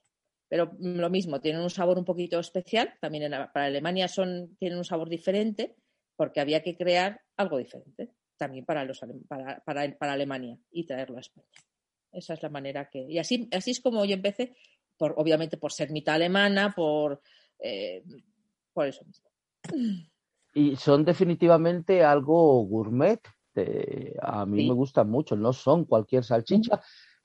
Pero 0.49 0.73
lo 0.81 1.11
mismo, 1.11 1.41
tienen 1.41 1.63
un 1.63 1.71
sabor 1.71 1.99
un 1.99 2.05
poquito 2.05 2.41
especial. 2.41 2.95
También 3.01 3.31
para 3.53 3.67
Alemania 3.67 4.09
son, 4.09 4.57
tienen 4.59 4.79
un 4.79 4.85
sabor 4.85 5.09
diferente 5.09 5.77
porque 6.17 6.41
había 6.41 6.63
que 6.63 6.77
crear 6.77 7.21
algo 7.37 7.59
diferente 7.59 8.11
también 8.37 8.65
para, 8.65 8.85
los, 8.85 9.01
para, 9.29 9.61
para, 9.65 9.99
para, 9.99 10.13
Alemania 10.13 10.59
y 10.71 10.85
traerlo 10.85 11.19
a 11.19 11.21
España. 11.21 11.47
Esa 12.13 12.35
es 12.35 12.43
la 12.43 12.49
manera 12.49 12.89
que... 12.89 13.01
Y 13.09 13.19
así, 13.19 13.49
así 13.53 13.73
es 13.73 13.81
como 13.81 14.05
yo 14.05 14.15
empecé, 14.15 14.57
por, 14.99 15.15
obviamente 15.17 15.57
por 15.57 15.73
ser 15.73 15.91
mitad 15.91 16.17
alemana, 16.17 16.75
por, 16.75 17.23
eh, 17.61 18.03
por 18.73 18.87
eso 18.87 19.05
mismo. 19.05 19.29
Y 20.55 20.77
son 20.77 21.05
definitivamente 21.05 22.05
algo 22.05 22.65
gourmet. 22.65 23.21
De, 23.55 24.17
a 24.21 24.45
mí 24.45 24.63
sí. 24.63 24.69
me 24.69 24.75
gustan 24.75 25.11
mucho, 25.11 25.37
no 25.37 25.53
son 25.53 25.85
cualquier 25.85 26.25
salchicha. 26.25 26.81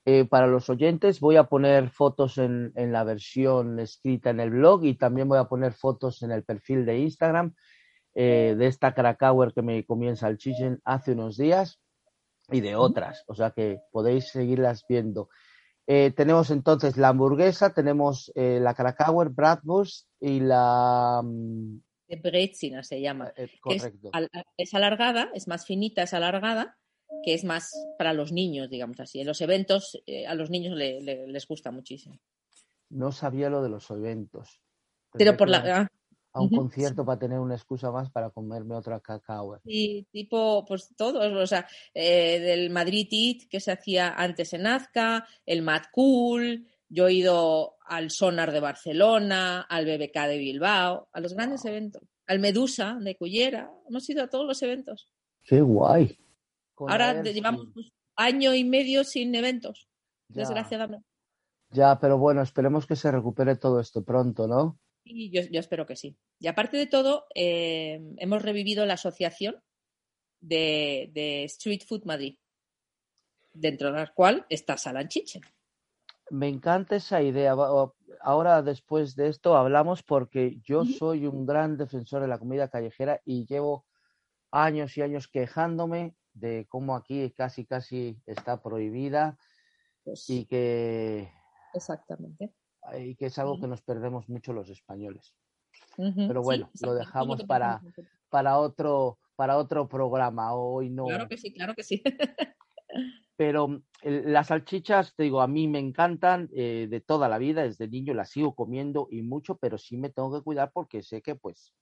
Eh, 0.06 0.26
para 0.26 0.48
los 0.48 0.70
oyentes 0.70 1.20
voy 1.20 1.38
a 1.38 1.46
poner 1.46 1.90
fotos 1.90 2.38
en, 2.38 2.74
en, 2.76 2.92
la 2.92 3.04
versión 3.04 3.80
escrita 3.80 4.32
en 4.32 4.42
el 4.42 4.50
blog 4.50 4.84
y 4.84 4.96
también 4.96 5.30
voy 5.30 5.38
a 5.38 5.46
poner 5.46 5.74
fotos 5.74 6.24
en 6.24 6.32
el 6.32 6.44
perfil 6.44 6.86
de 6.86 7.00
Instagram 7.00 7.54
eh, 8.16 8.54
de 8.56 8.68
esta 8.68 8.94
Krakauer 8.94 9.54
que 9.54 9.64
me 9.64 9.84
comienza 9.86 10.28
el 10.28 10.38
chichen 10.38 10.80
hace 10.84 11.14
unos 11.14 11.36
días 11.36 11.80
y 12.52 12.62
de 12.62 12.76
otras, 12.76 13.24
o 13.28 13.34
sea 13.34 13.52
que 13.52 13.80
podéis 13.92 14.28
seguirlas 14.28 14.86
viendo. 14.88 15.30
Eh, 15.86 16.12
tenemos 16.16 16.50
entonces 16.50 16.98
la 16.98 17.10
hamburguesa, 17.10 17.74
tenemos 17.74 18.32
eh, 18.36 18.60
la 18.62 18.74
Krakauer, 18.74 19.30
Bratwurst 19.30 20.08
y 20.20 20.40
la... 20.40 21.22
Mm, 21.24 21.80
Brezina 22.22 22.84
se 22.84 23.02
llama. 23.02 23.34
Eh, 23.36 23.50
correcto. 23.60 24.12
Es, 24.14 24.30
es, 24.58 24.74
alargada, 24.74 25.32
es 25.34 25.48
más 25.48 25.66
finita, 25.66 26.04
es 26.04 26.14
alargada, 26.14 26.78
que 27.24 27.34
es 27.34 27.44
más 27.44 27.72
para 27.98 28.14
los 28.14 28.32
niños, 28.32 28.70
digamos 28.70 29.00
así. 29.00 29.20
En 29.20 29.28
los 29.28 29.42
eventos 29.42 30.00
eh, 30.06 30.28
a 30.28 30.36
los 30.36 30.50
niños 30.50 30.78
le, 30.78 31.02
le, 31.02 31.28
les 31.28 31.48
gusta 31.48 31.72
muchísimo. 31.72 32.20
No 32.90 33.12
sabía 33.12 33.50
lo 33.50 33.64
de 33.64 33.70
los 33.70 33.90
eventos. 33.90 34.62
Pero 35.14 35.36
por 35.36 35.50
la... 35.50 35.64
Ah, 35.82 35.88
a 36.34 36.42
un 36.42 36.50
concierto 36.50 37.06
para 37.06 37.20
tener 37.20 37.40
una 37.40 37.56
excusa 37.56 37.92
más 37.92 38.10
para 38.10 38.32
comerme 38.32 38.76
otra 38.76 39.00
cacao. 39.00 39.60
Sí, 39.64 40.08
tipo, 40.12 40.66
pues 40.66 40.94
todo, 40.98 41.42
o 41.42 41.48
sea, 41.48 41.68
eh, 41.94 42.40
del 42.40 42.72
Madrid 42.72 43.08
It 43.12 43.48
que 43.48 43.60
se 43.60 43.72
hacía 43.72 44.14
antes 44.16 44.54
en 44.54 44.66
Azca, 44.66 45.28
el 45.46 45.62
Mad 45.62 45.84
Cool, 45.92 46.68
yo 46.90 47.08
he 47.08 47.14
ido 47.14 47.76
al 47.86 48.10
Sonar 48.10 48.52
de 48.52 48.60
Barcelona, 48.60 49.62
al 49.62 49.86
BBK 49.86 50.28
de 50.28 50.38
Bilbao, 50.40 51.08
a 51.12 51.20
los 51.20 51.34
grandes 51.36 51.62
wow. 51.62 51.72
eventos, 51.72 52.02
al 52.26 52.40
Medusa 52.40 52.98
de 53.00 53.16
Cullera, 53.16 53.72
hemos 53.88 54.10
ido 54.10 54.24
a 54.24 54.28
todos 54.28 54.48
los 54.48 54.62
eventos. 54.64 55.10
¡Qué 55.44 55.62
guay! 55.62 56.18
Con 56.74 56.90
Ahora 56.90 57.22
llevamos 57.22 57.68
pues, 57.74 57.92
año 58.16 58.56
y 58.56 58.64
medio 58.64 59.04
sin 59.04 59.36
eventos, 59.36 59.88
ya. 60.30 60.42
desgraciadamente. 60.42 61.06
Ya, 61.70 62.00
pero 62.00 62.18
bueno, 62.18 62.42
esperemos 62.42 62.88
que 62.88 62.96
se 62.96 63.12
recupere 63.12 63.56
todo 63.56 63.80
esto 63.80 64.04
pronto, 64.04 64.48
¿no? 64.48 64.80
Sí, 65.04 65.30
yo, 65.32 65.42
yo, 65.52 65.60
espero 65.60 65.86
que 65.86 65.96
sí. 65.96 66.18
Y 66.40 66.48
aparte 66.48 66.78
de 66.78 66.88
todo, 66.88 67.26
eh, 67.36 68.02
hemos 68.18 68.42
revivido 68.42 68.86
la 68.86 68.94
asociación 68.94 69.62
de, 70.40 71.12
de, 71.14 71.44
Street 71.46 71.82
Food 71.86 72.06
Madrid, 72.06 72.38
dentro 73.54 73.92
de 73.92 74.00
la 74.00 74.14
cual 74.14 74.46
está 74.50 74.78
Salanchiche. 74.78 75.42
Me 76.30 76.48
encanta 76.48 76.96
esa 76.96 77.22
idea. 77.22 77.54
Ahora, 78.22 78.62
después 78.62 79.16
de 79.16 79.28
esto, 79.28 79.58
hablamos 79.58 80.04
porque 80.04 80.62
yo 80.64 80.86
soy 80.86 81.28
un 81.28 81.46
gran 81.46 81.78
defensor 81.78 82.22
de 82.22 82.30
la 82.30 82.40
comida 82.40 82.70
callejera 82.70 83.22
y 83.26 83.46
llevo 83.46 83.86
años 84.52 84.98
y 84.98 85.02
años 85.02 85.28
quejándome 85.28 86.16
de 86.34 86.66
cómo 86.70 86.96
aquí 86.96 87.30
casi, 87.32 87.66
casi 87.66 88.22
está 88.26 88.62
prohibida 88.62 89.38
pues, 90.04 90.30
y 90.30 90.46
que... 90.46 91.30
Exactamente 91.74 92.54
y 92.98 93.16
que 93.16 93.28
es 93.28 93.38
algo 93.40 93.60
que 93.60 93.68
nos 93.68 93.82
perdemos 93.82 94.30
mucho 94.30 94.54
los 94.54 94.70
españoles. 94.70 95.34
Uh 95.98 96.06
-huh, 96.06 96.28
Pero 96.28 96.42
bueno, 96.42 96.70
sí, 96.74 96.86
lo 96.86 96.94
dejamos 96.94 97.44
para, 97.44 97.82
para, 98.30 98.60
otro, 98.60 99.20
para 99.36 99.58
otro 99.58 99.88
programa. 99.88 100.54
Hoy 100.54 100.90
no. 100.90 101.06
Claro 101.06 101.28
que 101.28 101.38
sí, 101.38 101.54
claro 101.54 101.74
que 101.74 101.84
sí. 101.84 102.02
Pero 103.36 103.82
las 104.04 104.48
salchichas, 104.48 105.16
te 105.16 105.24
digo, 105.24 105.42
a 105.42 105.48
mí 105.48 105.68
me 105.68 105.80
encantan 105.80 106.50
eh, 106.54 106.88
de 106.90 107.02
toda 107.02 107.28
la 107.28 107.40
vida, 107.40 107.64
desde 107.64 107.88
niño 107.88 108.14
las 108.14 108.30
sigo 108.30 108.54
comiendo 108.54 109.08
y 109.10 109.24
mucho, 109.24 109.58
pero 109.58 109.80
sí 109.80 109.98
me 109.98 110.12
tengo 110.12 110.32
que 110.38 110.44
cuidar 110.44 110.72
porque 110.72 111.02
sé 111.02 111.24
que 111.24 111.34
pues 111.36 111.74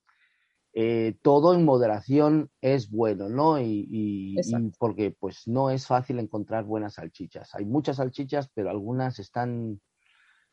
eh, 0.72 1.18
todo 1.20 1.54
en 1.54 1.66
moderación 1.66 2.50
es 2.62 2.90
bueno, 2.90 3.28
¿no? 3.28 3.60
Y, 3.60 3.86
y, 3.90 4.40
y, 4.40 4.70
porque 4.78 5.10
pues 5.10 5.46
no 5.46 5.68
es 5.68 5.86
fácil 5.86 6.18
encontrar 6.18 6.64
buenas 6.64 6.94
salchichas. 6.94 7.54
Hay 7.54 7.66
muchas 7.66 7.96
salchichas, 7.96 8.48
pero 8.54 8.70
algunas 8.70 9.18
están 9.18 9.80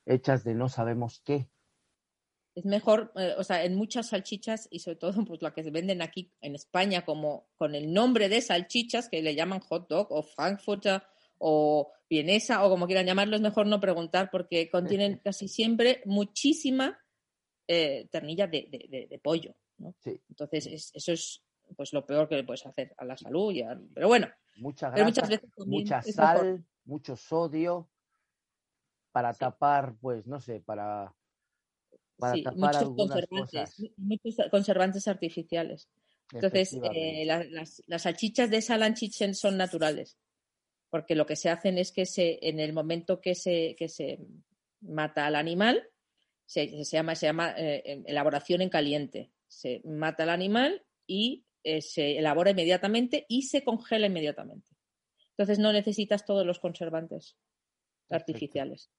hechas 0.09 0.43
de 0.43 0.55
no 0.55 0.67
sabemos 0.67 1.21
qué. 1.23 1.49
Es 2.55 2.65
mejor, 2.65 3.13
eh, 3.15 3.35
o 3.37 3.43
sea, 3.43 3.63
en 3.63 3.75
muchas 3.75 4.09
salchichas 4.09 4.67
y 4.71 4.79
sobre 4.79 4.97
todo 4.97 5.23
pues 5.25 5.41
la 5.41 5.53
que 5.53 5.63
se 5.63 5.71
venden 5.71 6.01
aquí 6.01 6.33
en 6.41 6.55
España 6.55 7.05
como 7.05 7.47
con 7.55 7.75
el 7.75 7.93
nombre 7.93 8.27
de 8.27 8.41
salchichas 8.41 9.07
que 9.07 9.21
le 9.21 9.35
llaman 9.35 9.61
hot 9.61 9.87
dog 9.87 10.07
o 10.11 10.23
frankfurter 10.23 11.03
o 11.37 11.91
vienesa 12.09 12.65
o 12.65 12.69
como 12.69 12.87
quieran 12.87 13.05
llamarlo, 13.05 13.35
es 13.35 13.41
mejor 13.41 13.67
no 13.67 13.79
preguntar 13.79 14.29
porque 14.31 14.69
contienen 14.69 15.21
casi 15.23 15.47
siempre 15.47 16.01
muchísima 16.05 16.99
eh, 17.67 18.09
ternilla 18.11 18.47
de, 18.47 18.67
de, 18.69 18.87
de, 18.89 19.07
de, 19.07 19.19
pollo. 19.19 19.55
¿no? 19.77 19.95
Sí. 19.99 20.19
Entonces, 20.27 20.65
es, 20.65 20.91
eso 20.95 21.13
es 21.13 21.43
pues 21.77 21.93
lo 21.93 22.05
peor 22.05 22.27
que 22.27 22.35
le 22.35 22.43
puedes 22.43 22.65
hacer 22.65 22.95
a 22.97 23.05
la 23.05 23.15
salud. 23.15 23.53
Y 23.53 23.61
a, 23.61 23.79
pero 23.93 24.07
bueno, 24.07 24.27
mucha, 24.57 24.89
grasa, 24.89 24.95
pero 24.95 25.05
muchas 25.05 25.29
veces 25.29 25.49
mucha 25.67 26.01
sal, 26.01 26.65
mucho 26.83 27.15
sodio 27.15 27.89
para 29.11 29.33
sí. 29.33 29.39
tapar, 29.39 29.95
pues, 29.99 30.27
no 30.27 30.39
sé, 30.39 30.61
para, 30.61 31.13
para 32.17 32.35
sí, 32.35 32.43
tapar 32.43 32.57
muchos 32.57 32.95
conservantes, 32.95 33.75
cosas. 33.75 33.91
muchos 33.97 34.35
conservantes 34.51 35.07
artificiales. 35.07 35.89
Entonces, 36.31 36.79
eh, 36.93 37.25
la, 37.25 37.43
las, 37.45 37.81
las, 37.87 38.03
salchichas 38.03 38.49
de 38.51 38.61
Salanchichen 38.61 39.33
son 39.33 39.57
naturales, 39.57 40.17
porque 40.89 41.15
lo 41.15 41.25
que 41.25 41.35
se 41.35 41.49
hacen 41.49 41.77
es 41.77 41.91
que 41.91 42.05
se, 42.05 42.37
en 42.41 42.59
el 42.59 42.71
momento 42.73 43.19
que 43.19 43.33
se, 43.33 43.75
que 43.77 43.89
se 43.89 44.19
mata 44.81 45.25
al 45.25 45.35
animal, 45.35 45.89
se, 46.45 46.83
se 46.83 46.97
llama, 46.97 47.15
se 47.15 47.27
llama 47.27 47.53
eh, 47.57 48.03
elaboración 48.05 48.61
en 48.61 48.69
caliente. 48.69 49.31
Se 49.47 49.81
mata 49.85 50.23
al 50.23 50.29
animal 50.29 50.83
y 51.07 51.45
eh, 51.63 51.81
se 51.81 52.17
elabora 52.17 52.51
inmediatamente 52.51 53.25
y 53.27 53.43
se 53.43 53.63
congela 53.63 54.07
inmediatamente. 54.07 54.71
Entonces 55.31 55.59
no 55.59 55.71
necesitas 55.73 56.25
todos 56.25 56.45
los 56.45 56.59
conservantes 56.59 57.37
Perfecto. 58.07 58.15
artificiales. 58.15 58.89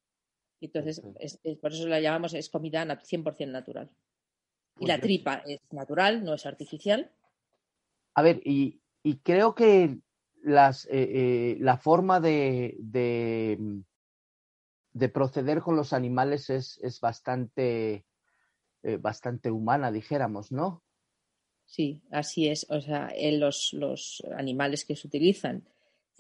Entonces, 0.61 1.02
es, 1.18 1.40
es, 1.42 1.56
por 1.58 1.72
eso 1.72 1.88
la 1.88 2.00
llamamos, 2.00 2.34
es 2.34 2.48
comida 2.50 2.84
100% 2.84 3.48
natural. 3.48 3.90
Y 4.78 4.86
la 4.86 4.98
tripa 4.98 5.42
es 5.46 5.61
natural, 5.72 6.24
no 6.24 6.34
es 6.34 6.46
artificial. 6.46 7.11
A 8.14 8.22
ver, 8.22 8.40
y, 8.44 8.80
y 9.02 9.18
creo 9.18 9.54
que 9.54 9.98
las, 10.42 10.86
eh, 10.86 10.90
eh, 10.92 11.56
la 11.61 11.76
forma 11.76 12.20
de, 12.20 12.76
de, 12.78 13.82
de, 14.92 15.08
proceder 15.08 15.61
con 15.61 15.76
los 15.76 15.92
animales 15.92 16.50
es, 16.50 16.78
es 16.82 17.00
bastante, 17.00 18.06
eh, 18.82 18.96
bastante 18.96 19.50
humana, 19.50 19.92
dijéramos, 19.92 20.50
¿no? 20.50 20.82
Sí, 21.66 22.02
así 22.11 22.48
es. 22.48 22.66
O 22.70 22.80
sea, 22.80 23.12
los, 23.32 23.72
los 23.74 24.22
animales 24.36 24.84
que 24.84 24.96
se 24.96 25.06
utilizan 25.06 25.62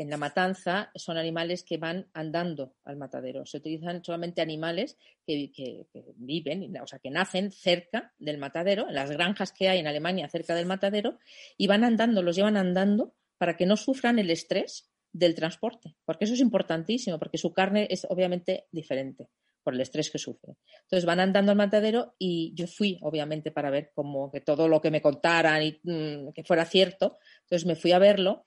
en 0.02 0.10
la 0.10 0.16
matanza 0.16 0.90
son 0.94 1.18
animales 1.18 1.62
que 1.62 1.76
van 1.76 2.08
andando 2.14 2.74
al 2.84 2.96
matadero. 2.96 3.44
Se 3.44 3.58
utilizan 3.58 4.02
solamente 4.04 4.40
animales 4.40 4.96
que, 5.26 5.86
viven, 6.16 6.74
o 6.80 6.86
sea, 6.86 6.98
que 6.98 7.10
nacen 7.10 7.50
cerca 7.50 8.14
del 8.18 8.38
matadero, 8.38 8.88
en 8.88 8.94
las 8.94 9.10
granjas 9.10 9.52
que 9.52 9.68
hay 9.68 9.78
en 9.78 9.86
Alemania 9.86 10.28
cerca 10.28 10.54
del 10.54 10.66
matadero, 10.66 11.18
y 11.56 11.66
van 11.66 11.84
andando, 11.84 12.22
los 12.22 12.36
llevan 12.36 12.56
andando 12.56 13.14
para 13.36 13.56
que 13.56 13.66
no 13.66 13.76
sufran 13.76 14.18
el 14.18 14.30
estrés 14.30 14.90
del 15.12 15.34
transporte, 15.34 15.96
porque 16.04 16.24
eso 16.24 16.34
es 16.34 16.40
importantísimo, 16.40 17.18
porque 17.18 17.38
su 17.38 17.52
carne 17.52 17.86
es 17.90 18.06
obviamente 18.08 18.66
diferente 18.70 19.28
por 19.62 19.74
el 19.74 19.80
estrés 19.80 20.10
que 20.10 20.18
sufre. 20.18 20.56
Entonces 20.82 21.04
van 21.04 21.20
andando 21.20 21.52
al 21.52 21.58
matadero 21.58 22.14
y 22.18 22.54
yo 22.54 22.66
fui, 22.66 22.98
obviamente, 23.02 23.50
para 23.50 23.70
ver 23.70 23.92
como 23.94 24.30
que 24.30 24.40
todo 24.40 24.68
lo 24.68 24.80
que 24.80 24.90
me 24.90 25.02
contaran 25.02 25.62
y 25.62 25.80
mm, 25.82 26.32
que 26.32 26.44
fuera 26.44 26.64
cierto. 26.64 27.18
Entonces 27.42 27.66
me 27.66 27.76
fui 27.76 27.92
a 27.92 27.98
verlo 27.98 28.46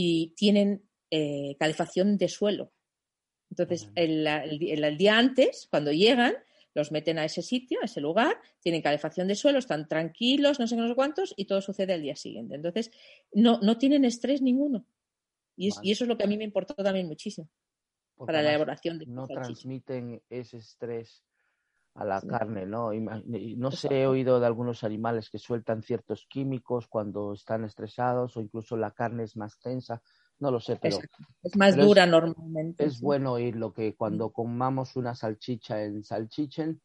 y 0.00 0.28
tienen 0.36 0.88
eh, 1.10 1.56
calefacción 1.58 2.18
de 2.18 2.28
suelo. 2.28 2.72
Entonces, 3.50 3.90
el, 3.96 4.24
el, 4.26 4.96
día 4.96 5.18
antes, 5.18 5.66
cuando 5.68 5.90
llegan, 5.90 6.36
los 6.72 6.92
meten 6.92 7.18
a 7.18 7.24
ese 7.24 7.42
sitio, 7.42 7.80
a 7.82 7.86
ese 7.86 8.00
lugar, 8.00 8.40
tienen 8.60 8.80
calefacción 8.80 9.26
de 9.26 9.34
suelo, 9.34 9.58
están 9.58 9.88
tranquilos, 9.88 10.60
no 10.60 10.68
sé, 10.68 10.76
no 10.76 10.86
sé 10.86 10.94
cuántos, 10.94 11.34
y 11.36 11.46
todo 11.46 11.60
sucede 11.60 11.94
al 11.94 12.02
día 12.02 12.14
siguiente. 12.14 12.54
Entonces, 12.54 12.92
no, 13.32 13.58
no 13.60 13.76
tienen 13.76 14.04
estrés 14.04 14.40
ninguno. 14.40 14.86
Y, 15.56 15.70
y, 15.82 15.90
eso 15.90 16.04
es 16.04 16.08
lo 16.08 16.16
que 16.16 16.22
a 16.22 16.28
mí 16.28 16.36
me 16.36 16.44
importó 16.44 16.74
también 16.74 17.08
muchísimo 17.08 17.48
para 18.16 18.40
la 18.40 18.50
elaboración 18.50 19.00
de 19.00 19.06
No 19.06 19.26
transmiten 19.26 20.22
ese 20.30 20.58
estrés 20.58 21.24
a 21.98 22.04
la 22.04 22.20
carne, 22.20 22.64
¿no? 22.64 22.90
no 22.92 23.70
sé, 23.70 24.02
he 24.02 24.06
oído 24.06 24.38
de 24.38 24.46
algunos 24.46 24.84
animales 24.84 25.30
que 25.30 25.38
sueltan 25.38 25.82
ciertos 25.82 26.26
químicos 26.28 26.86
cuando 26.86 27.32
están 27.32 27.64
estresados 27.64 28.36
o 28.36 28.40
incluso 28.40 28.76
la 28.76 28.92
carne 28.92 29.24
es 29.24 29.36
más 29.36 29.58
tensa. 29.58 30.00
No 30.38 30.52
lo 30.52 30.60
sé, 30.60 30.76
pero... 30.76 30.98
Es, 31.42 31.56
más 31.56 31.76
dura 31.76 32.06
normalmente. 32.06 32.84
Es 32.84 33.00
bueno 33.00 33.32
oír 33.32 33.56
lo 33.56 33.72
que 33.72 33.96
cuando 33.96 34.30
comamos 34.30 34.94
una 34.94 35.16
salchicha 35.16 35.82
en 35.82 36.04
salchichen, 36.04 36.80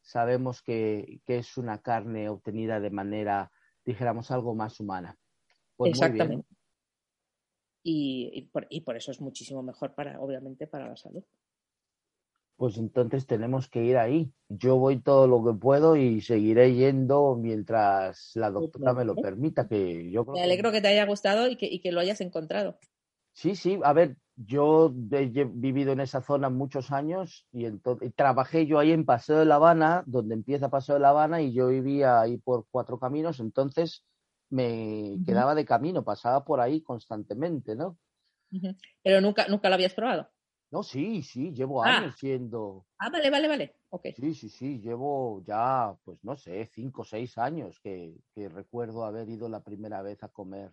sabemos 0.00 0.62
que, 0.62 1.20
es 1.26 1.58
una 1.58 1.82
carne 1.82 2.30
obtenida 2.30 2.80
de 2.80 2.90
manera, 2.90 3.52
dijéramos, 3.84 4.30
algo 4.30 4.54
más 4.54 4.80
humana. 4.80 5.18
Pues 5.76 5.90
Exactamente 5.90 6.46
y, 7.86 8.48
por, 8.50 8.96
eso 8.96 9.10
es 9.10 9.20
muchísimo 9.20 9.62
mejor 9.62 9.94
para, 9.94 10.18
obviamente, 10.18 10.66
para 10.66 10.88
la 10.88 10.96
salud. 10.96 11.22
Pues 12.56 12.78
entonces 12.78 13.26
tenemos 13.26 13.68
que 13.68 13.82
ir 13.82 13.96
ahí. 13.96 14.32
Yo 14.48 14.76
voy 14.76 15.00
todo 15.00 15.26
lo 15.26 15.44
que 15.44 15.58
puedo 15.58 15.96
y 15.96 16.20
seguiré 16.20 16.74
yendo 16.74 17.36
mientras 17.36 18.30
la 18.34 18.50
doctora 18.50 18.94
me 18.94 19.04
lo 19.04 19.16
permita. 19.16 19.66
Que 19.66 20.10
yo 20.10 20.24
me 20.24 20.42
alegro 20.42 20.70
que... 20.70 20.80
te 20.80 20.88
haya 20.88 21.04
gustado 21.04 21.48
y 21.48 21.56
que, 21.56 21.92
lo 21.92 22.00
hayas 22.00 22.20
encontrado. 22.20 22.78
Sí, 23.32 23.56
sí. 23.56 23.80
A 23.82 23.92
ver, 23.92 24.16
yo 24.36 24.94
he 25.10 25.26
vivido 25.26 25.92
en 25.92 26.00
esa 26.00 26.22
zona 26.22 26.48
muchos 26.48 26.92
años 26.92 27.44
y, 27.50 27.64
entonces, 27.64 28.12
trabajé 28.14 28.66
yo 28.66 28.78
ahí 28.78 28.92
en 28.92 29.04
Paseo 29.04 29.40
de 29.40 29.46
La 29.46 29.56
Habana, 29.56 30.04
donde 30.06 30.34
empieza 30.34 30.70
Paseo 30.70 30.94
de 30.94 31.00
La 31.00 31.08
Habana, 31.08 31.42
y 31.42 31.52
yo 31.52 31.68
vivía 31.68 32.20
ahí 32.20 32.38
por 32.38 32.66
cuatro 32.70 33.00
caminos. 33.00 33.40
Entonces, 33.40 34.04
me 34.48 35.18
quedaba 35.26 35.56
de 35.56 35.64
camino, 35.64 36.04
pasaba 36.04 36.44
por 36.44 36.60
ahí 36.60 36.80
constantemente, 36.82 37.74
¿no? 37.74 37.98
Pero 39.02 39.20
nunca, 39.20 39.48
nunca 39.48 39.68
lo 39.68 39.74
habías 39.74 39.94
probado. 39.94 40.28
No, 40.74 40.82
sí, 40.82 41.22
sí, 41.22 41.52
llevo 41.52 41.84
ah. 41.84 41.98
años 41.98 42.16
siendo. 42.18 42.84
Ah, 42.98 43.08
vale, 43.08 43.30
vale, 43.30 43.46
vale. 43.46 43.74
Okay. 43.90 44.12
Sí, 44.14 44.34
sí, 44.34 44.48
sí, 44.48 44.80
llevo 44.80 45.40
ya, 45.46 45.96
pues 46.04 46.18
no 46.24 46.36
sé, 46.36 46.66
cinco 46.66 47.02
o 47.02 47.04
seis 47.04 47.38
años 47.38 47.78
que, 47.78 48.16
recuerdo 48.34 49.04
haber 49.04 49.28
ido 49.28 49.48
la 49.48 49.62
primera 49.62 50.02
vez 50.02 50.24
a 50.24 50.28
comer 50.30 50.72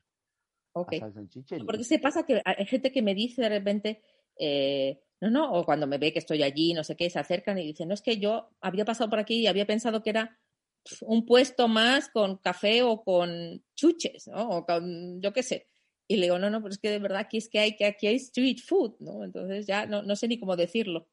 okay. 0.71 0.99
a 0.99 1.11
Porque 1.67 1.83
se 1.83 1.99
pasa 1.99 2.25
que 2.25 2.41
hay 2.43 2.65
gente 2.65 2.91
que 2.91 3.03
me 3.03 3.13
dice 3.13 3.43
de 3.43 3.49
repente, 3.49 4.01
eh, 4.39 5.03
no, 5.19 5.29
no, 5.29 5.53
o 5.53 5.63
cuando 5.63 5.85
me 5.85 5.99
ve 5.99 6.11
que 6.11 6.17
estoy 6.17 6.41
allí, 6.41 6.73
no 6.73 6.83
sé 6.83 6.95
qué, 6.95 7.07
se 7.11 7.19
acercan 7.19 7.59
y 7.59 7.67
dicen, 7.67 7.87
no, 7.87 7.93
es 7.93 8.01
que 8.01 8.17
yo 8.17 8.49
había 8.59 8.85
pasado 8.85 9.07
por 9.07 9.19
aquí 9.19 9.41
y 9.41 9.47
había 9.47 9.67
pensado 9.67 10.01
que 10.01 10.09
era 10.09 10.39
un 11.01 11.27
puesto 11.27 11.67
más 11.67 12.09
con 12.09 12.37
café 12.37 12.81
o 12.81 13.03
con 13.03 13.63
chuches, 13.75 14.29
¿no? 14.29 14.49
O 14.49 14.65
con, 14.65 15.21
yo 15.21 15.31
qué 15.31 15.43
sé. 15.43 15.67
Y 16.11 16.17
le 16.17 16.23
digo, 16.23 16.39
no, 16.39 16.49
no, 16.49 16.61
pero 16.61 16.73
es 16.73 16.79
que 16.79 16.89
de 16.89 16.99
verdad 16.99 17.19
aquí 17.19 17.37
es 17.37 17.49
que 17.49 17.59
hay, 17.59 17.75
que 17.75 17.85
aquí 17.85 18.07
hay 18.07 18.15
street 18.15 18.57
food, 18.65 18.95
¿no? 18.99 19.23
Entonces 19.23 19.65
ya 19.65 19.85
no, 19.85 20.01
no 20.01 20.15
sé 20.15 20.27
ni 20.27 20.39
cómo 20.39 20.55
decirlo. 20.55 21.07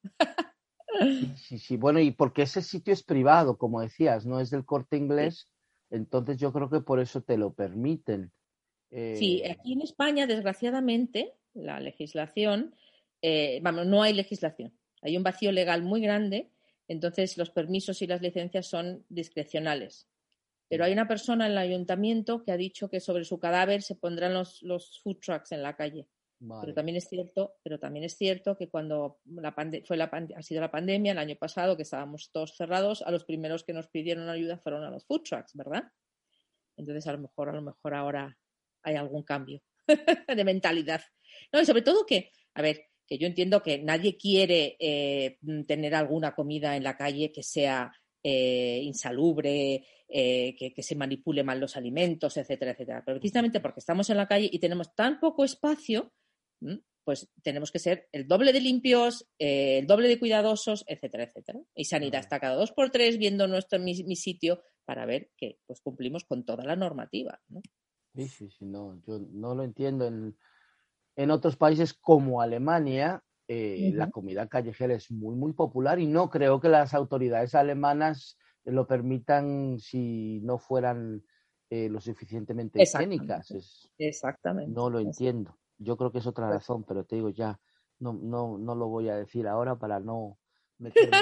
Sí, 1.37 1.59
sí, 1.59 1.77
bueno, 1.77 2.01
y 2.01 2.11
porque 2.11 2.43
ese 2.43 2.63
sitio 2.63 2.93
es 2.93 3.03
privado, 3.03 3.59
como 3.59 3.83
decías, 3.83 4.25
no 4.27 4.41
es 4.41 4.51
del 4.51 4.65
corte 4.65 4.97
inglés, 4.97 5.49
entonces 5.91 6.39
yo 6.39 6.53
creo 6.53 6.71
que 6.71 6.81
por 6.81 6.99
eso 6.99 7.21
te 7.21 7.37
lo 7.37 7.53
permiten. 7.53 8.33
Sí, 8.91 9.43
eh, 9.45 9.53
aquí 9.53 9.75
en 9.75 9.83
España, 9.83 10.27
desgraciadamente, 10.27 11.35
la 11.53 11.79
legislación, 11.79 12.75
eh, 13.21 13.61
vamos, 13.63 13.87
no 13.87 14.03
hay 14.03 14.15
legislación. 14.15 14.73
Hay 15.03 15.17
un 15.17 15.23
vacío 15.23 15.53
legal 15.53 15.83
muy 15.83 16.01
grande 16.01 16.51
entonces, 16.89 17.37
los 17.37 17.51
permisos 17.51 18.01
y 18.01 18.07
las 18.07 18.23
licencias 18.23 18.67
son 18.67 19.05
discrecionales. 19.11 20.09
Pero 20.69 20.85
hay 20.85 20.93
una 20.93 21.09
persona 21.09 21.47
en 21.47 21.53
el 21.53 21.59
ayuntamiento 21.59 22.43
que 22.43 22.53
ha 22.53 22.57
dicho 22.57 22.91
que 22.91 23.01
sobre 23.01 23.25
su 23.25 23.39
cadáver 23.39 23.83
se 23.83 23.95
pondrán 23.95 24.35
los, 24.35 25.01
food 25.03 25.19
trucks 25.19 25.53
en 25.53 25.63
la 25.63 25.77
calle. 25.77 26.07
Pero 26.61 26.73
también 26.73 26.97
es 26.97 27.09
cierto, 27.09 27.57
pero 27.65 27.81
también 27.81 28.05
es 28.05 28.17
cierto 28.17 28.57
que 28.57 28.69
cuando 28.69 29.19
la 29.25 29.53
fue 29.85 29.97
la 29.97 30.05
ha 30.37 30.43
sido 30.43 30.61
la 30.61 30.71
pandemia 30.71 31.11
el 31.11 31.19
año 31.19 31.35
pasado, 31.35 31.77
que 31.77 31.83
estábamos 31.83 32.31
todos 32.31 32.55
cerrados, 32.57 33.03
a 33.03 33.11
los 33.11 33.25
primeros 33.25 33.65
que 33.65 33.73
nos 33.73 33.89
pidieron 33.89 34.29
ayuda 34.29 34.57
fueron 34.57 34.85
a 34.85 34.91
los 34.91 35.05
food 35.05 35.23
trucks, 35.23 35.57
¿verdad? 35.57 35.91
Entonces 36.77 37.07
a 37.09 37.13
lo 37.13 37.19
mejor, 37.19 37.49
a 37.49 37.55
lo 37.55 37.63
mejor 37.63 37.95
ahora 37.95 38.39
hay 38.83 38.95
algún 38.95 39.25
cambio 39.25 39.63
de 40.29 40.45
mentalidad. 40.45 41.03
No, 41.53 41.61
y 41.61 41.67
sobre 41.67 41.83
todo 41.83 42.07
que, 42.07 42.31
a 42.55 42.63
ver, 42.63 42.85
que 43.07 43.19
yo 43.19 43.27
entiendo 43.27 43.63
que 43.63 43.79
nadie 43.79 44.17
quiere 44.17 44.77
eh, 44.79 45.39
tener 45.67 45.95
alguna 45.95 46.35
comida 46.35 46.77
en 46.77 46.85
la 46.85 46.97
calle 46.97 47.33
que 47.33 47.43
sea 47.43 47.93
eh, 48.31 48.81
insalubre, 48.83 49.85
eh, 50.09 50.57
que, 50.57 50.83
se 50.83 50.95
manipule 50.95 51.43
mal 51.43 51.59
los 51.59 51.77
alimentos, 51.77 52.37
etcétera, 52.37 52.73
etcétera. 52.73 53.03
Pero 53.05 53.19
precisamente 53.19 53.61
porque 53.61 53.81
estamos 53.81 54.11
en 54.11 54.17
la 54.17 54.29
calle 54.29 54.49
y 54.53 54.59
tenemos 54.59 54.95
tan 54.95 55.19
poco 55.21 55.45
espacio, 55.45 56.13
pues 57.05 57.29
tenemos 57.43 57.71
que 57.71 57.79
ser 57.79 58.09
el 58.13 58.29
doble 58.29 58.53
de 58.53 58.61
limpios, 58.61 59.27
el 59.39 59.87
doble 59.87 60.09
de 60.09 60.19
cuidadosos, 60.19 60.85
etcétera, 60.87 61.25
etcétera. 61.25 61.61
Y 61.75 61.85
sanidad 61.85 62.21
está 62.21 62.39
cada 62.39 62.57
dos 62.57 62.73
por 62.73 62.91
tres 62.91 63.17
viendo 63.17 63.47
nuestro 63.47 63.79
mi, 63.79 63.95
sitio 63.95 64.63
para 64.85 65.07
ver 65.07 65.31
que 65.37 65.59
pues 65.67 65.81
cumplimos 65.81 66.25
con 66.25 66.45
toda 66.45 66.65
la 66.65 66.77
normativa. 66.77 67.41
Sí, 68.15 68.29
sí, 68.29 68.51
sí, 68.51 68.67
no, 68.67 69.01
yo 69.07 69.19
no 69.19 69.55
lo 69.55 69.63
entiendo. 69.65 70.07
En 70.07 70.37
en 71.19 71.33
otros 71.33 71.57
países 71.57 71.95
como 71.95 72.41
Alemania, 72.41 73.25
eh, 73.49 73.93
la 73.95 74.11
comida 74.11 74.47
callejera 74.47 74.95
es 74.95 75.11
muy, 75.11 75.35
muy 75.35 75.55
popular 75.55 75.99
y 75.99 76.07
no 76.07 76.29
creo 76.29 76.61
que 76.61 76.69
las 76.69 76.93
autoridades 76.93 77.55
alemanas 77.55 78.39
lo 78.65 78.87
permitan 78.87 79.79
si 79.79 80.41
no 80.43 80.59
fueran 80.59 81.25
eh, 81.71 81.89
lo 81.89 82.01
suficientemente 82.01 82.83
higiénicas. 82.83 83.91
Exactamente. 83.97 84.71
No 84.71 84.91
lo 84.91 85.01
entiendo. 85.01 85.59
Yo 85.79 85.97
creo 85.97 86.13
que 86.13 86.19
es 86.19 86.27
otra 86.27 86.47
pues 86.47 86.57
razón, 86.57 86.85
pero 86.85 87.05
te 87.05 87.17
digo 87.17 87.31
ya, 87.31 87.59
no, 87.99 88.13
no, 88.13 88.59
no 88.59 88.75
lo 88.75 88.89
voy 88.89 89.09
a 89.09 89.17
decir 89.17 89.49
ahora 89.49 89.79
para 89.79 89.99
no 89.99 90.39
meterme 90.79 91.17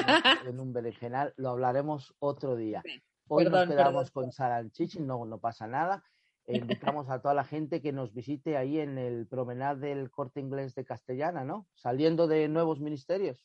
en 0.46 0.58
un 0.58 0.72
berenjenal. 0.72 1.32
Lo 1.36 1.50
hablaremos 1.50 2.14
otro 2.18 2.56
día. 2.56 2.82
Hoy 3.28 3.44
nos 3.44 3.68
quedamos 3.68 4.10
con 4.10 4.32
Saranchich, 4.32 4.98
no, 4.98 5.24
no 5.24 5.38
pasa 5.38 5.66
nada. 5.66 6.02
E 6.46 6.56
invitamos 6.56 7.10
a 7.10 7.20
toda 7.20 7.34
la 7.34 7.44
gente 7.44 7.82
que 7.82 7.92
nos 7.92 8.14
visite 8.14 8.56
ahí 8.56 8.78
en 8.78 8.98
el 8.98 9.26
promenad 9.26 9.76
del 9.76 10.10
Corte 10.10 10.40
Inglés 10.40 10.74
de 10.74 10.84
Castellana, 10.84 11.44
¿no? 11.44 11.66
Saliendo 11.74 12.28
de 12.28 12.48
nuevos 12.48 12.80
ministerios. 12.80 13.44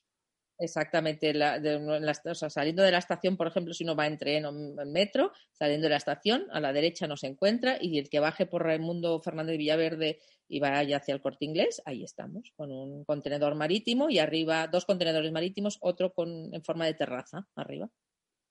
Exactamente, 0.59 1.33
saliendo 1.33 2.83
de 2.83 2.91
la 2.91 2.99
estación, 2.99 3.35
por 3.35 3.47
ejemplo, 3.47 3.73
si 3.73 3.83
uno 3.83 3.95
va 3.95 4.05
en 4.05 4.19
tren 4.19 4.45
o 4.45 4.49
en 4.49 4.91
metro, 4.91 5.31
saliendo 5.51 5.85
de 5.85 5.89
la 5.89 5.97
estación, 5.97 6.45
a 6.51 6.59
la 6.59 6.71
derecha 6.71 7.07
nos 7.07 7.23
encuentra 7.23 7.77
y 7.81 7.97
el 7.97 8.09
que 8.11 8.19
baje 8.19 8.45
por 8.45 8.63
Raimundo 8.63 9.19
Fernández 9.23 9.53
de 9.53 9.57
Villaverde 9.57 10.19
y 10.47 10.59
vaya 10.59 10.97
hacia 10.97 11.15
el 11.15 11.21
corte 11.21 11.45
inglés, 11.45 11.81
ahí 11.83 12.03
estamos, 12.03 12.53
con 12.55 12.71
un 12.71 13.03
contenedor 13.05 13.55
marítimo 13.55 14.11
y 14.11 14.19
arriba 14.19 14.67
dos 14.67 14.85
contenedores 14.85 15.31
marítimos, 15.31 15.79
otro 15.81 16.13
con, 16.13 16.53
en 16.53 16.63
forma 16.63 16.85
de 16.85 16.93
terraza 16.93 17.47
arriba. 17.55 17.89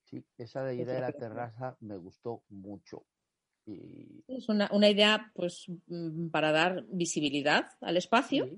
Sí, 0.02 0.24
esa 0.36 0.72
idea 0.72 0.94
de 0.94 1.00
la 1.00 1.12
terraza 1.12 1.76
me 1.78 1.96
gustó 1.96 2.42
mucho. 2.48 3.06
Es 3.66 4.48
una, 4.48 4.68
una, 4.72 4.88
idea 4.88 5.30
pues 5.34 5.66
mm, 5.86 6.28
para 6.30 6.50
dar 6.50 6.84
visibilidad 6.88 7.66
al 7.80 7.96
espacio, 7.96 8.48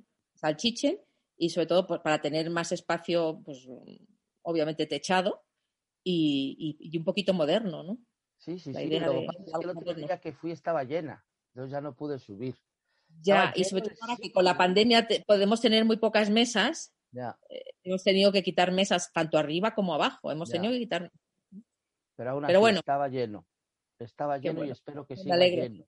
al 0.40 0.56
chichen, 0.56 0.98
y 1.36 1.50
sobre 1.50 1.66
todo 1.66 1.86
pues, 1.86 2.00
para 2.00 2.20
tener 2.20 2.48
más 2.50 2.72
espacio, 2.72 3.42
pues 3.44 3.68
obviamente 4.42 4.86
techado 4.86 5.44
y, 6.04 6.76
y, 6.80 6.98
un 6.98 7.04
poquito 7.04 7.34
moderno, 7.34 7.82
¿no? 7.82 7.98
Sí, 8.38 8.58
sí, 8.58 8.72
sí. 8.72 8.80
Idea 8.80 9.08
de, 9.08 9.26
el 9.62 9.70
otro 9.70 9.94
día 9.94 10.18
que 10.18 10.32
fui 10.32 10.50
estaba 10.50 10.84
llena, 10.84 11.24
yo 11.54 11.66
ya 11.66 11.80
no 11.80 11.94
pude 11.94 12.18
subir. 12.18 12.56
Ya, 13.20 13.52
y 13.54 13.64
sobre 13.64 13.82
todo 13.82 13.94
ahora 14.00 14.16
que 14.20 14.32
con 14.32 14.44
la 14.44 14.56
pandemia 14.56 15.06
podemos 15.26 15.60
tener 15.60 15.84
muy 15.84 15.98
pocas 15.98 16.30
mesas, 16.30 16.92
ya. 17.12 17.38
Eh, 17.50 17.62
hemos 17.84 18.02
tenido 18.02 18.32
que 18.32 18.42
quitar 18.42 18.72
mesas 18.72 19.12
tanto 19.12 19.38
arriba 19.38 19.74
como 19.74 19.94
abajo, 19.94 20.32
hemos 20.32 20.48
tenido 20.50 20.72
que 20.72 20.78
quitar. 20.78 21.12
Pero 22.16 22.30
aún 22.30 22.44
así 22.44 22.56
bueno, 22.56 22.78
estaba 22.78 23.08
lleno. 23.08 23.46
Estaba 24.04 24.38
lleno 24.38 24.64
y 24.64 24.70
espero 24.70 25.06
que 25.06 25.16
siga 25.16 25.36
lleno. 25.36 25.84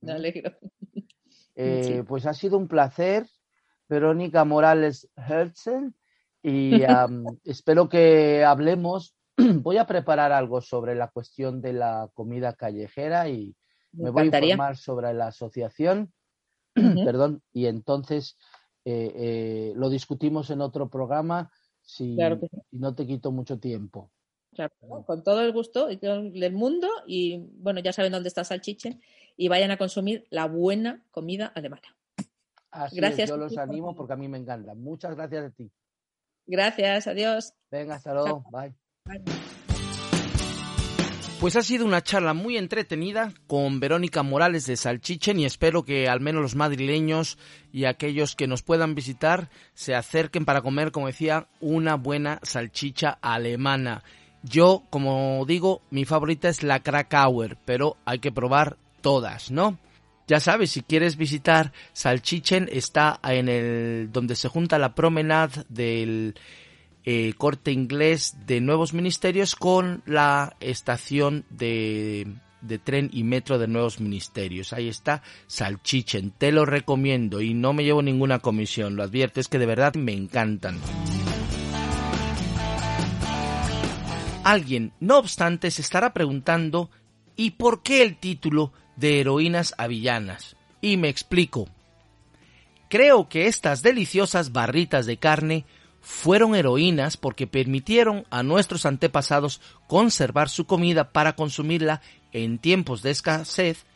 Me 0.00 0.12
alegro. 0.12 0.52
Eh, 1.54 2.02
pues 2.08 2.26
ha 2.26 2.32
sido 2.32 2.56
un 2.56 2.66
placer, 2.66 3.26
Verónica 3.88 4.44
Morales 4.44 5.08
Herzl, 5.16 5.92
y 6.42 6.82
espero 7.44 7.88
que 7.88 8.44
hablemos. 8.44 9.14
Voy 9.36 9.76
a 9.76 9.86
preparar 9.86 10.32
algo 10.32 10.60
sobre 10.60 10.94
la 10.94 11.08
cuestión 11.08 11.60
de 11.60 11.74
la 11.74 12.10
comida 12.14 12.54
callejera 12.54 13.28
y 13.28 13.54
me, 13.92 14.10
voy 14.10 14.22
a 14.22 14.26
informar 14.26 14.76
sobre 14.76 15.12
la 15.12 15.28
asociación, 15.28 16.12
perdón, 16.74 17.42
y 17.52 17.66
entonces 17.66 18.38
eh, 18.84 19.12
eh, 19.14 19.72
lo 19.76 19.90
discutimos 19.90 20.50
en 20.50 20.60
otro 20.60 20.88
programa 20.88 21.50
si, 21.82 22.16
no 22.70 22.94
te 22.94 23.06
quito 23.06 23.30
mucho 23.30 23.58
tiempo. 23.58 24.10
Con 25.06 25.22
todo 25.22 25.42
el 25.42 25.52
gusto 25.52 25.86
del 25.86 26.52
mundo 26.52 26.88
y 27.06 27.38
bueno, 27.56 27.80
ya 27.80 27.92
saben 27.92 28.12
dónde 28.12 28.28
está 28.28 28.44
Salchiche 28.44 28.98
y 29.36 29.48
vayan 29.48 29.70
a 29.70 29.78
consumir 29.78 30.26
la 30.30 30.46
buena 30.46 31.04
comida 31.10 31.46
alemana. 31.54 31.96
gracias. 32.92 33.30
yo 33.30 33.36
los 33.36 33.56
animo 33.56 33.94
porque 33.94 34.12
a 34.12 34.16
mí 34.16 34.28
me 34.28 34.38
encanta. 34.38 34.74
Muchas 34.74 35.14
gracias 35.14 35.46
a 35.46 35.50
ti. 35.50 35.70
Gracias, 36.46 37.06
adiós. 37.06 37.54
Venga, 37.70 37.96
hasta 37.96 38.14
luego. 38.14 38.44
Bye. 38.50 38.74
Pues 41.42 41.56
ha 41.56 41.62
sido 41.62 41.84
una 41.84 42.02
charla 42.02 42.34
muy 42.34 42.56
entretenida 42.56 43.32
con 43.48 43.80
Verónica 43.80 44.22
Morales 44.22 44.64
de 44.66 44.76
Salchichen 44.76 45.40
y 45.40 45.44
espero 45.44 45.82
que 45.82 46.08
al 46.08 46.20
menos 46.20 46.40
los 46.40 46.54
madrileños 46.54 47.36
y 47.72 47.84
aquellos 47.86 48.36
que 48.36 48.46
nos 48.46 48.62
puedan 48.62 48.94
visitar 48.94 49.50
se 49.74 49.96
acerquen 49.96 50.44
para 50.44 50.62
comer, 50.62 50.92
como 50.92 51.08
decía, 51.08 51.48
una 51.60 51.96
buena 51.96 52.38
salchicha 52.44 53.18
alemana. 53.20 54.04
Yo, 54.42 54.82
como 54.90 55.44
digo, 55.46 55.82
mi 55.90 56.04
favorita 56.04 56.48
es 56.48 56.62
la 56.62 56.80
Krakauer, 56.80 57.56
pero 57.64 57.96
hay 58.04 58.18
que 58.18 58.32
probar 58.32 58.76
todas, 59.00 59.50
¿no? 59.50 59.78
Ya 60.26 60.40
sabes, 60.40 60.70
si 60.70 60.82
quieres 60.82 61.16
visitar 61.16 61.72
Salchichen, 61.92 62.68
está 62.72 63.20
en 63.24 63.48
el 63.48 64.10
donde 64.12 64.36
se 64.36 64.48
junta 64.48 64.78
la 64.78 64.94
promenade 64.94 65.64
del 65.68 66.34
eh, 67.04 67.34
corte 67.36 67.72
inglés 67.72 68.36
de 68.46 68.60
Nuevos 68.60 68.94
Ministerios 68.94 69.56
con 69.56 70.02
la 70.06 70.56
estación 70.60 71.44
de, 71.50 72.26
de 72.60 72.78
tren 72.78 73.10
y 73.12 73.24
metro 73.24 73.58
de 73.58 73.66
Nuevos 73.66 74.00
Ministerios. 74.00 74.72
Ahí 74.72 74.88
está 74.88 75.22
Salchichen, 75.48 76.30
te 76.30 76.52
lo 76.52 76.64
recomiendo 76.64 77.40
y 77.40 77.54
no 77.54 77.72
me 77.72 77.84
llevo 77.84 78.02
ninguna 78.02 78.38
comisión, 78.38 78.96
lo 78.96 79.02
advierto, 79.02 79.40
es 79.40 79.48
que 79.48 79.58
de 79.58 79.66
verdad 79.66 79.94
me 79.94 80.12
encantan. 80.12 80.80
Alguien, 84.44 84.92
no 84.98 85.18
obstante, 85.18 85.70
se 85.70 85.82
estará 85.82 86.12
preguntando 86.12 86.90
¿y 87.36 87.52
por 87.52 87.82
qué 87.82 88.02
el 88.02 88.18
título 88.18 88.72
de 88.96 89.20
heroínas 89.20 89.74
a 89.78 89.86
villanas. 89.86 90.56
Y 90.80 90.96
me 90.96 91.08
explico. 91.08 91.68
Creo 92.88 93.28
que 93.28 93.46
estas 93.46 93.82
deliciosas 93.82 94.52
barritas 94.52 95.06
de 95.06 95.16
carne 95.16 95.64
fueron 96.00 96.54
heroínas 96.54 97.16
porque 97.16 97.46
permitieron 97.46 98.26
a 98.30 98.42
nuestros 98.42 98.84
antepasados 98.84 99.60
conservar 99.86 100.48
su 100.48 100.66
comida 100.66 101.12
para 101.12 101.36
consumirla 101.36 102.02
en 102.32 102.58
tiempos 102.58 103.02
de 103.02 103.12
escasez 103.12 103.86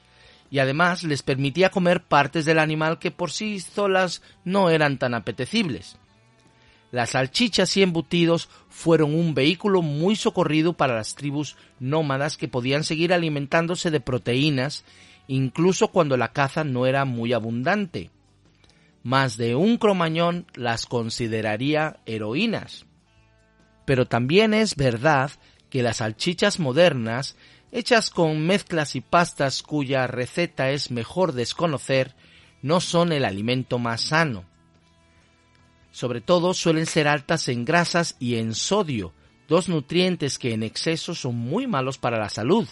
y 0.51 0.61
además 0.61 1.03
les 1.03 1.23
permitía 1.23 1.71
comer 1.71 2.05
partes 2.05 2.45
del 2.45 2.61
animal 2.61 3.01
que 3.01 3.11
por 3.11 3.33
sí 3.33 3.59
solas 3.59 4.23
no 4.45 4.71
eran 4.71 4.99
tan 4.99 5.15
apetecibles. 5.15 5.99
Las 6.93 7.11
salchichas 7.11 7.77
y 7.77 7.83
embutidos 7.83 8.49
fueron 8.69 9.15
un 9.15 9.35
vehículo 9.35 9.83
muy 9.83 10.15
socorrido 10.17 10.75
para 10.75 10.95
las 10.95 11.15
tribus 11.15 11.57
nómadas 11.81 12.37
que 12.37 12.49
podían 12.49 12.85
seguir 12.85 13.13
alimentándose 13.13 13.91
de 13.91 14.01
proteínas 14.01 14.85
incluso 15.29 15.89
cuando 15.89 16.17
la 16.17 16.33
caza 16.33 16.63
no 16.63 16.87
era 16.87 17.05
muy 17.05 17.33
abundante. 17.33 18.11
Más 19.03 19.37
de 19.37 19.57
un 19.57 19.77
cromañón 19.77 20.47
las 20.55 20.87
consideraría 20.87 21.99
heroínas. 22.07 22.87
Pero 23.85 24.07
también 24.07 24.55
es 24.55 24.77
verdad 24.77 25.33
que 25.71 25.83
las 25.83 25.99
salchichas 25.99 26.61
modernas, 26.61 27.37
hechas 27.73 28.11
con 28.11 28.47
mezclas 28.47 28.95
y 28.95 29.01
pastas 29.01 29.63
cuya 29.63 30.07
receta 30.07 30.71
es 30.71 30.91
mejor 30.93 31.33
desconocer, 31.33 32.15
no 32.63 32.81
son 32.81 33.13
el 33.13 33.25
alimento 33.25 33.79
más 33.79 34.01
sano 34.01 34.45
sobre 35.97 36.21
todo 36.21 36.53
suelen 36.53 36.85
ser 36.85 37.09
altas 37.09 37.49
en 37.49 37.65
grasas 37.65 38.17
y 38.19 38.35
en 38.35 38.55
sodio, 38.55 39.15
dos 39.49 39.71
nutrientes 39.71 40.39
que 40.39 40.53
en 40.53 40.63
exceso 40.63 41.15
son 41.15 41.37
muy 41.37 41.67
malos 41.67 41.97
para 41.97 42.19
la 42.19 42.29
salud. 42.29 42.69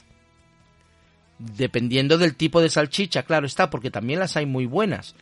Dependiendo 1.38 2.18
del 2.18 2.36
tipo 2.36 2.60
de 2.60 2.68
salchicha, 2.68 3.22
claro 3.22 3.46
está, 3.46 3.70
porque 3.70 3.90
también 3.90 4.18
las 4.18 4.36
hay 4.36 4.44
muy 4.44 4.66
buenas. 4.66 5.14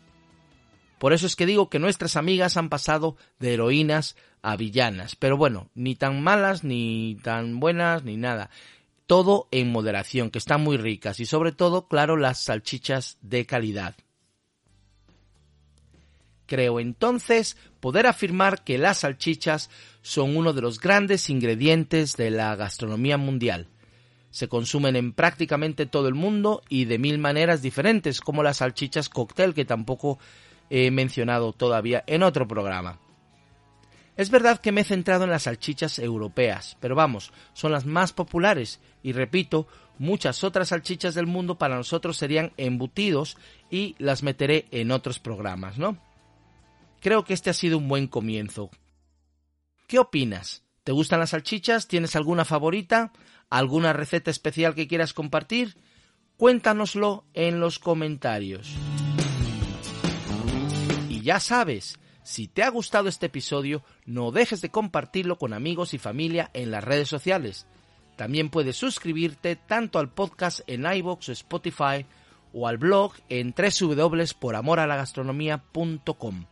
Por 0.99 1.13
eso 1.13 1.27
es 1.27 1.37
que 1.37 1.47
digo 1.47 1.71
que 1.71 1.79
nuestras 1.79 2.17
amigas 2.17 2.57
han 2.57 2.71
pasado 2.71 3.17
de 3.39 3.55
heroínas 3.55 4.17
a 4.43 4.57
villanas. 4.57 5.15
Pero 5.15 5.37
bueno, 5.37 5.71
ni 5.77 5.95
tan 5.95 6.25
malas, 6.25 6.65
ni 6.65 7.21
tan 7.23 7.61
buenas, 7.61 8.03
ni 8.03 8.17
nada. 8.17 8.51
Todo 9.07 9.47
en 9.53 9.71
moderación, 9.71 10.31
que 10.31 10.39
están 10.39 10.61
muy 10.61 10.77
ricas. 10.77 11.21
Y 11.21 11.25
sobre 11.25 11.53
todo, 11.53 11.87
claro, 11.87 12.17
las 12.17 12.41
salchichas 12.41 13.19
de 13.23 13.47
calidad. 13.47 13.95
Creo 16.53 16.81
entonces 16.81 17.57
poder 17.81 18.07
afirmar 18.07 18.63
que 18.63 18.77
las 18.77 18.99
salchichas 18.99 19.71
son 20.03 20.37
uno 20.37 20.53
de 20.53 20.61
los 20.61 20.81
grandes 20.81 21.31
ingredientes 21.31 22.15
de 22.19 22.31
la 22.31 22.55
gastronomía 22.57 23.17
mundial. 23.17 23.69
Se 24.29 24.49
consumen 24.49 24.95
en 24.97 25.15
prácticamente 25.15 25.87
todo 25.87 26.09
el 26.09 26.15
mundo 26.15 26.61
y 26.69 26.85
de 26.85 26.99
mil 26.99 27.17
maneras 27.17 27.63
diferentes, 27.63 28.21
como 28.21 28.43
las 28.43 28.59
salchichas 28.59 29.09
cóctel 29.09 29.55
que 29.55 29.65
tampoco 29.65 30.19
he 30.69 30.91
mencionado 30.91 31.55
todavía 31.55 32.05
en 32.07 32.23
otro 32.23 32.47
programa. 32.47 33.01
Es 34.19 34.29
verdad 34.29 34.61
que 34.61 34.73
me 34.73 34.83
he 34.83 34.85
centrado 34.85 35.25
en 35.25 35.31
las 35.31 35.45
salchichas 35.45 35.99
europeas, 36.01 36.77
pero 36.81 36.95
vamos, 36.95 37.33
son 37.55 37.73
las 37.73 37.87
más 37.87 38.13
populares 38.13 38.79
y 39.03 39.13
repito, 39.13 39.69
muchas 39.99 40.45
otras 40.45 40.69
salchichas 40.69 41.15
del 41.15 41.27
mundo 41.27 41.57
para 41.57 41.77
nosotros 41.77 42.19
serían 42.19 42.53
embutidos 42.59 43.39
y 43.71 43.97
las 43.99 44.23
meteré 44.23 44.67
en 44.71 44.91
otros 44.91 45.19
programas, 45.19 45.79
¿no? 45.79 46.12
Creo 47.03 47.25
que 47.25 47.35
este 47.35 47.51
ha 47.51 47.53
sido 47.53 47.77
un 47.79 47.89
buen 47.89 48.07
comienzo. 48.07 48.71
¿Qué 49.89 49.99
opinas? 49.99 50.63
¿Te 50.85 50.93
gustan 50.93 51.19
las 51.19 51.31
salchichas? 51.31 51.89
¿Tienes 51.89 52.15
alguna 52.15 52.45
favorita? 52.45 53.13
¿Alguna 53.51 53.93
receta 53.93 54.31
especial 54.31 54.77
que 54.77 54.87
quieras 54.87 55.13
compartir? 55.13 55.77
Cuéntanoslo 56.37 57.25
en 57.35 57.59
los 57.59 57.81
comentarios. 57.81 58.77
Y 61.09 61.23
ya 61.23 61.41
sabes, 61.41 61.99
si 62.23 62.47
te 62.47 62.63
ha 62.63 62.69
gustado 62.69 63.09
este 63.09 63.27
episodio, 63.27 63.83
no 64.07 64.31
dejes 64.31 64.61
de 64.61 64.71
compartirlo 64.71 65.39
con 65.39 65.55
amigos 65.55 65.95
y 65.95 65.99
familia 65.99 66.53
en 66.55 66.71
las 66.71 66.85
redes 66.85 67.09
sociales. 67.09 67.67
También 68.15 68.49
puedes 68.49 68.77
suscribirte 68.77 69.57
tanto 69.57 69.99
al 69.99 70.11
podcast 70.11 70.61
en 70.69 70.87
iVoox 70.87 71.31
o 71.31 71.33
Spotify 71.33 72.07
o 72.53 72.69
al 72.69 72.79
blog 72.79 73.15
en 73.29 73.53
www.poramoralagastronomia.com. 73.57 76.45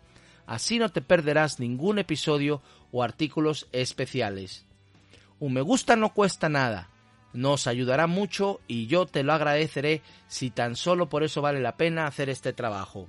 Así 0.51 0.81
no 0.81 0.89
te 0.89 1.01
perderás 1.01 1.61
ningún 1.61 2.01
episodio 2.01 2.61
o 2.91 3.05
artículos 3.05 3.69
especiales. 3.71 4.67
Un 5.39 5.53
me 5.53 5.61
gusta 5.61 5.95
no 5.95 6.13
cuesta 6.13 6.49
nada, 6.49 6.89
nos 7.33 7.69
ayudará 7.69 8.09
mucho 8.09 8.61
y 8.67 8.89
yo 8.89 9.07
te 9.07 9.23
lo 9.23 9.33
agradeceré 9.33 10.03
si 10.27 10.51
tan 10.51 10.75
solo 10.75 11.09
por 11.09 11.23
eso 11.23 11.41
vale 11.41 11.61
la 11.61 11.77
pena 11.77 12.09
hacer 12.09 12.29
este 12.29 12.53
trabajo. 12.53 13.09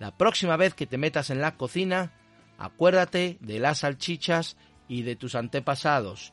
La 0.00 0.10
próxima 0.10 0.56
vez 0.56 0.74
que 0.74 0.88
te 0.88 0.98
metas 0.98 1.30
en 1.30 1.40
la 1.40 1.56
cocina, 1.56 2.10
acuérdate 2.58 3.38
de 3.40 3.60
las 3.60 3.78
salchichas 3.78 4.56
y 4.88 5.02
de 5.02 5.14
tus 5.14 5.36
antepasados 5.36 6.32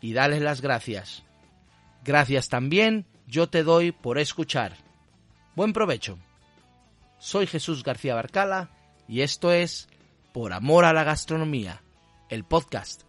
y 0.00 0.12
dales 0.12 0.42
las 0.42 0.60
gracias. 0.60 1.22
Gracias 2.04 2.48
también 2.48 3.06
yo 3.28 3.48
te 3.48 3.62
doy 3.62 3.92
por 3.92 4.18
escuchar. 4.18 4.76
Buen 5.54 5.72
provecho. 5.72 6.18
Soy 7.20 7.46
Jesús 7.46 7.84
García 7.84 8.16
Barcala 8.16 8.70
y 9.08 9.22
esto 9.22 9.50
es 9.50 9.88
Por 10.32 10.52
Amor 10.52 10.84
a 10.84 10.92
la 10.92 11.02
Gastronomía, 11.02 11.82
el 12.28 12.44
podcast. 12.44 13.02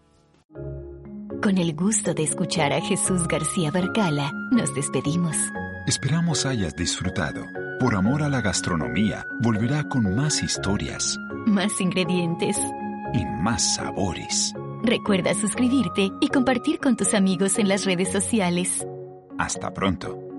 Con 1.42 1.58
el 1.58 1.74
gusto 1.74 2.14
de 2.14 2.24
escuchar 2.24 2.72
a 2.72 2.80
Jesús 2.80 3.28
García 3.28 3.70
Barcala, 3.70 4.32
nos 4.50 4.74
despedimos. 4.74 5.36
Esperamos 5.86 6.46
hayas 6.46 6.74
disfrutado. 6.74 7.44
Por 7.78 7.94
Amor 7.94 8.22
a 8.22 8.28
la 8.28 8.40
Gastronomía 8.40 9.24
volverá 9.42 9.88
con 9.88 10.14
más 10.16 10.42
historias, 10.42 11.18
más 11.46 11.80
ingredientes 11.80 12.56
y 13.12 13.24
más 13.24 13.76
sabores. 13.76 14.54
Recuerda 14.82 15.34
suscribirte 15.34 16.10
y 16.20 16.28
compartir 16.28 16.78
con 16.78 16.96
tus 16.96 17.12
amigos 17.12 17.58
en 17.58 17.68
las 17.68 17.84
redes 17.84 18.10
sociales. 18.10 18.86
Hasta 19.38 19.72
pronto. 19.72 20.29